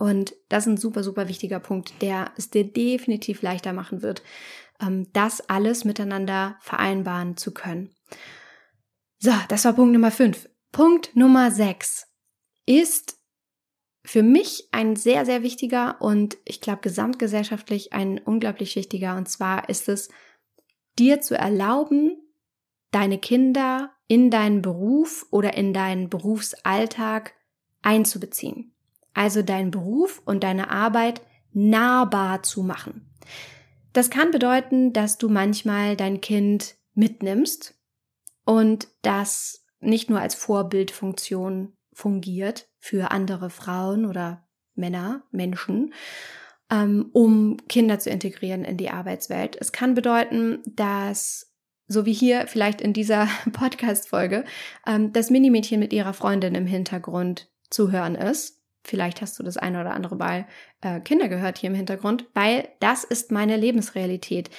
Und 0.00 0.34
das 0.48 0.66
ist 0.66 0.72
ein 0.72 0.76
super, 0.78 1.04
super 1.04 1.28
wichtiger 1.28 1.60
Punkt, 1.60 2.00
der 2.00 2.32
es 2.38 2.48
dir 2.48 2.64
definitiv 2.64 3.42
leichter 3.42 3.74
machen 3.74 4.00
wird, 4.00 4.22
ähm, 4.80 5.08
das 5.12 5.42
alles 5.50 5.84
miteinander 5.84 6.56
vereinbaren 6.62 7.36
zu 7.36 7.52
können. 7.52 7.94
So, 9.18 9.32
das 9.48 9.66
war 9.66 9.74
Punkt 9.74 9.92
Nummer 9.92 10.10
5. 10.10 10.48
Punkt 10.72 11.14
Nummer 11.14 11.50
6 11.50 12.06
ist 12.64 13.18
für 14.02 14.22
mich 14.22 14.68
ein 14.72 14.96
sehr, 14.96 15.26
sehr 15.26 15.42
wichtiger 15.42 16.00
und 16.00 16.38
ich 16.46 16.62
glaube 16.62 16.80
gesamtgesellschaftlich 16.80 17.92
ein 17.92 18.18
unglaublich 18.18 18.76
wichtiger. 18.76 19.18
Und 19.18 19.28
zwar 19.28 19.68
ist 19.68 19.86
es, 19.90 20.08
dir 20.98 21.20
zu 21.20 21.36
erlauben, 21.36 22.16
deine 22.90 23.18
Kinder 23.18 23.92
in 24.06 24.30
deinen 24.30 24.62
Beruf 24.62 25.26
oder 25.30 25.58
in 25.58 25.74
deinen 25.74 26.08
Berufsalltag 26.08 27.34
einzubeziehen. 27.82 28.74
Also 29.14 29.42
deinen 29.42 29.70
Beruf 29.70 30.22
und 30.24 30.44
deine 30.44 30.70
Arbeit 30.70 31.20
nahbar 31.52 32.42
zu 32.42 32.62
machen. 32.62 33.10
Das 33.92 34.10
kann 34.10 34.30
bedeuten, 34.30 34.92
dass 34.92 35.18
du 35.18 35.28
manchmal 35.28 35.96
dein 35.96 36.20
Kind 36.20 36.76
mitnimmst 36.94 37.74
und 38.44 38.88
das 39.02 39.64
nicht 39.80 40.10
nur 40.10 40.20
als 40.20 40.34
Vorbildfunktion 40.34 41.72
fungiert 41.92 42.68
für 42.78 43.10
andere 43.10 43.50
Frauen 43.50 44.06
oder 44.06 44.46
Männer, 44.74 45.24
Menschen, 45.30 45.92
ähm, 46.70 47.10
um 47.12 47.56
Kinder 47.68 47.98
zu 47.98 48.10
integrieren 48.10 48.64
in 48.64 48.76
die 48.76 48.90
Arbeitswelt. 48.90 49.56
Es 49.60 49.72
kann 49.72 49.94
bedeuten, 49.94 50.60
dass, 50.66 51.52
so 51.88 52.06
wie 52.06 52.12
hier 52.12 52.46
vielleicht 52.46 52.80
in 52.80 52.92
dieser 52.92 53.28
Podcast-Folge, 53.52 54.44
ähm, 54.86 55.12
das 55.12 55.30
Minimädchen 55.30 55.80
mit 55.80 55.92
ihrer 55.92 56.14
Freundin 56.14 56.54
im 56.54 56.66
Hintergrund 56.66 57.50
zu 57.70 57.90
hören 57.90 58.14
ist. 58.14 58.59
Vielleicht 58.82 59.20
hast 59.20 59.38
du 59.38 59.42
das 59.42 59.56
eine 59.56 59.80
oder 59.80 59.92
andere 59.92 60.16
Mal 60.16 60.46
äh, 60.80 61.00
Kinder 61.00 61.28
gehört 61.28 61.58
hier 61.58 61.70
im 61.70 61.76
Hintergrund, 61.76 62.26
weil 62.34 62.68
das 62.80 63.04
ist 63.04 63.30
meine 63.30 63.56
Lebensrealität. 63.56 64.50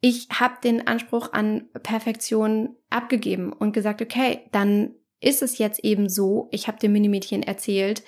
Ich 0.00 0.28
habe 0.30 0.56
den 0.62 0.86
Anspruch 0.86 1.32
an 1.32 1.68
Perfektion 1.82 2.76
abgegeben 2.90 3.52
und 3.52 3.72
gesagt, 3.72 4.02
okay, 4.02 4.40
dann 4.52 4.94
ist 5.20 5.42
es 5.42 5.56
jetzt 5.56 5.82
eben 5.82 6.10
so, 6.10 6.48
ich 6.52 6.68
habe 6.68 6.78
dem 6.78 6.92
Minimädchen 6.92 7.42
erzählt, 7.42 8.02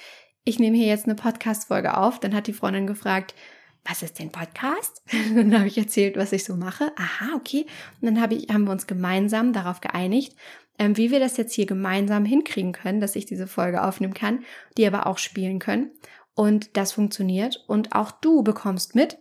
ich 0.45 0.61
nehme 0.61 0.77
hier 0.77 0.87
jetzt 0.87 1.07
eine 1.07 1.17
Podcast-Folge 1.17 1.97
auf. 1.97 2.21
Dann 2.21 2.35
hat 2.35 2.47
die 2.47 2.53
Freundin 2.53 2.87
gefragt, 2.87 3.35
was 3.85 4.03
ist 4.03 4.19
denn 4.19 4.31
Podcast? 4.31 5.03
dann 5.35 5.57
habe 5.59 5.67
ich 5.67 5.77
erzählt, 5.77 6.17
was 6.17 6.33
ich 6.33 6.45
so 6.45 6.55
mache. 6.55 6.93
Aha, 6.97 7.35
okay. 7.35 7.67
Und 8.01 8.07
dann 8.07 8.21
hab 8.21 8.31
ich, 8.33 8.49
haben 8.49 8.65
wir 8.65 8.71
uns 8.71 8.87
gemeinsam 8.87 9.53
darauf 9.53 9.81
geeinigt, 9.81 10.37
ähm, 10.79 10.97
wie 10.97 11.11
wir 11.11 11.21
das 11.21 11.37
jetzt 11.37 11.55
hier 11.55 11.67
gemeinsam 11.67 12.25
hinkriegen 12.25 12.73
können, 12.73 13.01
dass 13.01 13.17
ich 13.17 13.27
diese 13.27 13.47
Folge 13.47 13.83
aufnehmen 13.83 14.15
kann, 14.15 14.45
die 14.77 14.87
aber 14.87 15.07
auch 15.07 15.19
spielen 15.19 15.59
können. 15.59 15.91
Und 16.35 16.77
das 16.77 16.93
funktioniert. 16.93 17.65
Und 17.67 17.95
auch 17.95 18.11
du 18.11 18.43
bekommst 18.43 18.95
mit, 18.95 19.19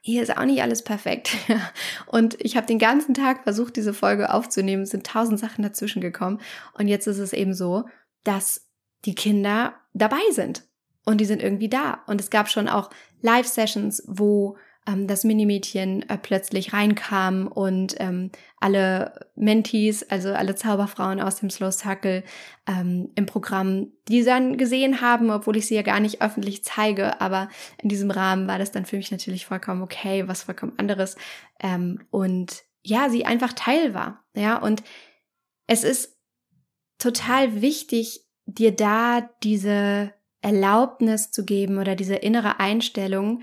hier 0.00 0.22
ist 0.22 0.36
auch 0.36 0.44
nicht 0.44 0.60
alles 0.60 0.84
perfekt. 0.84 1.34
und 2.06 2.38
ich 2.38 2.56
habe 2.56 2.66
den 2.66 2.78
ganzen 2.78 3.14
Tag 3.14 3.44
versucht, 3.44 3.76
diese 3.76 3.94
Folge 3.94 4.32
aufzunehmen, 4.32 4.82
es 4.82 4.90
sind 4.90 5.06
tausend 5.06 5.40
Sachen 5.40 5.62
dazwischen 5.62 6.02
gekommen. 6.02 6.40
Und 6.74 6.88
jetzt 6.88 7.06
ist 7.06 7.18
es 7.18 7.32
eben 7.32 7.54
so, 7.54 7.84
dass 8.22 8.68
die 9.06 9.14
Kinder 9.14 9.74
dabei 9.94 10.20
sind. 10.30 10.64
Und 11.06 11.22
die 11.22 11.24
sind 11.24 11.42
irgendwie 11.42 11.70
da. 11.70 12.02
Und 12.06 12.20
es 12.20 12.28
gab 12.28 12.50
schon 12.50 12.68
auch 12.68 12.90
Live-Sessions, 13.22 14.02
wo 14.06 14.58
ähm, 14.86 15.06
das 15.06 15.24
Minimädchen 15.24 16.08
äh, 16.08 16.18
plötzlich 16.18 16.72
reinkam 16.72 17.46
und 17.46 17.94
ähm, 17.98 18.30
alle 18.58 19.28
Mentees, 19.34 20.08
also 20.10 20.32
alle 20.32 20.54
Zauberfrauen 20.54 21.20
aus 21.20 21.36
dem 21.36 21.50
Slow 21.50 21.72
Circle 21.72 22.22
ähm, 22.66 23.10
im 23.14 23.26
Programm, 23.26 23.92
die 24.08 24.24
dann 24.24 24.56
gesehen 24.56 25.00
haben, 25.00 25.30
obwohl 25.30 25.56
ich 25.56 25.66
sie 25.66 25.74
ja 25.74 25.82
gar 25.82 26.00
nicht 26.00 26.22
öffentlich 26.22 26.64
zeige, 26.64 27.20
aber 27.20 27.48
in 27.82 27.88
diesem 27.88 28.10
Rahmen 28.10 28.46
war 28.46 28.58
das 28.58 28.72
dann 28.72 28.86
für 28.86 28.96
mich 28.96 29.10
natürlich 29.10 29.46
vollkommen 29.46 29.82
okay, 29.82 30.28
was 30.28 30.42
vollkommen 30.42 30.74
anderes 30.76 31.16
ähm, 31.60 32.00
und 32.10 32.62
ja, 32.82 33.08
sie 33.08 33.24
einfach 33.24 33.54
Teil 33.54 33.94
war, 33.94 34.24
ja 34.34 34.58
und 34.58 34.82
es 35.66 35.84
ist 35.84 36.18
total 36.98 37.62
wichtig, 37.62 38.20
dir 38.46 38.74
da 38.74 39.30
diese 39.42 40.12
Erlaubnis 40.42 41.30
zu 41.30 41.44
geben 41.46 41.78
oder 41.78 41.96
diese 41.96 42.16
innere 42.16 42.60
Einstellung, 42.60 43.42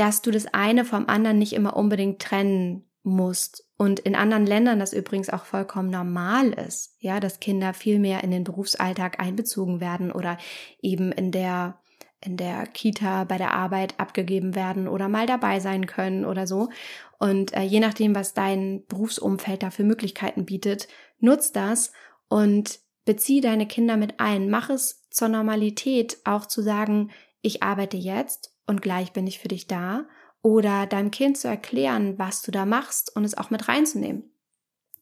dass 0.00 0.22
du 0.22 0.30
das 0.30 0.46
eine 0.46 0.86
vom 0.86 1.08
anderen 1.08 1.38
nicht 1.38 1.52
immer 1.52 1.76
unbedingt 1.76 2.22
trennen 2.22 2.86
musst. 3.02 3.66
Und 3.76 4.00
in 4.00 4.14
anderen 4.14 4.46
Ländern 4.46 4.78
das 4.78 4.94
übrigens 4.94 5.28
auch 5.28 5.44
vollkommen 5.44 5.90
normal 5.90 6.54
ist, 6.54 6.96
ja, 7.00 7.20
dass 7.20 7.38
Kinder 7.38 7.74
viel 7.74 7.98
mehr 7.98 8.24
in 8.24 8.30
den 8.30 8.42
Berufsalltag 8.42 9.20
einbezogen 9.20 9.78
werden 9.78 10.10
oder 10.10 10.38
eben 10.80 11.12
in 11.12 11.32
der 11.32 11.78
in 12.22 12.38
der 12.38 12.66
Kita 12.66 13.24
bei 13.24 13.36
der 13.36 13.52
Arbeit 13.52 13.98
abgegeben 13.98 14.54
werden 14.54 14.88
oder 14.88 15.08
mal 15.08 15.26
dabei 15.26 15.60
sein 15.60 15.86
können 15.86 16.24
oder 16.24 16.46
so. 16.46 16.70
Und 17.18 17.54
äh, 17.54 17.62
je 17.62 17.80
nachdem, 17.80 18.14
was 18.14 18.32
dein 18.32 18.84
Berufsumfeld 18.86 19.62
da 19.62 19.70
für 19.70 19.84
Möglichkeiten 19.84 20.46
bietet, 20.46 20.88
nutz 21.18 21.52
das 21.52 21.92
und 22.28 22.80
bezieh 23.04 23.42
deine 23.42 23.66
Kinder 23.66 23.98
mit 23.98 24.18
ein. 24.18 24.48
Mach 24.48 24.70
es 24.70 25.08
zur 25.10 25.28
Normalität, 25.28 26.18
auch 26.24 26.46
zu 26.46 26.62
sagen, 26.62 27.10
ich 27.42 27.62
arbeite 27.62 27.96
jetzt 27.96 28.49
und 28.70 28.82
gleich 28.82 29.12
bin 29.12 29.26
ich 29.26 29.40
für 29.40 29.48
dich 29.48 29.66
da 29.66 30.06
oder 30.42 30.86
deinem 30.86 31.10
Kind 31.10 31.36
zu 31.36 31.48
erklären, 31.48 32.18
was 32.18 32.40
du 32.40 32.52
da 32.52 32.64
machst 32.64 33.14
und 33.14 33.24
es 33.24 33.36
auch 33.36 33.50
mit 33.50 33.66
reinzunehmen. 33.66 34.32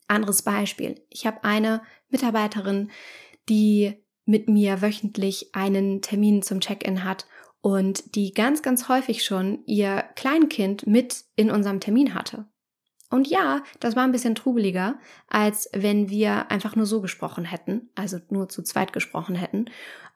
Anderes 0.08 0.40
Beispiel. 0.40 1.04
Ich 1.10 1.26
habe 1.26 1.44
eine 1.44 1.82
Mitarbeiterin, 2.08 2.90
die 3.50 4.02
mit 4.24 4.48
mir 4.48 4.80
wöchentlich 4.80 5.54
einen 5.54 6.00
Termin 6.00 6.40
zum 6.40 6.60
Check-in 6.60 7.04
hat 7.04 7.26
und 7.60 8.14
die 8.14 8.32
ganz, 8.32 8.62
ganz 8.62 8.88
häufig 8.88 9.22
schon 9.22 9.62
ihr 9.66 10.02
Kleinkind 10.16 10.86
mit 10.86 11.24
in 11.36 11.50
unserem 11.50 11.78
Termin 11.78 12.14
hatte. 12.14 12.46
Und 13.10 13.26
ja, 13.28 13.62
das 13.80 13.96
war 13.96 14.04
ein 14.04 14.12
bisschen 14.12 14.34
trubeliger, 14.34 14.98
als 15.28 15.70
wenn 15.72 16.10
wir 16.10 16.50
einfach 16.50 16.76
nur 16.76 16.86
so 16.86 17.00
gesprochen 17.00 17.44
hätten, 17.44 17.90
also 17.94 18.18
nur 18.28 18.48
zu 18.48 18.62
zweit 18.62 18.92
gesprochen 18.92 19.34
hätten. 19.34 19.66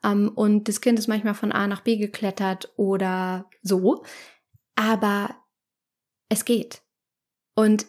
Ähm, 0.05 0.31
und 0.35 0.69
das 0.69 0.81
Kind 0.81 0.99
ist 0.99 1.09
manchmal 1.09 1.35
von 1.35 1.53
A 1.53 1.67
nach 1.67 1.81
B 1.81 1.97
geklettert 1.97 2.73
oder 2.77 3.49
so. 3.63 4.05
Aber 4.75 5.35
es 6.29 6.45
geht. 6.45 6.83
Und 7.55 7.87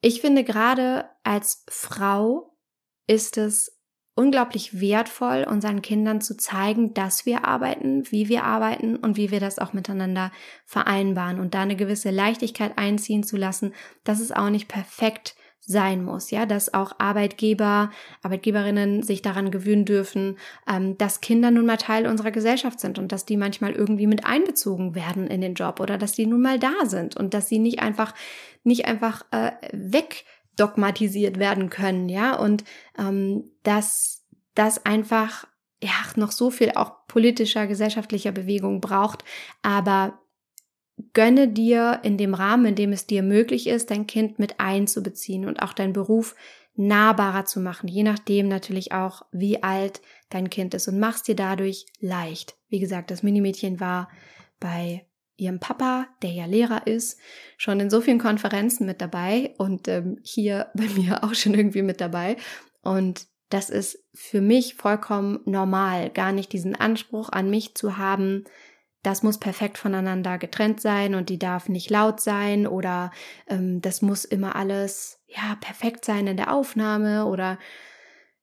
ich 0.00 0.20
finde 0.20 0.44
gerade 0.44 1.08
als 1.22 1.64
Frau 1.68 2.58
ist 3.06 3.38
es 3.38 3.71
unglaublich 4.14 4.80
wertvoll, 4.80 5.46
unseren 5.48 5.80
Kindern 5.80 6.20
zu 6.20 6.36
zeigen, 6.36 6.92
dass 6.92 7.24
wir 7.24 7.46
arbeiten, 7.46 8.10
wie 8.10 8.28
wir 8.28 8.44
arbeiten 8.44 8.96
und 8.96 9.16
wie 9.16 9.30
wir 9.30 9.40
das 9.40 9.58
auch 9.58 9.72
miteinander 9.72 10.32
vereinbaren 10.66 11.40
und 11.40 11.54
da 11.54 11.62
eine 11.62 11.76
gewisse 11.76 12.10
Leichtigkeit 12.10 12.76
einziehen 12.76 13.22
zu 13.22 13.36
lassen, 13.36 13.72
dass 14.04 14.20
es 14.20 14.32
auch 14.32 14.50
nicht 14.50 14.68
perfekt 14.68 15.34
sein 15.64 16.04
muss, 16.04 16.32
ja, 16.32 16.44
dass 16.44 16.74
auch 16.74 16.92
Arbeitgeber, 16.98 17.90
Arbeitgeberinnen 18.22 19.04
sich 19.04 19.22
daran 19.22 19.52
gewöhnen 19.52 19.84
dürfen, 19.84 20.36
ähm, 20.68 20.98
dass 20.98 21.20
Kinder 21.20 21.52
nun 21.52 21.66
mal 21.66 21.76
Teil 21.76 22.08
unserer 22.08 22.32
Gesellschaft 22.32 22.80
sind 22.80 22.98
und 22.98 23.12
dass 23.12 23.26
die 23.26 23.36
manchmal 23.36 23.72
irgendwie 23.72 24.08
mit 24.08 24.26
einbezogen 24.26 24.96
werden 24.96 25.28
in 25.28 25.40
den 25.40 25.54
Job 25.54 25.78
oder 25.78 25.98
dass 25.98 26.12
die 26.12 26.26
nun 26.26 26.42
mal 26.42 26.58
da 26.58 26.84
sind 26.84 27.16
und 27.16 27.32
dass 27.32 27.48
sie 27.48 27.60
nicht 27.60 27.78
einfach 27.78 28.12
nicht 28.64 28.86
einfach 28.86 29.24
äh, 29.30 29.52
weg 29.72 30.24
dogmatisiert 30.56 31.38
werden 31.38 31.70
können, 31.70 32.08
ja, 32.08 32.36
und 32.36 32.64
ähm, 32.98 33.50
dass 33.62 34.24
das 34.54 34.84
einfach 34.84 35.46
ja 35.82 35.90
noch 36.16 36.30
so 36.30 36.50
viel 36.50 36.72
auch 36.72 37.06
politischer, 37.08 37.66
gesellschaftlicher 37.66 38.32
Bewegung 38.32 38.80
braucht, 38.80 39.24
aber 39.62 40.20
gönne 41.14 41.48
dir 41.48 42.00
in 42.02 42.16
dem 42.16 42.34
Rahmen, 42.34 42.66
in 42.66 42.74
dem 42.74 42.92
es 42.92 43.06
dir 43.06 43.22
möglich 43.22 43.66
ist, 43.66 43.90
dein 43.90 44.06
Kind 44.06 44.38
mit 44.38 44.60
einzubeziehen 44.60 45.46
und 45.46 45.62
auch 45.62 45.72
deinen 45.72 45.92
Beruf 45.92 46.34
nahbarer 46.74 47.44
zu 47.44 47.60
machen, 47.60 47.88
je 47.88 48.02
nachdem 48.02 48.48
natürlich 48.48 48.92
auch, 48.92 49.22
wie 49.30 49.62
alt 49.62 50.00
dein 50.30 50.48
Kind 50.48 50.74
ist. 50.74 50.88
Und 50.88 50.98
machst 50.98 51.28
dir 51.28 51.36
dadurch 51.36 51.86
leicht. 52.00 52.56
Wie 52.68 52.80
gesagt, 52.80 53.10
das 53.10 53.22
Minimädchen 53.22 53.78
war 53.80 54.08
bei 54.58 55.04
ihrem 55.36 55.60
Papa, 55.60 56.06
der 56.22 56.30
ja 56.30 56.46
Lehrer 56.46 56.86
ist, 56.86 57.18
schon 57.56 57.80
in 57.80 57.90
so 57.90 58.00
vielen 58.00 58.18
Konferenzen 58.18 58.86
mit 58.86 59.00
dabei 59.00 59.54
und 59.58 59.88
ähm, 59.88 60.18
hier 60.22 60.68
bei 60.74 60.86
mir 60.88 61.24
auch 61.24 61.34
schon 61.34 61.54
irgendwie 61.54 61.82
mit 61.82 62.00
dabei. 62.00 62.36
Und 62.82 63.26
das 63.48 63.68
ist 63.68 64.02
für 64.14 64.40
mich 64.40 64.74
vollkommen 64.74 65.40
normal, 65.44 66.10
gar 66.10 66.32
nicht 66.32 66.52
diesen 66.52 66.74
Anspruch 66.74 67.28
an 67.28 67.50
mich 67.50 67.74
zu 67.74 67.98
haben, 67.98 68.44
das 69.02 69.22
muss 69.24 69.38
perfekt 69.38 69.78
voneinander 69.78 70.38
getrennt 70.38 70.80
sein 70.80 71.14
und 71.14 71.28
die 71.28 71.38
darf 71.38 71.68
nicht 71.68 71.90
laut 71.90 72.20
sein 72.20 72.66
oder 72.66 73.10
ähm, 73.48 73.80
das 73.80 74.00
muss 74.00 74.24
immer 74.24 74.54
alles 74.54 75.20
ja 75.26 75.56
perfekt 75.60 76.04
sein 76.04 76.26
in 76.28 76.36
der 76.36 76.52
Aufnahme 76.52 77.26
oder 77.26 77.58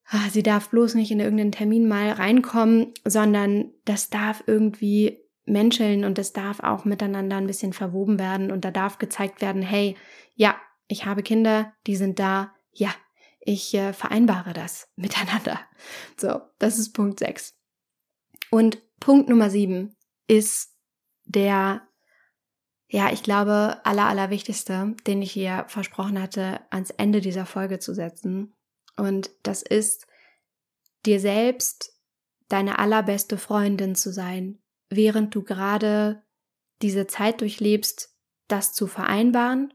ah, 0.10 0.30
sie 0.30 0.44
darf 0.44 0.70
bloß 0.70 0.96
nicht 0.96 1.12
in 1.12 1.22
irgendeinen 1.22 1.54
Termin 1.54 1.88
mal 1.88 2.12
reinkommen, 2.12 2.94
sondern 3.06 3.72
das 3.86 4.10
darf 4.10 4.44
irgendwie 4.48 5.20
menscheln 5.50 6.06
und 6.06 6.20
es 6.20 6.34
darf 6.34 6.60
auch 6.62 6.86
miteinander 6.86 7.38
ein 7.38 7.47
bisschen 7.47 7.74
verwoben 7.74 8.20
werden 8.20 8.52
und 8.52 8.66
da 8.66 8.72
darf 8.72 8.97
gezeigt 8.97 9.41
werden, 9.41 9.62
hey, 9.62 9.97
ja, 10.36 10.56
ich 10.88 11.06
habe 11.06 11.24
Kinder, 11.24 11.74
die 11.88 11.95
sind 11.95 12.20
da, 12.20 12.54
ja, 12.72 12.93
ich 13.39 13.74
äh, 13.74 13.93
vereinbare 13.93 14.54
das 14.54 14.89
miteinander. 14.95 15.60
So, 16.18 16.41
das 16.60 16.78
ist 16.78 16.93
Punkt 16.93 17.20
6. 17.20 17.56
Und 18.52 18.82
Punkt 19.00 19.30
Nummer 19.30 19.50
7 19.50 19.95
ist 20.28 20.76
der, 21.26 21.88
ja, 22.88 23.12
ich 23.12 23.24
glaube, 23.24 23.80
aller, 23.84 24.08
allerwichtigste, 24.08 24.95
den 25.06 25.22
ich 25.22 25.32
hier 25.32 25.66
versprochen 25.68 26.22
hatte, 26.22 26.62
ans 26.72 26.89
Ende 26.91 27.22
dieser 27.22 27.45
Folge 27.45 27.80
zu 27.80 27.93
setzen. 27.93 28.56
Und 28.97 29.30
das 29.43 29.62
ist, 29.62 30.08
dir 31.06 31.20
selbst 31.20 31.93
deine 32.50 32.80
allerbeste 32.80 33.38
Freundin 33.38 33.95
zu 33.95 34.12
sein, 34.12 34.60
während 34.90 35.34
du 35.36 35.44
gerade 35.44 36.24
diese 36.82 37.08
Zeit 37.08 37.42
durchlebst, 37.42 38.16
das 38.48 38.74
zu 38.74 38.88
vereinbaren, 38.88 39.74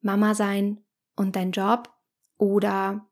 Mama 0.00 0.34
sein 0.34 0.84
und 1.16 1.36
dein 1.36 1.52
Job 1.52 1.92
oder 2.36 3.06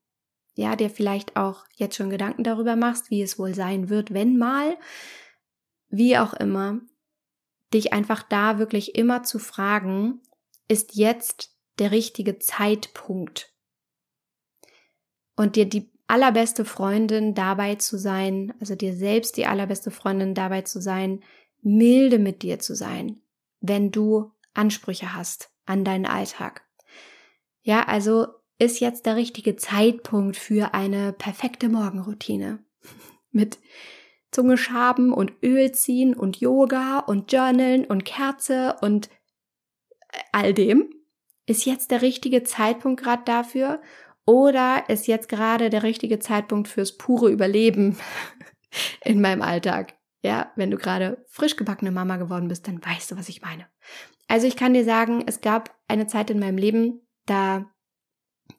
ja, 0.54 0.74
dir 0.74 0.88
vielleicht 0.88 1.36
auch 1.36 1.66
jetzt 1.74 1.96
schon 1.96 2.08
Gedanken 2.08 2.42
darüber 2.42 2.76
machst, 2.76 3.10
wie 3.10 3.20
es 3.20 3.38
wohl 3.38 3.54
sein 3.54 3.90
wird, 3.90 4.14
wenn 4.14 4.38
mal, 4.38 4.78
wie 5.88 6.16
auch 6.16 6.32
immer, 6.32 6.80
dich 7.74 7.92
einfach 7.92 8.22
da 8.22 8.58
wirklich 8.58 8.94
immer 8.94 9.22
zu 9.22 9.38
fragen, 9.38 10.22
ist 10.68 10.96
jetzt 10.96 11.54
der 11.78 11.90
richtige 11.90 12.38
Zeitpunkt? 12.38 13.52
Und 15.36 15.56
dir 15.56 15.66
die 15.66 15.92
allerbeste 16.06 16.64
Freundin 16.64 17.34
dabei 17.34 17.74
zu 17.76 17.98
sein, 17.98 18.54
also 18.60 18.74
dir 18.74 18.94
selbst 18.94 19.36
die 19.36 19.46
allerbeste 19.46 19.90
Freundin 19.90 20.34
dabei 20.34 20.62
zu 20.62 20.80
sein, 20.80 21.20
milde 21.62 22.18
mit 22.18 22.42
dir 22.42 22.58
zu 22.58 22.74
sein, 22.74 23.20
wenn 23.60 23.90
du 23.90 24.30
Ansprüche 24.54 25.14
hast 25.14 25.50
an 25.64 25.84
deinen 25.84 26.06
Alltag. 26.06 26.64
Ja, 27.62 27.82
also 27.82 28.28
ist 28.58 28.80
jetzt 28.80 29.06
der 29.06 29.16
richtige 29.16 29.56
Zeitpunkt 29.56 30.36
für 30.36 30.72
eine 30.74 31.12
perfekte 31.12 31.68
Morgenroutine 31.68 32.64
mit 33.30 33.58
Zunge 34.30 34.56
schaben 34.56 35.12
und 35.12 35.32
Öl 35.42 35.72
ziehen 35.72 36.14
und 36.14 36.38
Yoga 36.38 37.00
und 37.00 37.32
Journalen 37.32 37.84
und 37.84 38.04
Kerze 38.04 38.76
und 38.80 39.08
äh, 40.10 40.18
all 40.32 40.54
dem. 40.54 40.92
Ist 41.48 41.64
jetzt 41.64 41.92
der 41.92 42.02
richtige 42.02 42.42
Zeitpunkt 42.42 43.02
gerade 43.02 43.22
dafür 43.24 43.80
oder 44.26 44.84
ist 44.88 45.06
jetzt 45.06 45.28
gerade 45.28 45.70
der 45.70 45.84
richtige 45.84 46.18
Zeitpunkt 46.18 46.68
fürs 46.68 46.96
pure 46.96 47.30
Überleben 47.30 47.96
in 49.04 49.20
meinem 49.20 49.40
Alltag? 49.40 49.94
Ja, 50.22 50.52
wenn 50.56 50.70
du 50.70 50.76
gerade 50.76 51.24
frisch 51.28 51.56
gebackene 51.56 51.92
Mama 51.92 52.16
geworden 52.16 52.48
bist, 52.48 52.66
dann 52.66 52.84
weißt 52.84 53.12
du, 53.12 53.16
was 53.16 53.28
ich 53.28 53.42
meine. 53.42 53.66
Also 54.26 54.48
ich 54.48 54.56
kann 54.56 54.74
dir 54.74 54.84
sagen, 54.84 55.22
es 55.26 55.40
gab 55.40 55.74
eine 55.86 56.08
Zeit 56.08 56.30
in 56.30 56.40
meinem 56.40 56.58
Leben, 56.58 57.06
da 57.26 57.70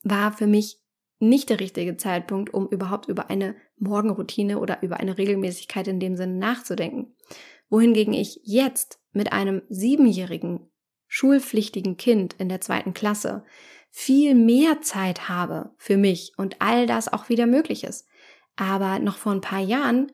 war 0.04 0.32
für 0.32 0.48
mich 0.48 0.80
nicht 1.20 1.50
der 1.50 1.60
richtige 1.60 1.98
Zeitpunkt, 1.98 2.54
um 2.54 2.70
überhaupt 2.70 3.10
über 3.10 3.30
eine 3.30 3.56
Morgenroutine 3.78 4.60
oder 4.60 4.82
über 4.84 4.98
eine 4.98 5.18
Regelmäßigkeit 5.18 5.88
in 5.88 6.00
dem 6.00 6.16
Sinne 6.16 6.36
nachzudenken. 6.36 7.16
Wohingegen 7.70 8.14
ich 8.14 8.40
jetzt 8.44 9.02
mit 9.12 9.34
einem 9.34 9.64
siebenjährigen 9.68 10.70
schulpflichtigen 11.08 11.98
Kind 11.98 12.34
in 12.34 12.50
der 12.50 12.62
zweiten 12.62 12.94
Klasse 12.94 13.44
viel 13.90 14.36
mehr 14.36 14.82
Zeit 14.82 15.30
habe 15.30 15.72
für 15.78 15.98
mich 15.98 16.34
und 16.38 16.62
all 16.62 16.86
das 16.88 17.12
auch 17.12 17.30
wieder 17.30 17.48
möglich 17.48 17.84
ist. 17.84 18.08
Aber 18.56 19.00
noch 19.00 19.18
vor 19.18 19.32
ein 19.32 19.42
paar 19.42 19.62
Jahren 19.62 20.12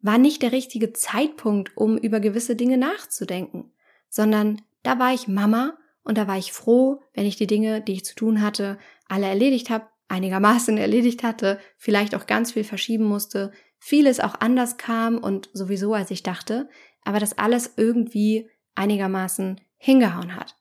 war 0.00 0.18
nicht 0.18 0.42
der 0.42 0.52
richtige 0.52 0.92
Zeitpunkt, 0.92 1.76
um 1.76 1.96
über 1.96 2.20
gewisse 2.20 2.56
Dinge 2.56 2.76
nachzudenken, 2.76 3.72
sondern 4.10 4.62
da 4.82 4.98
war 4.98 5.14
ich 5.14 5.28
Mama 5.28 5.78
und 6.02 6.18
da 6.18 6.28
war 6.28 6.36
ich 6.36 6.52
froh, 6.52 7.00
wenn 7.14 7.26
ich 7.26 7.36
die 7.36 7.46
Dinge, 7.46 7.80
die 7.80 7.94
ich 7.94 8.04
zu 8.04 8.14
tun 8.14 8.42
hatte, 8.42 8.78
alle 9.08 9.26
erledigt 9.26 9.70
habe 9.70 9.86
einigermaßen 10.08 10.76
erledigt 10.78 11.22
hatte, 11.22 11.58
vielleicht 11.76 12.14
auch 12.14 12.26
ganz 12.26 12.52
viel 12.52 12.64
verschieben 12.64 13.04
musste, 13.04 13.52
vieles 13.78 14.20
auch 14.20 14.40
anders 14.40 14.76
kam 14.76 15.18
und 15.18 15.50
sowieso 15.52 15.94
als 15.94 16.10
ich 16.10 16.22
dachte, 16.22 16.68
aber 17.02 17.18
das 17.18 17.38
alles 17.38 17.74
irgendwie 17.76 18.48
einigermaßen 18.74 19.60
hingehauen 19.76 20.36
hat. 20.36 20.56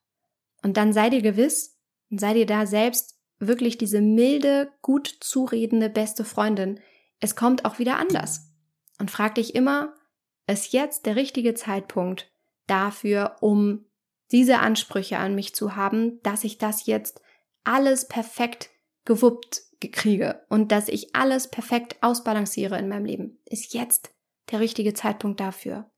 Und 0.62 0.78
dann 0.78 0.94
sei 0.94 1.10
dir 1.10 1.22
gewiss 1.22 1.73
und 2.14 2.20
sei 2.20 2.36
dir 2.36 2.46
da 2.46 2.68
selbst 2.68 3.18
wirklich 3.40 3.80
diese 3.80 4.00
milde, 4.00 4.72
gut 4.84 5.08
zuredende 5.20 5.90
beste 5.90 6.24
Freundin. 6.24 6.80
Es 7.20 7.36
kommt 7.36 7.66
auch 7.66 7.80
wieder 7.80 7.98
anders. 7.98 8.54
Und 9.00 9.10
frag 9.10 9.34
dich 9.34 9.56
immer, 9.56 9.96
ist 10.46 10.74
jetzt 10.74 11.08
der 11.08 11.16
richtige 11.16 11.56
Zeitpunkt 11.56 12.32
dafür, 12.68 13.38
um 13.42 13.86
diese 14.32 14.60
Ansprüche 14.60 15.18
an 15.18 15.34
mich 15.34 15.56
zu 15.56 15.76
haben, 15.76 16.22
dass 16.22 16.44
ich 16.44 16.60
das 16.60 16.86
jetzt 16.86 17.20
alles 17.64 18.08
perfekt 18.08 18.70
gewuppt 19.06 19.64
kriege 19.92 20.46
und 20.50 20.72
dass 20.72 20.90
ich 20.90 21.16
alles 21.16 21.50
perfekt 21.50 21.98
ausbalanciere 22.02 22.78
in 22.78 22.90
meinem 22.90 23.06
Leben. 23.06 23.40
Ist 23.46 23.74
jetzt 23.74 24.14
der 24.52 24.60
richtige 24.60 24.94
Zeitpunkt 24.94 25.40
dafür? 25.40 25.90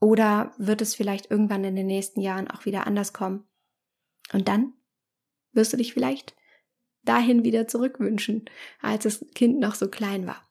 Oder 0.00 0.52
wird 0.58 0.82
es 0.82 0.94
vielleicht 0.94 1.30
irgendwann 1.30 1.64
in 1.64 1.76
den 1.76 1.86
nächsten 1.86 2.20
Jahren 2.20 2.50
auch 2.50 2.66
wieder 2.66 2.86
anders 2.86 3.14
kommen? 3.14 3.48
Und 4.34 4.46
dann 4.46 4.74
wirst 5.52 5.72
du 5.72 5.76
dich 5.76 5.92
vielleicht 5.92 6.34
dahin 7.02 7.44
wieder 7.44 7.66
zurückwünschen, 7.66 8.44
als 8.80 9.04
das 9.04 9.24
Kind 9.34 9.58
noch 9.58 9.74
so 9.74 9.88
klein 9.88 10.26
war. 10.26 10.46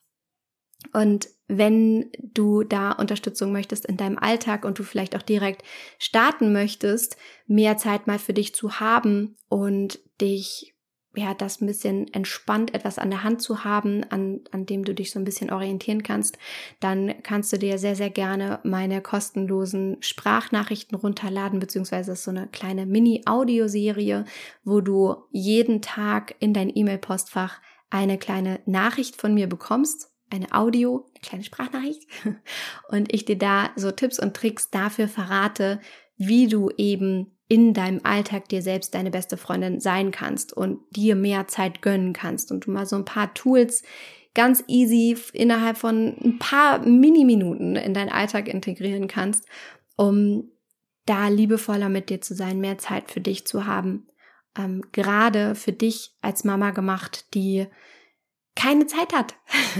Und 0.93 1.29
wenn 1.47 2.11
du 2.21 2.63
da 2.63 2.91
Unterstützung 2.91 3.51
möchtest 3.51 3.85
in 3.85 3.97
deinem 3.97 4.17
Alltag 4.17 4.65
und 4.65 4.79
du 4.79 4.83
vielleicht 4.83 5.15
auch 5.15 5.21
direkt 5.21 5.63
starten 5.97 6.53
möchtest, 6.53 7.17
mehr 7.47 7.77
Zeit 7.77 8.07
mal 8.07 8.19
für 8.19 8.33
dich 8.33 8.55
zu 8.55 8.79
haben 8.79 9.35
und 9.49 9.99
dich 10.21 10.75
ja, 11.15 11.33
das 11.33 11.59
ein 11.59 11.65
bisschen 11.65 12.13
entspannt 12.13 12.73
etwas 12.75 12.99
an 12.99 13.09
der 13.09 13.23
Hand 13.23 13.41
zu 13.41 13.63
haben, 13.63 14.03
an, 14.05 14.41
an 14.51 14.65
dem 14.65 14.85
du 14.85 14.93
dich 14.93 15.11
so 15.11 15.19
ein 15.19 15.25
bisschen 15.25 15.51
orientieren 15.51 16.03
kannst, 16.03 16.37
dann 16.79 17.15
kannst 17.23 17.51
du 17.51 17.57
dir 17.57 17.79
sehr, 17.79 17.95
sehr 17.95 18.11
gerne 18.11 18.59
meine 18.63 19.01
kostenlosen 19.01 19.97
Sprachnachrichten 20.01 20.95
runterladen, 20.95 21.59
beziehungsweise 21.59 22.15
so 22.15 22.29
eine 22.29 22.47
kleine 22.47 22.85
Mini-Audioserie, 22.85 24.25
wo 24.63 24.81
du 24.81 25.15
jeden 25.31 25.81
Tag 25.81 26.35
in 26.39 26.53
dein 26.53 26.71
E-Mail-Postfach 26.73 27.59
eine 27.89 28.19
kleine 28.19 28.59
Nachricht 28.67 29.15
von 29.15 29.33
mir 29.33 29.47
bekommst, 29.47 30.11
eine 30.29 30.53
Audio, 30.53 31.07
eine 31.09 31.21
kleine 31.21 31.43
Sprachnachricht, 31.43 32.07
und 32.89 33.11
ich 33.11 33.25
dir 33.25 33.37
da 33.37 33.71
so 33.75 33.89
Tipps 33.91 34.19
und 34.19 34.35
Tricks 34.35 34.69
dafür 34.69 35.07
verrate, 35.07 35.79
wie 36.17 36.47
du 36.47 36.69
eben 36.77 37.38
in 37.49 37.73
deinem 37.73 37.99
Alltag 38.03 38.47
dir 38.47 38.61
selbst 38.61 38.93
deine 38.93 39.11
beste 39.11 39.35
Freundin 39.35 39.81
sein 39.81 40.11
kannst 40.11 40.53
und 40.53 40.79
dir 40.91 41.15
mehr 41.15 41.47
Zeit 41.47 41.81
gönnen 41.81 42.13
kannst 42.13 42.51
und 42.51 42.65
du 42.65 42.71
mal 42.71 42.85
so 42.85 42.95
ein 42.95 43.05
paar 43.05 43.33
Tools 43.33 43.83
ganz 44.35 44.63
easy 44.67 45.17
innerhalb 45.33 45.75
von 45.75 46.15
ein 46.23 46.37
paar 46.39 46.79
Mini-Minuten 46.79 47.75
in 47.75 47.95
deinen 47.95 48.11
Alltag 48.11 48.47
integrieren 48.47 49.07
kannst, 49.07 49.45
um 49.97 50.51
da 51.07 51.27
liebevoller 51.27 51.89
mit 51.89 52.11
dir 52.11 52.21
zu 52.21 52.35
sein, 52.35 52.59
mehr 52.59 52.77
Zeit 52.77 53.09
für 53.09 53.19
dich 53.19 53.47
zu 53.47 53.65
haben. 53.65 54.07
Ähm, 54.55 54.83
gerade 54.91 55.55
für 55.55 55.73
dich 55.73 56.11
als 56.21 56.43
Mama 56.43 56.69
gemacht, 56.69 57.33
die 57.33 57.65
keine 58.55 58.85
Zeit 58.85 59.11
hat 59.11 59.35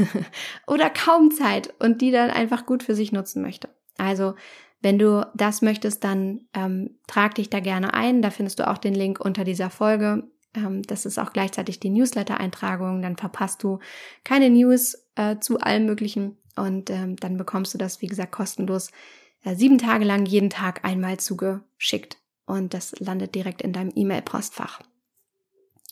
oder 0.67 0.89
kaum 0.89 1.29
Zeit 1.29 1.73
und 1.79 2.01
die 2.01 2.09
dann 2.09 2.31
einfach 2.31 2.65
gut 2.65 2.81
für 2.81 2.95
sich 2.95 3.11
nutzen 3.11 3.43
möchte. 3.43 3.69
Also 3.97 4.33
wenn 4.81 4.97
du 4.97 5.29
das 5.35 5.61
möchtest, 5.61 6.03
dann 6.03 6.41
ähm, 6.53 6.97
trag 7.07 7.35
dich 7.35 7.49
da 7.49 7.59
gerne 7.59 7.93
ein. 7.93 8.21
Da 8.21 8.29
findest 8.29 8.59
du 8.59 8.67
auch 8.67 8.77
den 8.77 8.93
Link 8.93 9.19
unter 9.19 9.43
dieser 9.43 9.69
Folge. 9.69 10.23
Ähm, 10.55 10.83
das 10.83 11.05
ist 11.05 11.17
auch 11.17 11.33
gleichzeitig 11.33 11.79
die 11.79 11.89
Newsletter-Eintragung. 11.89 13.01
Dann 13.01 13.17
verpasst 13.17 13.61
du 13.63 13.79
keine 14.23 14.49
News 14.49 15.05
äh, 15.15 15.37
zu 15.39 15.59
allem 15.59 15.85
Möglichen. 15.85 16.37
Und 16.55 16.89
ähm, 16.89 17.15
dann 17.17 17.37
bekommst 17.37 17.73
du 17.73 17.77
das, 17.77 18.01
wie 18.01 18.07
gesagt, 18.07 18.31
kostenlos 18.31 18.91
äh, 19.43 19.55
sieben 19.55 19.77
Tage 19.77 20.05
lang 20.05 20.25
jeden 20.25 20.49
Tag 20.49 20.85
einmal 20.85 21.17
zugeschickt. 21.17 22.17
Und 22.45 22.73
das 22.73 22.97
landet 22.99 23.35
direkt 23.35 23.61
in 23.61 23.73
deinem 23.73 23.91
E-Mail-Postfach. 23.93 24.81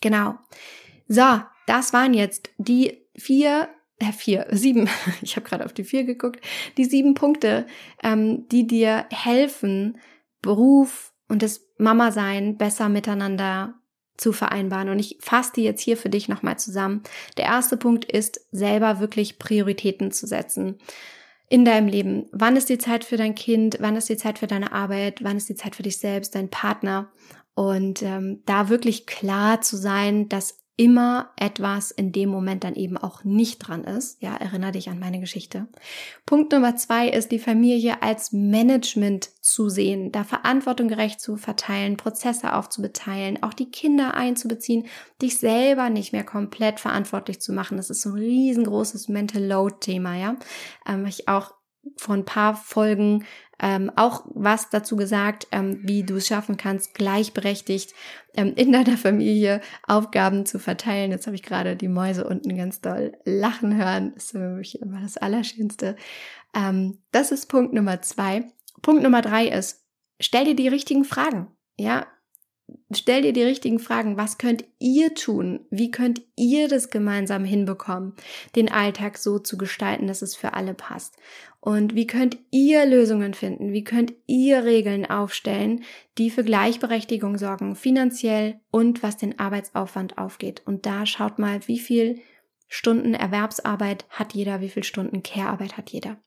Genau. 0.00 0.34
So, 1.08 1.40
das 1.66 1.92
waren 1.92 2.14
jetzt 2.14 2.50
die 2.58 3.06
vier 3.16 3.68
äh, 3.98 4.12
vier, 4.12 4.46
sieben, 4.50 4.88
ich 5.22 5.36
habe 5.36 5.48
gerade 5.48 5.64
auf 5.64 5.72
die 5.72 5.84
vier 5.84 6.04
geguckt, 6.04 6.40
die 6.76 6.84
sieben 6.84 7.14
Punkte, 7.14 7.66
ähm, 8.02 8.46
die 8.48 8.66
dir 8.66 9.06
helfen, 9.10 9.98
Beruf 10.40 11.12
und 11.28 11.42
das 11.42 11.66
Mama-Sein 11.78 12.56
besser 12.56 12.88
miteinander 12.88 13.74
zu 14.16 14.32
vereinbaren. 14.32 14.88
Und 14.88 14.98
ich 14.98 15.18
fasse 15.20 15.52
die 15.56 15.62
jetzt 15.62 15.80
hier 15.80 15.96
für 15.96 16.10
dich 16.10 16.28
nochmal 16.28 16.58
zusammen. 16.58 17.02
Der 17.36 17.46
erste 17.46 17.76
Punkt 17.76 18.04
ist, 18.04 18.40
selber 18.50 19.00
wirklich 19.00 19.38
Prioritäten 19.38 20.10
zu 20.10 20.26
setzen 20.26 20.78
in 21.48 21.64
deinem 21.64 21.88
Leben. 21.88 22.26
Wann 22.32 22.56
ist 22.56 22.68
die 22.68 22.78
Zeit 22.78 23.04
für 23.04 23.16
dein 23.16 23.34
Kind? 23.34 23.78
Wann 23.80 23.96
ist 23.96 24.08
die 24.08 24.16
Zeit 24.16 24.38
für 24.38 24.46
deine 24.46 24.72
Arbeit? 24.72 25.24
Wann 25.24 25.36
ist 25.36 25.48
die 25.48 25.54
Zeit 25.54 25.76
für 25.76 25.82
dich 25.82 25.98
selbst, 25.98 26.34
dein 26.34 26.50
Partner? 26.50 27.10
Und 27.54 28.02
ähm, 28.02 28.42
da 28.44 28.68
wirklich 28.68 29.06
klar 29.06 29.60
zu 29.60 29.76
sein, 29.76 30.28
dass 30.28 30.60
immer 30.78 31.32
etwas 31.34 31.90
in 31.90 32.12
dem 32.12 32.28
Moment 32.28 32.62
dann 32.62 32.76
eben 32.76 32.96
auch 32.96 33.24
nicht 33.24 33.58
dran 33.58 33.82
ist. 33.82 34.22
Ja, 34.22 34.36
erinnere 34.36 34.72
dich 34.72 34.88
an 34.88 35.00
meine 35.00 35.18
Geschichte. 35.18 35.66
Punkt 36.24 36.52
Nummer 36.52 36.76
zwei 36.76 37.08
ist, 37.08 37.32
die 37.32 37.40
Familie 37.40 38.00
als 38.00 38.32
Management 38.32 39.30
zu 39.42 39.68
sehen, 39.68 40.12
da 40.12 40.22
Verantwortung 40.22 40.86
gerecht 40.86 41.20
zu 41.20 41.36
verteilen, 41.36 41.96
Prozesse 41.96 42.54
aufzubeteilen, 42.54 43.42
auch 43.42 43.54
die 43.54 43.72
Kinder 43.72 44.14
einzubeziehen, 44.14 44.86
dich 45.20 45.38
selber 45.38 45.90
nicht 45.90 46.12
mehr 46.12 46.24
komplett 46.24 46.78
verantwortlich 46.78 47.40
zu 47.40 47.52
machen. 47.52 47.76
Das 47.76 47.90
ist 47.90 48.02
so 48.02 48.10
ein 48.10 48.14
riesengroßes 48.14 49.08
Mental 49.08 49.44
Load 49.44 49.76
Thema, 49.80 50.14
ja. 50.16 50.36
Ähm, 50.86 51.06
ich 51.06 51.26
auch 51.26 51.54
vor 51.96 52.14
ein 52.14 52.24
paar 52.24 52.54
Folgen 52.54 53.24
ähm, 53.60 53.90
auch 53.96 54.24
was 54.34 54.70
dazu 54.70 54.96
gesagt, 54.96 55.48
ähm, 55.50 55.80
wie 55.82 56.04
du 56.04 56.16
es 56.16 56.26
schaffen 56.26 56.56
kannst, 56.56 56.94
gleichberechtigt 56.94 57.92
ähm, 58.34 58.52
in 58.56 58.72
deiner 58.72 58.96
Familie 58.96 59.60
Aufgaben 59.86 60.46
zu 60.46 60.58
verteilen. 60.58 61.10
Jetzt 61.10 61.26
habe 61.26 61.36
ich 61.36 61.42
gerade 61.42 61.76
die 61.76 61.88
Mäuse 61.88 62.26
unten 62.26 62.56
ganz 62.56 62.80
doll 62.80 63.16
lachen 63.24 63.76
hören. 63.76 64.12
Das 64.14 64.26
ist 64.26 64.30
für 64.32 64.38
mich 64.38 64.80
immer 64.80 65.00
das 65.00 65.16
Allerschönste. 65.16 65.96
Ähm, 66.54 66.98
das 67.10 67.32
ist 67.32 67.46
Punkt 67.46 67.72
Nummer 67.72 68.00
zwei. 68.02 68.44
Punkt 68.82 69.02
Nummer 69.02 69.22
drei 69.22 69.48
ist, 69.48 69.84
stell 70.20 70.44
dir 70.44 70.56
die 70.56 70.68
richtigen 70.68 71.04
Fragen. 71.04 71.48
Ja, 71.76 72.06
stell 72.92 73.22
dir 73.22 73.32
die 73.32 73.42
richtigen 73.42 73.78
Fragen. 73.78 74.16
Was 74.16 74.38
könnt 74.38 74.64
ihr 74.78 75.14
tun? 75.14 75.60
Wie 75.70 75.90
könnt 75.90 76.22
ihr 76.36 76.68
das 76.68 76.90
gemeinsam 76.90 77.44
hinbekommen, 77.44 78.14
den 78.56 78.70
Alltag 78.70 79.18
so 79.18 79.38
zu 79.38 79.58
gestalten, 79.58 80.06
dass 80.06 80.22
es 80.22 80.36
für 80.36 80.54
alle 80.54 80.74
passt? 80.74 81.16
Und 81.60 81.94
wie 81.94 82.06
könnt 82.06 82.38
ihr 82.50 82.86
Lösungen 82.86 83.34
finden? 83.34 83.72
Wie 83.72 83.84
könnt 83.84 84.14
ihr 84.26 84.64
Regeln 84.64 85.06
aufstellen, 85.06 85.82
die 86.16 86.30
für 86.30 86.44
Gleichberechtigung 86.44 87.36
sorgen, 87.36 87.74
finanziell 87.74 88.60
und 88.70 89.02
was 89.02 89.16
den 89.16 89.38
Arbeitsaufwand 89.38 90.18
aufgeht? 90.18 90.62
Und 90.64 90.86
da 90.86 91.04
schaut 91.04 91.38
mal, 91.38 91.60
wie 91.66 91.78
viel 91.78 92.20
Stunden 92.68 93.14
Erwerbsarbeit 93.14 94.06
hat 94.10 94.34
jeder, 94.34 94.60
wie 94.60 94.68
viel 94.68 94.84
Stunden 94.84 95.22
Care-Arbeit 95.22 95.76
hat 95.76 95.90
jeder. 95.90 96.18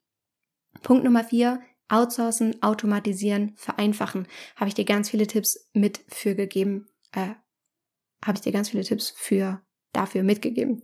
Punkt 0.81 1.03
Nummer 1.03 1.23
vier, 1.23 1.61
outsourcen, 1.91 2.61
automatisieren, 2.61 3.53
vereinfachen. 3.55 4.27
Habe 4.55 4.69
ich 4.69 4.73
dir 4.73 4.85
ganz 4.85 5.09
viele 5.09 5.27
Tipps 5.27 5.69
mit 5.73 6.01
für 6.07 6.35
gegeben. 6.35 6.87
Äh, 7.11 7.35
habe 8.25 8.35
ich 8.35 8.41
dir 8.41 8.51
ganz 8.51 8.69
viele 8.69 8.83
Tipps 8.83 9.13
für 9.15 9.61
dafür 9.93 10.23
mitgegeben. 10.23 10.83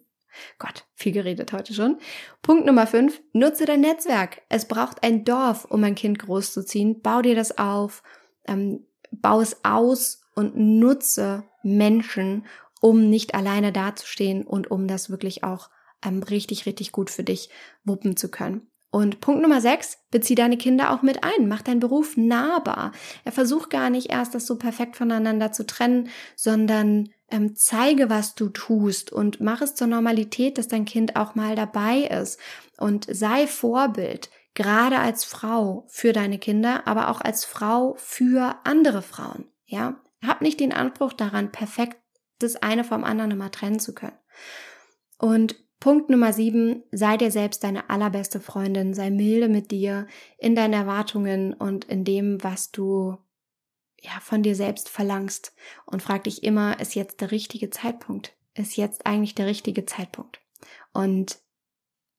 Gott, 0.60 0.86
viel 0.94 1.14
geredet 1.14 1.54
heute 1.54 1.74
schon. 1.74 2.00
Punkt 2.42 2.66
Nummer 2.66 2.88
5. 2.88 3.22
Nutze 3.34 3.66
dein 3.66 3.82
Netzwerk. 3.82 4.42
Es 4.50 4.68
braucht 4.68 5.04
ein 5.04 5.24
Dorf, 5.24 5.66
um 5.66 5.84
ein 5.84 5.96
Kind 5.96 6.20
großzuziehen. 6.20 7.02
Bau 7.02 7.22
dir 7.22 7.36
das 7.36 7.58
auf, 7.58 8.04
ähm, 8.46 8.86
bau 9.12 9.42
es 9.42 9.64
aus 9.64 10.22
und 10.36 10.56
nutze 10.56 11.44
Menschen, 11.64 12.46
um 12.82 13.10
nicht 13.10 13.34
alleine 13.34 13.72
dazustehen 13.72 14.46
und 14.46 14.70
um 14.70 14.88
das 14.88 15.10
wirklich 15.10 15.44
auch 15.44 15.70
ähm, 16.06 16.22
richtig, 16.22 16.66
richtig 16.66 16.92
gut 16.92 17.10
für 17.10 17.24
dich 17.24 17.50
wuppen 17.84 18.16
zu 18.18 18.30
können. 18.30 18.70
Und 18.90 19.20
Punkt 19.20 19.42
Nummer 19.42 19.60
sechs, 19.60 19.98
bezieh 20.12 20.36
deine 20.36 20.58
Kinder 20.58 20.92
auch 20.92 21.02
mit 21.02 21.24
ein, 21.24 21.48
mach 21.48 21.62
deinen 21.62 21.82
Beruf 21.82 22.16
nahbar. 22.16 22.94
Er 23.26 23.32
versucht 23.34 23.70
gar 23.70 23.90
nicht 23.90 24.10
erst, 24.10 24.34
das 24.34 24.48
so 24.48 24.58
perfekt 24.58 24.96
voneinander 24.96 25.52
zu 25.52 25.66
trennen, 25.66 26.10
sondern 26.36 27.10
ähm, 27.30 27.56
zeige, 27.56 28.10
was 28.10 28.36
du 28.36 28.48
tust 28.50 29.12
und 29.12 29.42
mach 29.42 29.62
es 29.62 29.76
zur 29.76 29.88
Normalität, 29.88 30.58
dass 30.58 30.70
dein 30.70 30.86
Kind 30.86 31.18
auch 31.18 31.36
mal 31.36 31.56
dabei 31.56 32.04
ist 32.04 32.40
und 32.78 33.06
sei 33.10 33.46
Vorbild, 33.46 34.30
gerade 34.54 35.00
als 35.00 35.26
Frau 35.26 35.86
für 35.88 36.14
deine 36.14 36.40
Kinder, 36.40 36.88
aber 36.88 37.10
auch 37.10 37.22
als 37.22 37.44
Frau 37.44 37.96
für 37.98 38.56
andere 38.64 39.02
Frauen. 39.02 39.46
Ja, 39.66 40.02
hab 40.26 40.42
nicht 40.42 40.60
den 40.60 40.74
Anspruch 40.74 41.14
daran, 41.14 41.52
perfekt 41.52 41.98
das 42.40 42.56
eine 42.56 42.84
vom 42.84 43.04
anderen 43.04 43.32
immer 43.32 43.52
trennen 43.52 43.80
zu 43.80 43.94
können. 43.94 44.18
Und 45.18 45.56
Punkt 45.80 46.10
Nummer 46.10 46.34
sieben, 46.34 46.84
sei 46.92 47.18
dir 47.18 47.32
selbst 47.32 47.64
deine 47.64 47.90
allerbeste 47.90 48.40
Freundin, 48.40 48.94
sei 48.94 49.12
milde 49.12 49.48
mit 49.48 49.70
dir 49.70 50.08
in 50.40 50.56
deinen 50.56 50.74
Erwartungen 50.74 51.54
und 51.54 51.86
in 51.86 52.04
dem, 52.04 52.44
was 52.44 52.72
du 52.72 53.18
ja 54.02 54.20
von 54.22 54.42
dir 54.42 54.56
selbst 54.56 54.90
verlangst 54.90 55.54
und 55.86 56.02
frag 56.02 56.24
dich 56.24 56.44
immer, 56.44 56.80
ist 56.80 56.96
jetzt 56.96 57.22
der 57.22 57.32
richtige 57.32 57.70
Zeitpunkt? 57.70 58.36
Ist 58.56 58.76
jetzt 58.76 59.06
eigentlich 59.06 59.36
der 59.36 59.46
richtige 59.46 59.86
Zeitpunkt? 59.86 60.40
Und 60.94 61.40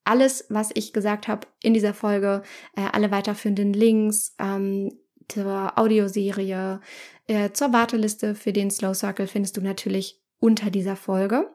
alles, 0.04 0.46
was 0.48 0.70
ich 0.74 0.92
gesagt 0.92 1.28
habe 1.28 1.46
in 1.62 1.74
dieser 1.74 1.94
Folge, 1.94 2.42
äh, 2.76 2.82
alle 2.92 3.10
weiterführenden 3.10 3.72
Links 3.72 4.34
ähm, 4.38 4.98
zur 5.28 5.76
Audioserie, 5.76 6.80
äh, 7.26 7.50
zur 7.52 7.72
Warteliste 7.72 8.34
für 8.34 8.52
den 8.52 8.70
Slow 8.70 8.94
Circle 8.94 9.26
findest 9.26 9.56
du 9.56 9.60
natürlich 9.60 10.22
unter 10.38 10.70
dieser 10.70 10.96
Folge. 10.96 11.50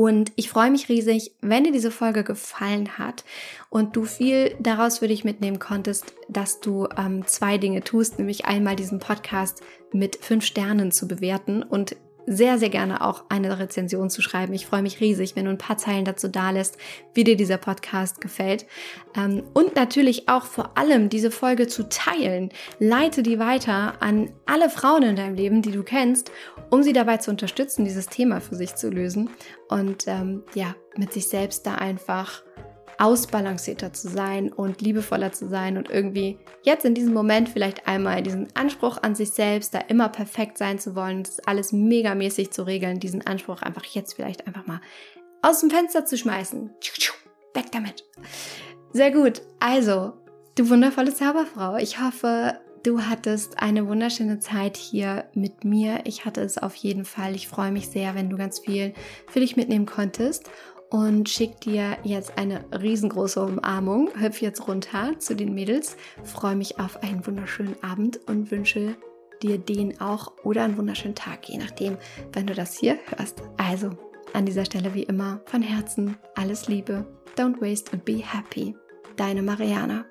Und 0.00 0.32
ich 0.36 0.48
freue 0.48 0.70
mich 0.70 0.88
riesig, 0.88 1.32
wenn 1.42 1.62
dir 1.62 1.72
diese 1.72 1.90
Folge 1.90 2.24
gefallen 2.24 2.96
hat 2.96 3.22
und 3.68 3.96
du 3.96 4.06
viel 4.06 4.56
daraus 4.58 5.00
für 5.00 5.08
dich 5.08 5.24
mitnehmen 5.24 5.58
konntest, 5.58 6.14
dass 6.26 6.58
du 6.58 6.88
ähm, 6.96 7.26
zwei 7.26 7.58
Dinge 7.58 7.84
tust, 7.84 8.18
nämlich 8.18 8.46
einmal 8.46 8.76
diesen 8.76 8.98
Podcast 8.98 9.60
mit 9.92 10.16
fünf 10.16 10.46
Sternen 10.46 10.90
zu 10.90 11.06
bewerten 11.06 11.62
und 11.62 11.96
sehr, 12.30 12.58
sehr 12.58 12.70
gerne 12.70 13.04
auch 13.04 13.24
eine 13.28 13.58
Rezension 13.58 14.08
zu 14.08 14.22
schreiben. 14.22 14.52
Ich 14.52 14.64
freue 14.64 14.82
mich 14.82 15.00
riesig, 15.00 15.34
wenn 15.34 15.46
du 15.46 15.50
ein 15.50 15.58
paar 15.58 15.76
Zeilen 15.76 16.04
dazu 16.04 16.28
da 16.28 16.50
lässt, 16.50 16.78
wie 17.12 17.24
dir 17.24 17.36
dieser 17.36 17.58
Podcast 17.58 18.20
gefällt. 18.20 18.66
Ähm, 19.16 19.42
und 19.52 19.74
natürlich 19.74 20.28
auch 20.28 20.44
vor 20.44 20.78
allem 20.78 21.08
diese 21.08 21.32
Folge 21.32 21.66
zu 21.66 21.88
teilen. 21.88 22.50
Leite 22.78 23.24
die 23.24 23.40
weiter 23.40 23.94
an 24.00 24.30
alle 24.46 24.70
Frauen 24.70 25.02
in 25.02 25.16
deinem 25.16 25.34
Leben, 25.34 25.60
die 25.60 25.72
du 25.72 25.82
kennst, 25.82 26.30
um 26.70 26.84
sie 26.84 26.92
dabei 26.92 27.16
zu 27.16 27.32
unterstützen, 27.32 27.84
dieses 27.84 28.06
Thema 28.06 28.40
für 28.40 28.54
sich 28.54 28.76
zu 28.76 28.90
lösen 28.90 29.30
und 29.68 30.06
ähm, 30.06 30.44
ja, 30.54 30.76
mit 30.96 31.12
sich 31.12 31.28
selbst 31.28 31.66
da 31.66 31.74
einfach 31.74 32.44
ausbalancierter 33.00 33.92
zu 33.94 34.08
sein 34.08 34.52
und 34.52 34.82
liebevoller 34.82 35.32
zu 35.32 35.48
sein 35.48 35.78
und 35.78 35.88
irgendwie 35.88 36.38
jetzt 36.62 36.84
in 36.84 36.94
diesem 36.94 37.14
Moment 37.14 37.48
vielleicht 37.48 37.88
einmal 37.88 38.22
diesen 38.22 38.54
Anspruch 38.54 38.98
an 39.02 39.14
sich 39.14 39.30
selbst, 39.30 39.72
da 39.72 39.78
immer 39.78 40.10
perfekt 40.10 40.58
sein 40.58 40.78
zu 40.78 40.94
wollen, 40.94 41.22
das 41.22 41.40
alles 41.40 41.72
megamäßig 41.72 42.50
zu 42.50 42.62
regeln, 42.62 43.00
diesen 43.00 43.26
Anspruch 43.26 43.62
einfach 43.62 43.84
jetzt 43.86 44.12
vielleicht 44.14 44.46
einfach 44.46 44.66
mal 44.66 44.82
aus 45.40 45.60
dem 45.60 45.70
Fenster 45.70 46.04
zu 46.04 46.18
schmeißen. 46.18 46.70
Weg 47.54 47.72
damit. 47.72 48.04
Sehr 48.92 49.10
gut. 49.10 49.42
Also, 49.58 50.12
du 50.56 50.68
wundervolle 50.68 51.14
Zauberfrau. 51.14 51.76
Ich 51.76 52.00
hoffe, 52.00 52.60
du 52.82 53.02
hattest 53.02 53.62
eine 53.62 53.88
wunderschöne 53.88 54.40
Zeit 54.40 54.76
hier 54.76 55.24
mit 55.34 55.64
mir. 55.64 56.00
Ich 56.04 56.26
hatte 56.26 56.42
es 56.42 56.58
auf 56.58 56.74
jeden 56.74 57.04
Fall. 57.04 57.34
Ich 57.34 57.48
freue 57.48 57.72
mich 57.72 57.88
sehr, 57.88 58.14
wenn 58.14 58.30
du 58.30 58.36
ganz 58.36 58.58
viel 58.58 58.92
für 59.26 59.40
dich 59.40 59.56
mitnehmen 59.56 59.86
konntest 59.86 60.50
und 60.90 61.28
schick 61.28 61.60
dir 61.60 61.96
jetzt 62.02 62.36
eine 62.36 62.64
riesengroße 62.72 63.40
Umarmung. 63.40 64.10
Hüpf 64.20 64.40
jetzt 64.42 64.66
runter 64.68 65.18
zu 65.18 65.34
den 65.34 65.54
Mädels. 65.54 65.96
Freue 66.24 66.56
mich 66.56 66.78
auf 66.78 67.02
einen 67.02 67.26
wunderschönen 67.26 67.76
Abend 67.82 68.20
und 68.28 68.50
wünsche 68.50 68.96
dir 69.42 69.58
den 69.58 70.00
auch 70.00 70.32
oder 70.44 70.64
einen 70.64 70.76
wunderschönen 70.76 71.14
Tag, 71.14 71.48
je 71.48 71.58
nachdem, 71.58 71.96
wenn 72.32 72.46
du 72.46 72.54
das 72.54 72.76
hier 72.76 72.98
hörst. 73.06 73.42
Also, 73.56 73.90
an 74.32 74.46
dieser 74.46 74.64
Stelle 74.64 74.94
wie 74.94 75.04
immer 75.04 75.40
von 75.46 75.62
Herzen 75.62 76.16
alles 76.34 76.68
Liebe. 76.68 77.06
Don't 77.36 77.60
waste 77.60 77.92
and 77.92 78.04
be 78.04 78.18
happy. 78.18 78.74
Deine 79.16 79.42
Mariana. 79.42 80.04